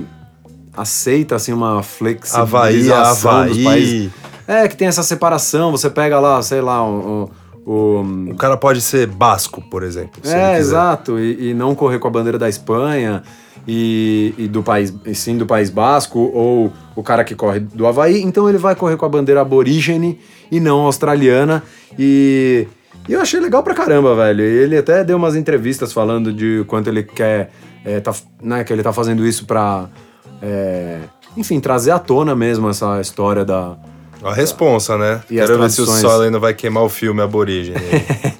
aceita 0.76 1.36
assim 1.36 1.54
uma 1.54 1.71
Havaí, 1.80 1.84
flexibilização 1.84 3.45
dos 3.47 3.52
Havaí. 3.58 3.63
países. 3.63 4.12
É, 4.47 4.67
que 4.67 4.76
tem 4.76 4.88
essa 4.88 5.04
separação, 5.04 5.71
você 5.71 5.89
pega 5.89 6.19
lá, 6.19 6.41
sei 6.41 6.62
lá, 6.62 6.84
o... 6.84 7.30
o- 7.65 8.02
o- 8.32 8.36
cara 8.36 8.58
pode 8.58 8.82
ser 8.82 9.06
basco, 9.08 9.62
por 9.69 9.84
exemplo. 9.84 10.19
é, 10.26 10.58
exato, 10.58 11.19
e, 11.19 11.52
e 11.52 11.54
não 11.54 11.76
correr 11.76 12.00
com 12.00 12.08
a 12.08 12.12
bandeira 12.12 12.39
da 12.39 12.50
Espanha 12.50 13.21
e, 13.67 14.34
e 14.38 14.47
do 14.47 14.63
país, 14.63 14.93
e 15.06 15.13
sim 15.13 15.38
do 15.38 15.45
País 15.45 15.69
Basco, 15.69 16.19
ou 16.19 16.71
o 16.95 17.04
cara 17.04 17.24
que 17.24 17.36
corre 17.36 17.60
do 17.60 17.86
Havaí, 17.88 18.21
então 18.21 18.50
ele 18.50 18.58
vai 18.58 18.76
correr 18.76 18.97
com 18.97 19.06
a 19.06 19.10
bandeira 19.10 19.41
aborígene 19.41 20.19
e 20.52 20.60
não 20.60 20.82
australiana. 20.82 21.63
E, 21.97 22.67
e 23.08 23.13
eu 23.13 23.21
achei 23.21 23.39
legal 23.39 23.63
pra 23.63 23.74
caramba, 23.74 24.15
velho. 24.15 24.41
Ele 24.41 24.78
até 24.78 25.04
deu 25.04 25.17
umas 25.17 25.36
entrevistas 25.36 25.93
falando 25.93 26.34
de 26.34 26.63
quanto 26.67 26.89
ele 26.89 27.04
quer, 27.04 27.52
é, 27.86 28.00
tá, 28.00 28.13
né, 28.41 28.64
que 28.64 28.74
ele 28.74 28.84
tá 28.84 28.91
fazendo 28.91 29.26
isso 29.26 29.45
pra, 29.45 29.88
é, 30.41 30.99
enfim, 31.38 31.59
trazer 31.59 31.91
à 31.91 31.99
tona 31.99 32.36
mesmo 32.36 32.70
essa 32.70 32.99
história 32.99 33.45
da, 33.45 33.78
A 34.24 34.34
responsa, 34.34 34.97
né? 34.97 35.22
E 35.30 35.36
Quero 35.36 35.59
ver 35.59 35.70
se 35.72 35.82
o. 35.82 35.86
Solen 35.86 36.30
não 36.30 36.39
vai 36.39 36.53
queimar 36.53 36.84
o 36.84 36.89
filme 36.89 37.22
Aborígene. 37.22 37.80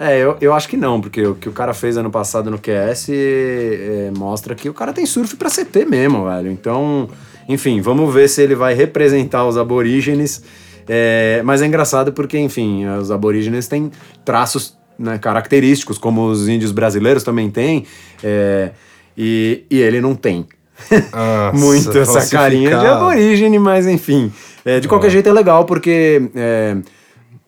É, 0.00 0.18
eu, 0.18 0.34
eu 0.40 0.54
acho 0.54 0.66
que 0.66 0.78
não, 0.78 0.98
porque 0.98 1.26
o 1.26 1.34
que 1.34 1.46
o 1.46 1.52
cara 1.52 1.74
fez 1.74 1.98
ano 1.98 2.10
passado 2.10 2.50
no 2.50 2.58
QS 2.58 3.10
é, 3.10 4.10
mostra 4.16 4.54
que 4.54 4.66
o 4.66 4.72
cara 4.72 4.94
tem 4.94 5.04
surf 5.04 5.36
pra 5.36 5.50
CT 5.50 5.84
mesmo, 5.84 6.24
velho. 6.24 6.50
Então, 6.50 7.06
enfim, 7.46 7.82
vamos 7.82 8.12
ver 8.14 8.26
se 8.26 8.40
ele 8.40 8.54
vai 8.54 8.72
representar 8.72 9.44
os 9.44 9.58
aborígenes. 9.58 10.42
É, 10.88 11.42
mas 11.44 11.60
é 11.60 11.66
engraçado 11.66 12.14
porque, 12.14 12.38
enfim, 12.38 12.86
os 12.86 13.10
aborígenes 13.10 13.68
têm 13.68 13.90
traços 14.24 14.74
né, 14.98 15.18
característicos, 15.18 15.98
como 15.98 16.28
os 16.28 16.48
índios 16.48 16.72
brasileiros 16.72 17.22
também 17.22 17.50
têm, 17.50 17.84
é, 18.24 18.70
e, 19.14 19.66
e 19.70 19.80
ele 19.80 20.00
não 20.00 20.14
tem. 20.14 20.46
Nossa, 21.12 21.52
muito 21.52 21.98
essa 21.98 22.26
carinha 22.26 22.70
de 22.70 22.86
aborígene, 22.86 23.58
mas 23.58 23.86
enfim. 23.86 24.32
É, 24.64 24.80
de 24.80 24.88
qualquer 24.88 25.10
jeito 25.10 25.28
é 25.28 25.32
legal, 25.32 25.66
porque 25.66 26.30
é, 26.34 26.78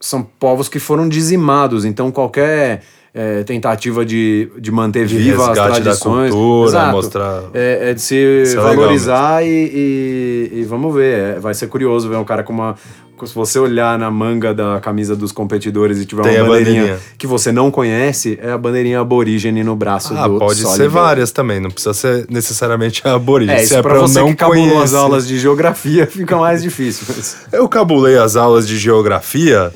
são 0.02 0.22
povos 0.22 0.68
que 0.68 0.78
foram 0.78 1.08
dizimados, 1.08 1.84
então 1.84 2.10
qualquer 2.10 2.82
é, 3.14 3.42
tentativa 3.44 4.04
de, 4.06 4.50
de 4.58 4.70
manter 4.72 5.06
De 5.06 5.16
viva 5.18 5.42
as 5.42 5.48
resgate 5.50 5.68
da 5.80 5.82
tradições. 5.82 6.30
cultura, 6.32 6.68
Exato. 6.70 6.92
mostrar- 6.92 7.42
É, 7.54 7.90
é 7.90 7.94
de 7.94 8.00
se 8.00 8.16
Isso 8.42 8.58
é 8.58 8.62
valorizar 8.62 9.44
e, 9.44 9.48
e- 9.48 10.60
e 10.60 10.64
vamos 10.64 10.94
ver. 10.94 11.36
é, 11.36 11.38
vai 11.40 11.52
ser 11.54 11.66
curioso 11.68 12.08
ver 12.08 12.16
um 12.16 12.24
cara 12.24 12.42
com 12.42 12.52
uma. 12.52 12.74
Se 13.24 13.34
você 13.36 13.56
olhar 13.56 13.96
na 14.00 14.10
manga 14.10 14.52
da 14.52 14.80
camisa 14.80 15.14
dos 15.14 15.30
competidores 15.30 16.00
e 16.00 16.04
tiver 16.06 16.22
Tem 16.22 16.38
uma 16.38 16.46
a 16.46 16.48
bandeirinha, 16.48 16.80
bandeirinha. 16.80 17.00
que 17.16 17.24
você 17.24 17.52
não 17.52 17.70
conhece, 17.70 18.36
é 18.42 18.50
a 18.50 18.58
bandeirinha 18.58 18.98
aborígene 18.98 19.62
no 19.62 19.76
braço 19.76 20.12
Ah, 20.16 20.26
do 20.26 20.38
pode 20.40 20.66
ser 20.66 20.88
várias 20.88 21.30
também, 21.30 21.60
não 21.60 21.70
precisa 21.70 21.94
ser 21.94 22.26
necessariamente 22.28 23.06
aborígene. 23.06 23.54
É, 23.58 23.60
Se 23.60 23.66
isso 23.66 23.74
é 23.76 23.82
pra 23.82 23.92
pra 23.92 24.00
você 24.00 24.18
não 24.18 24.26
que 24.30 24.34
cabulou 24.34 24.64
as 24.64 24.72
conhecer. 24.72 24.96
aulas 24.96 25.28
de 25.28 25.38
geografia 25.38 26.04
fica 26.10 26.36
mais 26.36 26.62
difícil. 26.62 27.04
mas- 27.14 27.36
Eu 27.52 27.68
cabulei 27.68 28.16
as 28.18 28.34
aulas 28.34 28.66
de 28.66 28.76
geografia, 28.76 29.70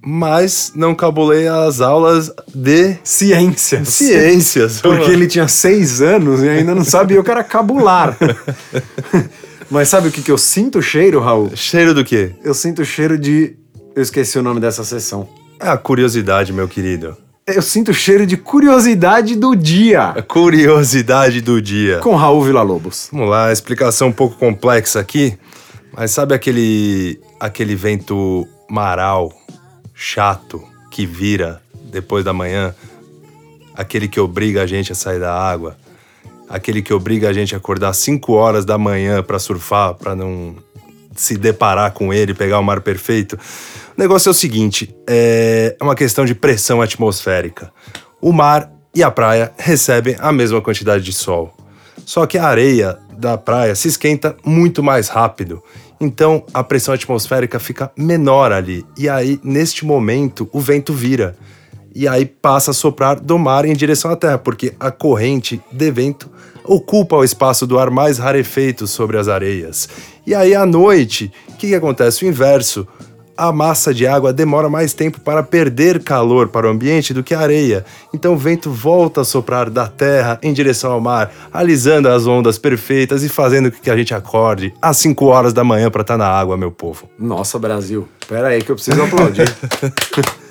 mas 0.00 0.72
não 0.74 0.94
cabulei 0.94 1.48
as 1.48 1.80
aulas 1.80 2.30
de 2.54 2.96
Ciências. 3.02 3.88
ciências. 3.92 4.80
Porque 4.80 5.10
ele 5.10 5.26
tinha 5.26 5.48
seis 5.48 6.00
anos 6.00 6.42
e 6.42 6.48
ainda 6.48 6.74
não 6.74 6.84
sabia 6.84 7.20
o 7.20 7.24
que 7.24 7.30
era 7.30 7.44
cabular. 7.44 8.16
Mas 9.70 9.90
sabe 9.90 10.08
o 10.08 10.10
que, 10.10 10.22
que 10.22 10.30
eu 10.32 10.38
sinto 10.38 10.80
cheiro, 10.80 11.20
Raul? 11.20 11.54
Cheiro 11.54 11.92
do 11.92 12.02
quê? 12.02 12.32
Eu 12.42 12.54
sinto 12.54 12.80
o 12.80 12.84
cheiro 12.86 13.18
de. 13.18 13.54
Eu 13.94 14.02
esqueci 14.02 14.38
o 14.38 14.42
nome 14.42 14.60
dessa 14.60 14.82
sessão. 14.82 15.28
É 15.60 15.68
a 15.68 15.76
curiosidade, 15.76 16.54
meu 16.54 16.66
querido. 16.66 17.14
Eu 17.46 17.60
sinto 17.60 17.90
o 17.90 17.94
cheiro 17.94 18.26
de 18.26 18.36
curiosidade 18.36 19.34
do 19.34 19.52
A 19.52 19.56
dia 19.56 20.14
curiosidade 20.26 21.40
do 21.40 21.60
dia. 21.60 21.98
com 21.98 22.14
Raul 22.14 22.42
Villa-Lobos. 22.42 23.08
Vamos 23.10 23.28
lá, 23.30 23.50
explicação 23.52 24.08
um 24.08 24.12
pouco 24.12 24.36
complexa 24.36 25.00
aqui, 25.00 25.38
mas 25.94 26.10
sabe 26.10 26.34
aquele 26.34 27.18
aquele 27.40 27.74
vento 27.74 28.46
maral 28.70 29.32
chato 29.98 30.62
que 30.92 31.04
vira 31.04 31.60
depois 31.90 32.24
da 32.24 32.32
manhã, 32.32 32.72
aquele 33.74 34.06
que 34.06 34.20
obriga 34.20 34.62
a 34.62 34.66
gente 34.66 34.92
a 34.92 34.94
sair 34.94 35.18
da 35.18 35.34
água, 35.34 35.76
aquele 36.48 36.80
que 36.80 36.94
obriga 36.94 37.28
a 37.28 37.32
gente 37.32 37.52
a 37.52 37.58
acordar 37.58 37.92
5 37.92 38.32
horas 38.32 38.64
da 38.64 38.78
manhã 38.78 39.22
para 39.24 39.40
surfar, 39.40 39.94
para 39.94 40.14
não 40.14 40.54
se 41.16 41.36
deparar 41.36 41.92
com 41.92 42.14
ele, 42.14 42.32
pegar 42.32 42.60
o 42.60 42.62
mar 42.62 42.80
perfeito. 42.80 43.34
O 43.34 44.00
negócio 44.00 44.28
é 44.28 44.30
o 44.30 44.34
seguinte, 44.34 44.94
é 45.04 45.76
uma 45.82 45.96
questão 45.96 46.24
de 46.24 46.34
pressão 46.34 46.80
atmosférica. 46.80 47.72
O 48.20 48.32
mar 48.32 48.70
e 48.94 49.02
a 49.02 49.10
praia 49.10 49.52
recebem 49.58 50.16
a 50.20 50.30
mesma 50.30 50.62
quantidade 50.62 51.02
de 51.02 51.12
sol. 51.12 51.52
Só 52.06 52.24
que 52.24 52.38
a 52.38 52.46
areia 52.46 52.98
da 53.18 53.36
praia 53.36 53.74
se 53.74 53.88
esquenta 53.88 54.36
muito 54.44 54.82
mais 54.82 55.08
rápido. 55.08 55.62
Então 56.00 56.44
a 56.54 56.62
pressão 56.62 56.94
atmosférica 56.94 57.58
fica 57.58 57.90
menor 57.96 58.52
ali. 58.52 58.86
E 58.96 59.08
aí, 59.08 59.40
neste 59.42 59.84
momento, 59.84 60.48
o 60.52 60.60
vento 60.60 60.92
vira. 60.92 61.36
E 61.94 62.06
aí 62.06 62.24
passa 62.24 62.70
a 62.70 62.74
soprar 62.74 63.18
do 63.18 63.36
mar 63.36 63.64
em 63.64 63.72
direção 63.72 64.10
à 64.10 64.16
terra, 64.16 64.38
porque 64.38 64.72
a 64.78 64.90
corrente 64.90 65.60
de 65.72 65.90
vento 65.90 66.30
ocupa 66.64 67.16
o 67.16 67.24
espaço 67.24 67.66
do 67.66 67.78
ar 67.78 67.90
mais 67.90 68.18
rarefeito 68.18 68.86
sobre 68.86 69.18
as 69.18 69.26
areias. 69.26 69.88
E 70.24 70.34
aí 70.34 70.54
à 70.54 70.64
noite, 70.64 71.32
o 71.48 71.56
que, 71.56 71.68
que 71.68 71.74
acontece? 71.74 72.24
O 72.24 72.28
inverso. 72.28 72.86
A 73.40 73.52
massa 73.52 73.94
de 73.94 74.04
água 74.04 74.32
demora 74.32 74.68
mais 74.68 74.92
tempo 74.92 75.20
para 75.20 75.44
perder 75.44 76.02
calor 76.02 76.48
para 76.48 76.66
o 76.66 76.70
ambiente 76.70 77.14
do 77.14 77.22
que 77.22 77.32
a 77.32 77.38
areia. 77.38 77.84
Então 78.12 78.34
o 78.34 78.36
vento 78.36 78.68
volta 78.68 79.20
a 79.20 79.24
soprar 79.24 79.70
da 79.70 79.86
terra 79.86 80.40
em 80.42 80.52
direção 80.52 80.90
ao 80.90 81.00
mar, 81.00 81.30
alisando 81.52 82.08
as 82.08 82.26
ondas 82.26 82.58
perfeitas 82.58 83.22
e 83.22 83.28
fazendo 83.28 83.70
com 83.70 83.80
que 83.80 83.90
a 83.90 83.96
gente 83.96 84.12
acorde 84.12 84.74
às 84.82 84.96
5 84.96 85.24
horas 85.26 85.52
da 85.52 85.62
manhã 85.62 85.88
para 85.88 86.00
estar 86.00 86.18
na 86.18 86.26
água, 86.26 86.56
meu 86.56 86.72
povo. 86.72 87.08
Nossa, 87.16 87.60
Brasil. 87.60 88.08
Pera 88.28 88.48
aí 88.48 88.60
que 88.60 88.72
eu 88.72 88.74
preciso 88.74 89.00
aplaudir. 89.00 89.46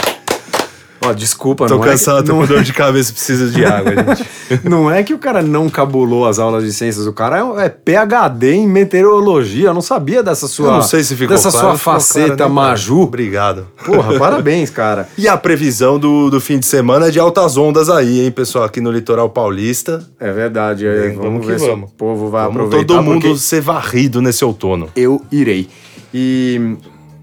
Ó, 1.09 1.13
desculpa, 1.13 1.67
Tô 1.67 1.75
não 1.75 1.81
cansado, 1.81 2.19
é 2.19 2.21
que, 2.21 2.27
tô 2.27 2.33
não, 2.33 2.41
com 2.41 2.47
dor 2.47 2.63
de 2.63 2.73
cabeça, 2.73 3.11
preciso 3.11 3.49
de 3.51 3.63
água, 3.65 3.91
gente. 3.95 4.29
não 4.63 4.89
é 4.89 5.03
que 5.03 5.13
o 5.13 5.17
cara 5.17 5.41
não 5.41 5.69
cabulou 5.69 6.27
as 6.27 6.39
aulas 6.39 6.63
de 6.63 6.71
ciências, 6.73 7.05
o 7.07 7.13
cara 7.13 7.39
é, 7.39 7.65
é 7.65 7.69
PhD 7.69 8.53
em 8.53 8.67
meteorologia. 8.67 9.67
Eu 9.69 9.73
não 9.73 9.81
sabia 9.81 10.21
dessa 10.21 10.47
sua, 10.47 10.67
Eu 10.67 10.71
não 10.73 10.81
sei 10.81 11.03
se 11.03 11.15
ficou 11.15 11.35
dessa 11.35 11.51
claro, 11.51 11.67
sua 11.67 11.77
faceta 11.77 12.35
claro, 12.35 12.53
né, 12.53 12.61
maju. 12.61 13.01
Obrigado. 13.01 13.67
Porra, 13.85 14.17
parabéns, 14.19 14.69
cara. 14.69 15.07
E 15.17 15.27
a 15.27 15.37
previsão 15.37 15.99
do, 15.99 16.29
do 16.29 16.39
fim 16.39 16.59
de 16.59 16.65
semana 16.65 17.07
é 17.07 17.11
de 17.11 17.19
altas 17.19 17.57
ondas 17.57 17.89
aí, 17.89 18.21
hein, 18.21 18.31
pessoal, 18.31 18.65
aqui 18.65 18.81
no 18.81 18.91
litoral 18.91 19.29
paulista. 19.29 20.05
É 20.19 20.31
verdade. 20.31 20.85
é, 20.85 21.09
vamos, 21.09 21.23
vamos 21.23 21.41
que 21.41 21.47
ver 21.47 21.59
se 21.59 21.67
vamos. 21.67 21.89
o 21.89 21.93
povo 21.93 22.29
vai 22.29 22.45
Vamos 22.45 22.57
aproveitar. 22.61 22.93
todo 22.95 23.03
mundo 23.03 23.37
ser 23.37 23.61
varrido 23.61 24.21
nesse 24.21 24.43
outono. 24.43 24.89
Eu 24.95 25.21
irei. 25.31 25.67
E. 26.13 26.77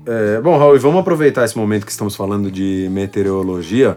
é, 0.06 0.40
bom, 0.40 0.58
Raul, 0.58 0.78
vamos 0.78 1.00
aproveitar 1.00 1.44
esse 1.44 1.56
momento 1.56 1.84
que 1.84 1.92
estamos 1.92 2.14
falando 2.14 2.50
de 2.50 2.88
meteorologia 2.90 3.96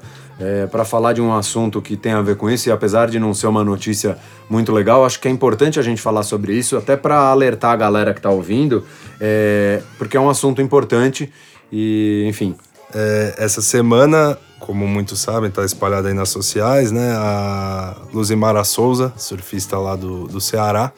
para 0.72 0.86
falar 0.86 1.14
de 1.14 1.22
um 1.22 1.34
assunto 1.34 1.82
que 1.82 1.97
tem 1.97 2.12
a 2.12 2.22
ver 2.22 2.36
com 2.36 2.47
isso. 2.47 2.70
E 2.70 2.72
apesar 2.72 3.10
de 3.10 3.18
não 3.18 3.34
ser 3.34 3.47
uma 3.47 3.64
notícia 3.64 4.20
muito 4.47 4.72
legal, 4.72 5.03
acho 5.03 5.20
que 5.20 5.28
é 5.28 5.32
importante 5.32 5.80
a 5.80 5.82
gente 5.82 5.99
falar 5.99 6.22
sobre 6.22 6.53
isso, 6.53 6.78
até 6.78 6.95
para 6.95 7.18
alertar 7.32 7.72
a 7.72 7.76
galera 7.76 8.14
que 8.14 8.20
está 8.20 8.30
ouvindo, 8.30 8.86
é, 9.20 9.82
porque 9.97 10.16
é 10.16 10.20
um 10.20 10.30
assunto 10.30 10.62
importante. 10.62 11.34
E, 11.72 12.24
enfim, 12.28 12.55
É, 12.93 13.36
essa 13.38 13.62
semana, 13.62 14.38
como 14.62 14.88
muitos 14.88 15.20
sabem, 15.20 15.51
tá 15.51 15.66
espalhada 15.66 16.08
aí 16.08 16.14
nas 16.14 16.30
sociais, 16.30 16.89
né? 16.89 17.14
A 17.18 17.97
Luzimara 18.14 18.64
Souza, 18.64 19.12
surfista 19.18 19.78
lá 19.78 19.95
do, 19.97 20.26
do 20.28 20.39
Ceará, 20.39 20.93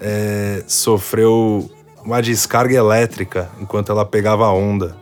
é, 0.00 0.62
sofreu 0.68 1.68
uma 2.04 2.20
descarga 2.22 2.74
elétrica 2.74 3.48
enquanto 3.60 3.90
ela 3.92 4.04
pegava 4.04 4.44
a 4.44 4.52
onda. 4.52 4.96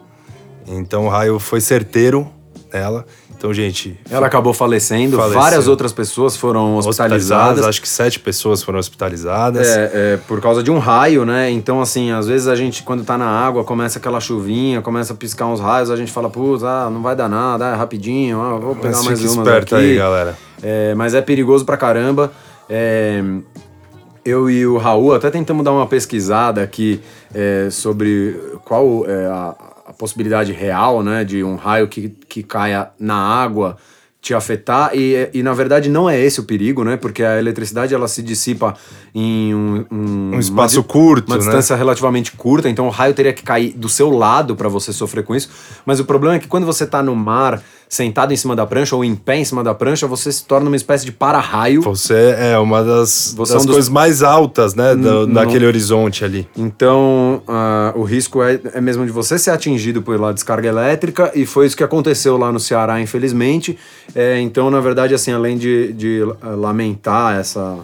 Então 0.67 1.07
o 1.07 1.09
raio 1.09 1.39
foi 1.39 1.61
certeiro 1.61 2.29
nela. 2.73 3.07
Então, 3.39 3.53
gente, 3.53 4.01
ela 4.11 4.27
acabou 4.27 4.55
falecendo, 4.55 5.19
Faleceu. 5.19 5.39
várias 5.39 5.69
outras 5.69 5.93
pessoas 5.93 6.37
foram 6.37 6.79
hospitalizadas. 6.79 7.67
Acho 7.67 7.83
que 7.83 7.89
sete 7.89 8.19
pessoas 8.19 8.63
foram 8.63 8.79
hospitalizadas. 8.79 9.69
É, 9.69 9.91
é, 9.93 10.19
por 10.27 10.41
causa 10.41 10.63
de 10.63 10.71
um 10.71 10.79
raio, 10.79 11.27
né? 11.27 11.51
Então, 11.51 11.83
assim, 11.83 12.11
às 12.11 12.27
vezes 12.27 12.49
a 12.49 12.57
gente, 12.57 12.83
quando 12.83 13.05
tá 13.05 13.19
na 13.19 13.27
água, 13.29 13.63
começa 13.63 13.99
aquela 13.99 14.21
chuvinha, 14.21 14.81
começa 14.81 15.13
a 15.13 15.17
piscar 15.17 15.47
uns 15.47 15.61
raios, 15.61 15.91
a 15.91 15.97
gente 15.97 16.11
fala, 16.11 16.31
putz, 16.31 16.65
ah, 16.65 16.89
não 16.91 17.03
vai 17.03 17.15
dar 17.15 17.29
nada, 17.29 17.67
é 17.67 17.75
rapidinho, 17.75 18.41
ah, 18.41 18.59
vou 18.59 18.75
pegar 18.75 18.97
Mas 18.97 19.05
mais 19.05 19.21
fique 19.21 19.31
umas 19.31 19.47
esperto 19.47 19.77
aqui. 19.77 19.85
aí, 19.85 19.97
galera. 19.97 20.39
É, 20.63 20.95
mas 20.95 21.13
é 21.13 21.21
perigoso 21.21 21.65
pra 21.67 21.77
caramba. 21.77 22.33
É, 22.71 23.23
eu 24.27 24.51
e 24.51 24.67
o 24.67 24.77
Raul 24.77 25.15
até 25.15 25.31
tentamos 25.31 25.65
dar 25.65 25.73
uma 25.73 25.87
pesquisada 25.87 26.63
aqui 26.63 27.01
é, 27.33 27.69
sobre 27.71 28.39
qual 28.65 29.07
é 29.07 29.27
a, 29.27 29.55
a 29.87 29.93
possibilidade 29.93 30.53
real, 30.53 31.03
né, 31.03 31.25
de 31.25 31.45
um 31.45 31.55
raio 31.55 31.87
que, 31.87 32.09
que 32.29 32.43
caia 32.43 32.91
na 32.99 33.17
água 33.17 33.77
te 34.27 34.35
afetar 34.35 34.91
e, 34.93 35.31
e 35.33 35.41
na 35.41 35.55
verdade 35.55 35.89
não 35.89 36.11
é 36.11 36.21
esse 36.21 36.41
o 36.41 36.43
perigo, 36.43 36.83
né? 36.83 36.97
Porque 36.97 37.23
a 37.23 37.39
eletricidade 37.39 37.95
ela 37.95 38.09
se 38.09 38.21
dissipa 38.23 38.75
em 39.15 39.55
um, 39.55 39.87
um, 39.89 40.31
Um 40.35 40.41
espaço 40.41 40.81
uma 40.81 40.85
curto, 40.85 41.29
uma 41.29 41.37
né? 41.37 41.45
distância 41.45 41.77
relativamente 41.77 42.33
curta, 42.33 42.69
então 42.69 42.89
o 42.89 42.91
raio 42.91 43.15
teria 43.15 43.33
que 43.33 43.45
cair 43.45 43.73
do 43.75 43.89
seu 43.89 44.11
lado 44.11 44.57
para 44.57 44.69
você 44.69 44.93
sofrer 44.93 45.23
com 45.23 45.37
isso. 45.37 45.49
Mas 45.85 46.01
o 46.01 46.05
problema 46.05 46.35
é 46.35 46.39
que 46.41 46.49
quando 46.49 46.67
você 46.67 46.85
tá 46.85 47.05
no 47.05 47.15
mar, 47.15 47.63
sentado 47.89 48.33
em 48.33 48.37
cima 48.37 48.57
da 48.57 48.67
prancha 48.67 48.97
ou 48.97 49.05
em 49.05 49.15
pé 49.15 49.37
em 49.39 49.45
cima 49.45 49.63
da 49.63 49.73
prancha, 49.75 50.07
você 50.07 50.31
se 50.33 50.45
torna 50.45 50.67
uma 50.69 50.77
espécie 50.77 51.05
de 51.05 51.13
para-raio. 51.13 51.83
Você 51.83 52.35
é 52.39 52.59
uma 52.59 52.83
das, 52.83 53.33
Você 53.37 53.53
das 53.53 53.63
é 53.63 53.65
um 53.65 53.67
dos- 53.67 53.75
coisas 53.77 53.89
mais 53.89 54.23
altas, 54.23 54.75
né? 54.75 54.95
do- 54.97 55.25
N- 55.27 55.35
daquele 55.35 55.65
horizonte 55.67 56.25
ali. 56.25 56.49
Então, 56.57 57.43
ah, 57.47 57.93
o 57.95 58.03
risco 58.03 58.43
é, 58.43 58.61
é 58.75 58.81
mesmo 58.81 59.07
de 59.07 59.13
você 59.13 59.39
ser 59.39 59.51
atingido 59.51 60.03
pela 60.03 60.33
descarga 60.35 60.69
elétrica, 60.69 61.31
e 61.35 61.47
foi 61.47 61.67
isso 61.67 61.77
que 61.77 61.85
aconteceu 61.85 62.37
lá 62.37 62.51
no 62.51 62.59
Ceará, 62.59 63.01
infelizmente. 63.01 63.79
É, 64.15 64.41
então, 64.41 64.71
na 64.71 64.81
verdade, 64.81 65.15
assim, 65.15 65.33
além 65.33 65.57
de, 65.57 65.93
de 65.93 66.21
lamentar 66.43 67.39
essa, 67.39 67.77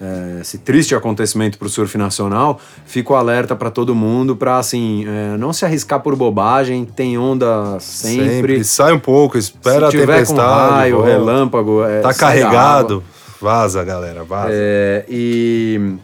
é, 0.00 0.40
esse 0.40 0.58
triste 0.58 0.94
acontecimento 0.94 1.56
para 1.58 1.66
o 1.66 1.70
surf 1.70 1.96
nacional, 1.96 2.60
fico 2.84 3.14
alerta 3.14 3.54
para 3.54 3.70
todo 3.70 3.94
mundo 3.94 4.36
para 4.36 4.58
assim, 4.58 5.04
é, 5.06 5.36
não 5.36 5.52
se 5.52 5.64
arriscar 5.64 6.00
por 6.00 6.16
bobagem, 6.16 6.84
tem 6.84 7.16
onda 7.16 7.78
sempre. 7.80 8.64
Sai 8.64 8.92
um 8.92 8.98
pouco, 8.98 9.38
espera 9.38 9.90
se 9.90 9.96
a 9.96 10.00
tempestade. 10.00 10.40
com 10.40 10.74
raio, 10.74 10.96
volta. 10.96 11.10
relâmpago, 11.10 11.84
é, 11.84 12.00
Tá 12.00 12.12
carregado. 12.12 13.02
Vaza, 13.40 13.84
galera, 13.84 14.24
vaza. 14.24 14.48
É, 14.52 15.04
e, 15.08 15.96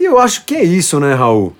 e 0.00 0.04
eu 0.04 0.18
acho 0.18 0.44
que 0.44 0.54
é 0.54 0.64
isso, 0.64 0.98
né, 0.98 1.14
Raul? 1.14 1.54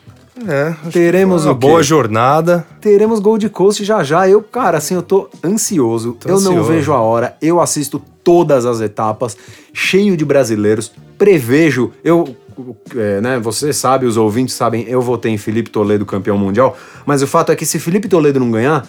É, 0.48 0.74
Teremos 0.90 1.44
uma 1.44 1.52
o 1.52 1.54
boa 1.54 1.82
jornada. 1.82 2.66
Teremos 2.80 3.20
Gold 3.20 3.48
Coast 3.50 3.84
já 3.84 4.02
já. 4.02 4.28
Eu, 4.28 4.42
cara, 4.42 4.78
assim, 4.78 4.94
eu 4.94 5.02
tô 5.02 5.28
ansioso. 5.44 6.16
Tô 6.18 6.28
eu 6.28 6.40
não 6.40 6.50
ansioso. 6.52 6.72
vejo 6.72 6.92
a 6.92 7.00
hora. 7.00 7.36
Eu 7.40 7.60
assisto 7.60 8.02
todas 8.24 8.66
as 8.66 8.80
etapas, 8.80 9.36
cheio 9.72 10.16
de 10.16 10.24
brasileiros. 10.24 10.90
Prevejo, 11.16 11.92
eu, 12.02 12.34
é, 12.96 13.20
né, 13.20 13.38
você 13.38 13.72
sabe, 13.72 14.06
os 14.06 14.16
ouvintes 14.16 14.54
sabem, 14.54 14.84
eu 14.88 15.00
votei 15.00 15.30
em 15.30 15.38
Felipe 15.38 15.70
Toledo 15.70 16.06
campeão 16.06 16.38
mundial. 16.38 16.76
Mas 17.06 17.22
o 17.22 17.26
fato 17.26 17.52
é 17.52 17.56
que 17.56 17.66
se 17.66 17.78
Felipe 17.78 18.08
Toledo 18.08 18.40
não 18.40 18.50
ganhar, 18.50 18.88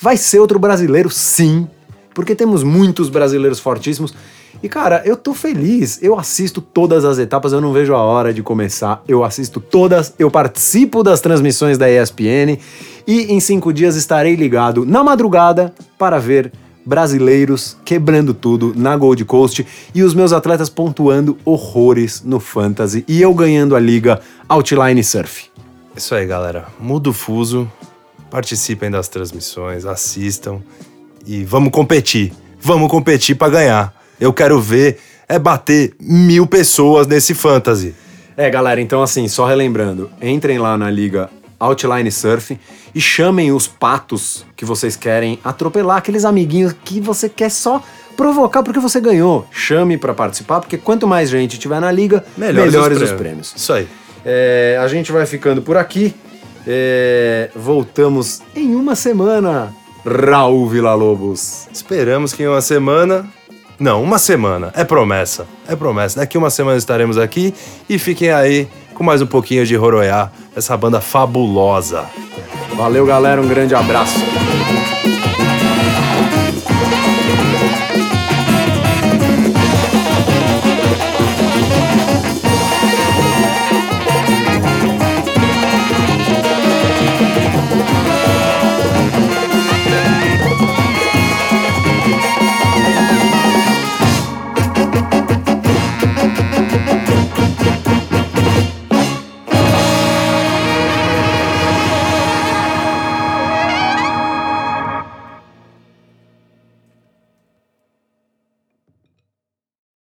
vai 0.00 0.16
ser 0.16 0.38
outro 0.38 0.58
brasileiro, 0.58 1.10
sim. 1.10 1.68
Porque 2.14 2.34
temos 2.34 2.62
muitos 2.62 3.08
brasileiros 3.08 3.60
fortíssimos. 3.60 4.14
E 4.62 4.68
cara, 4.68 5.02
eu 5.04 5.16
tô 5.16 5.32
feliz. 5.32 6.02
Eu 6.02 6.18
assisto 6.18 6.60
todas 6.60 7.04
as 7.04 7.18
etapas, 7.18 7.52
eu 7.52 7.60
não 7.60 7.72
vejo 7.72 7.94
a 7.94 8.02
hora 8.02 8.32
de 8.32 8.42
começar. 8.42 9.02
Eu 9.06 9.24
assisto 9.24 9.60
todas, 9.60 10.12
eu 10.18 10.30
participo 10.30 11.02
das 11.02 11.20
transmissões 11.20 11.78
da 11.78 11.90
ESPN 11.90 12.58
e 13.06 13.32
em 13.32 13.40
cinco 13.40 13.72
dias 13.72 13.96
estarei 13.96 14.34
ligado 14.34 14.84
na 14.84 15.02
madrugada 15.02 15.72
para 15.98 16.18
ver 16.18 16.52
brasileiros 16.84 17.76
quebrando 17.84 18.32
tudo 18.32 18.72
na 18.76 18.96
Gold 18.96 19.24
Coast 19.24 19.66
e 19.94 20.02
os 20.02 20.14
meus 20.14 20.32
atletas 20.32 20.68
pontuando 20.68 21.36
horrores 21.44 22.22
no 22.24 22.40
Fantasy 22.40 23.04
e 23.06 23.20
eu 23.20 23.32
ganhando 23.34 23.76
a 23.76 23.80
liga 23.80 24.20
Outline 24.48 25.02
Surf. 25.04 25.50
Isso 25.96 26.14
aí, 26.14 26.26
galera. 26.26 26.66
Muda 26.78 27.10
o 27.10 27.12
fuso, 27.12 27.70
participem 28.30 28.90
das 28.90 29.08
transmissões, 29.08 29.84
assistam 29.84 30.60
e 31.26 31.44
vamos 31.44 31.70
competir. 31.70 32.32
Vamos 32.60 32.90
competir 32.90 33.36
para 33.36 33.52
ganhar. 33.52 33.94
Eu 34.18 34.32
quero 34.32 34.60
ver 34.60 34.98
é 35.28 35.38
bater 35.38 35.94
mil 36.00 36.46
pessoas 36.46 37.06
nesse 37.06 37.34
Fantasy. 37.34 37.94
É, 38.36 38.50
galera, 38.50 38.80
então 38.80 39.02
assim, 39.02 39.28
só 39.28 39.46
relembrando, 39.46 40.10
entrem 40.20 40.58
lá 40.58 40.76
na 40.76 40.90
liga 40.90 41.30
Outline 41.58 42.10
Surf 42.10 42.58
e 42.94 43.00
chamem 43.00 43.52
os 43.52 43.66
patos 43.66 44.44
que 44.56 44.64
vocês 44.64 44.96
querem 44.96 45.38
atropelar, 45.44 45.98
aqueles 45.98 46.24
amiguinhos 46.24 46.74
que 46.84 47.00
você 47.00 47.28
quer 47.28 47.50
só 47.50 47.82
provocar 48.16 48.62
porque 48.62 48.78
você 48.78 49.00
ganhou. 49.00 49.46
Chame 49.50 49.96
para 49.96 50.12
participar, 50.12 50.60
porque 50.60 50.76
quanto 50.76 51.06
mais 51.06 51.30
gente 51.30 51.58
tiver 51.58 51.80
na 51.80 51.90
liga, 51.90 52.24
melhores, 52.36 52.72
melhores 52.72 53.00
os, 53.00 53.12
prêmios. 53.12 53.12
os, 53.12 53.18
prêmios. 53.18 53.54
Isso 53.56 53.72
aí. 53.72 53.88
É, 54.24 54.78
a 54.80 54.88
gente 54.88 55.10
vai 55.10 55.24
ficando 55.26 55.62
por 55.62 55.76
aqui. 55.76 56.14
É, 56.66 57.50
voltamos 57.54 58.42
em 58.54 58.74
uma 58.74 58.94
semana. 58.94 59.74
Raul 60.04 60.68
Villa-Lobos. 60.68 61.68
Esperamos 61.72 62.32
que 62.32 62.42
em 62.42 62.46
uma 62.46 62.60
semana. 62.60 63.26
Não, 63.78 64.02
uma 64.02 64.18
semana. 64.18 64.70
É 64.76 64.84
promessa. 64.84 65.46
É 65.66 65.74
promessa. 65.74 66.20
Daqui 66.20 66.36
uma 66.36 66.50
semana 66.50 66.76
estaremos 66.76 67.16
aqui 67.16 67.54
e 67.88 67.98
fiquem 67.98 68.30
aí 68.30 68.68
com 69.00 69.04
mais 69.04 69.22
um 69.22 69.26
pouquinho 69.26 69.64
de 69.64 69.74
Roroiá, 69.74 70.30
essa 70.54 70.76
banda 70.76 71.00
fabulosa. 71.00 72.04
Valeu, 72.76 73.06
galera. 73.06 73.40
Um 73.40 73.48
grande 73.48 73.74
abraço. 73.74 74.18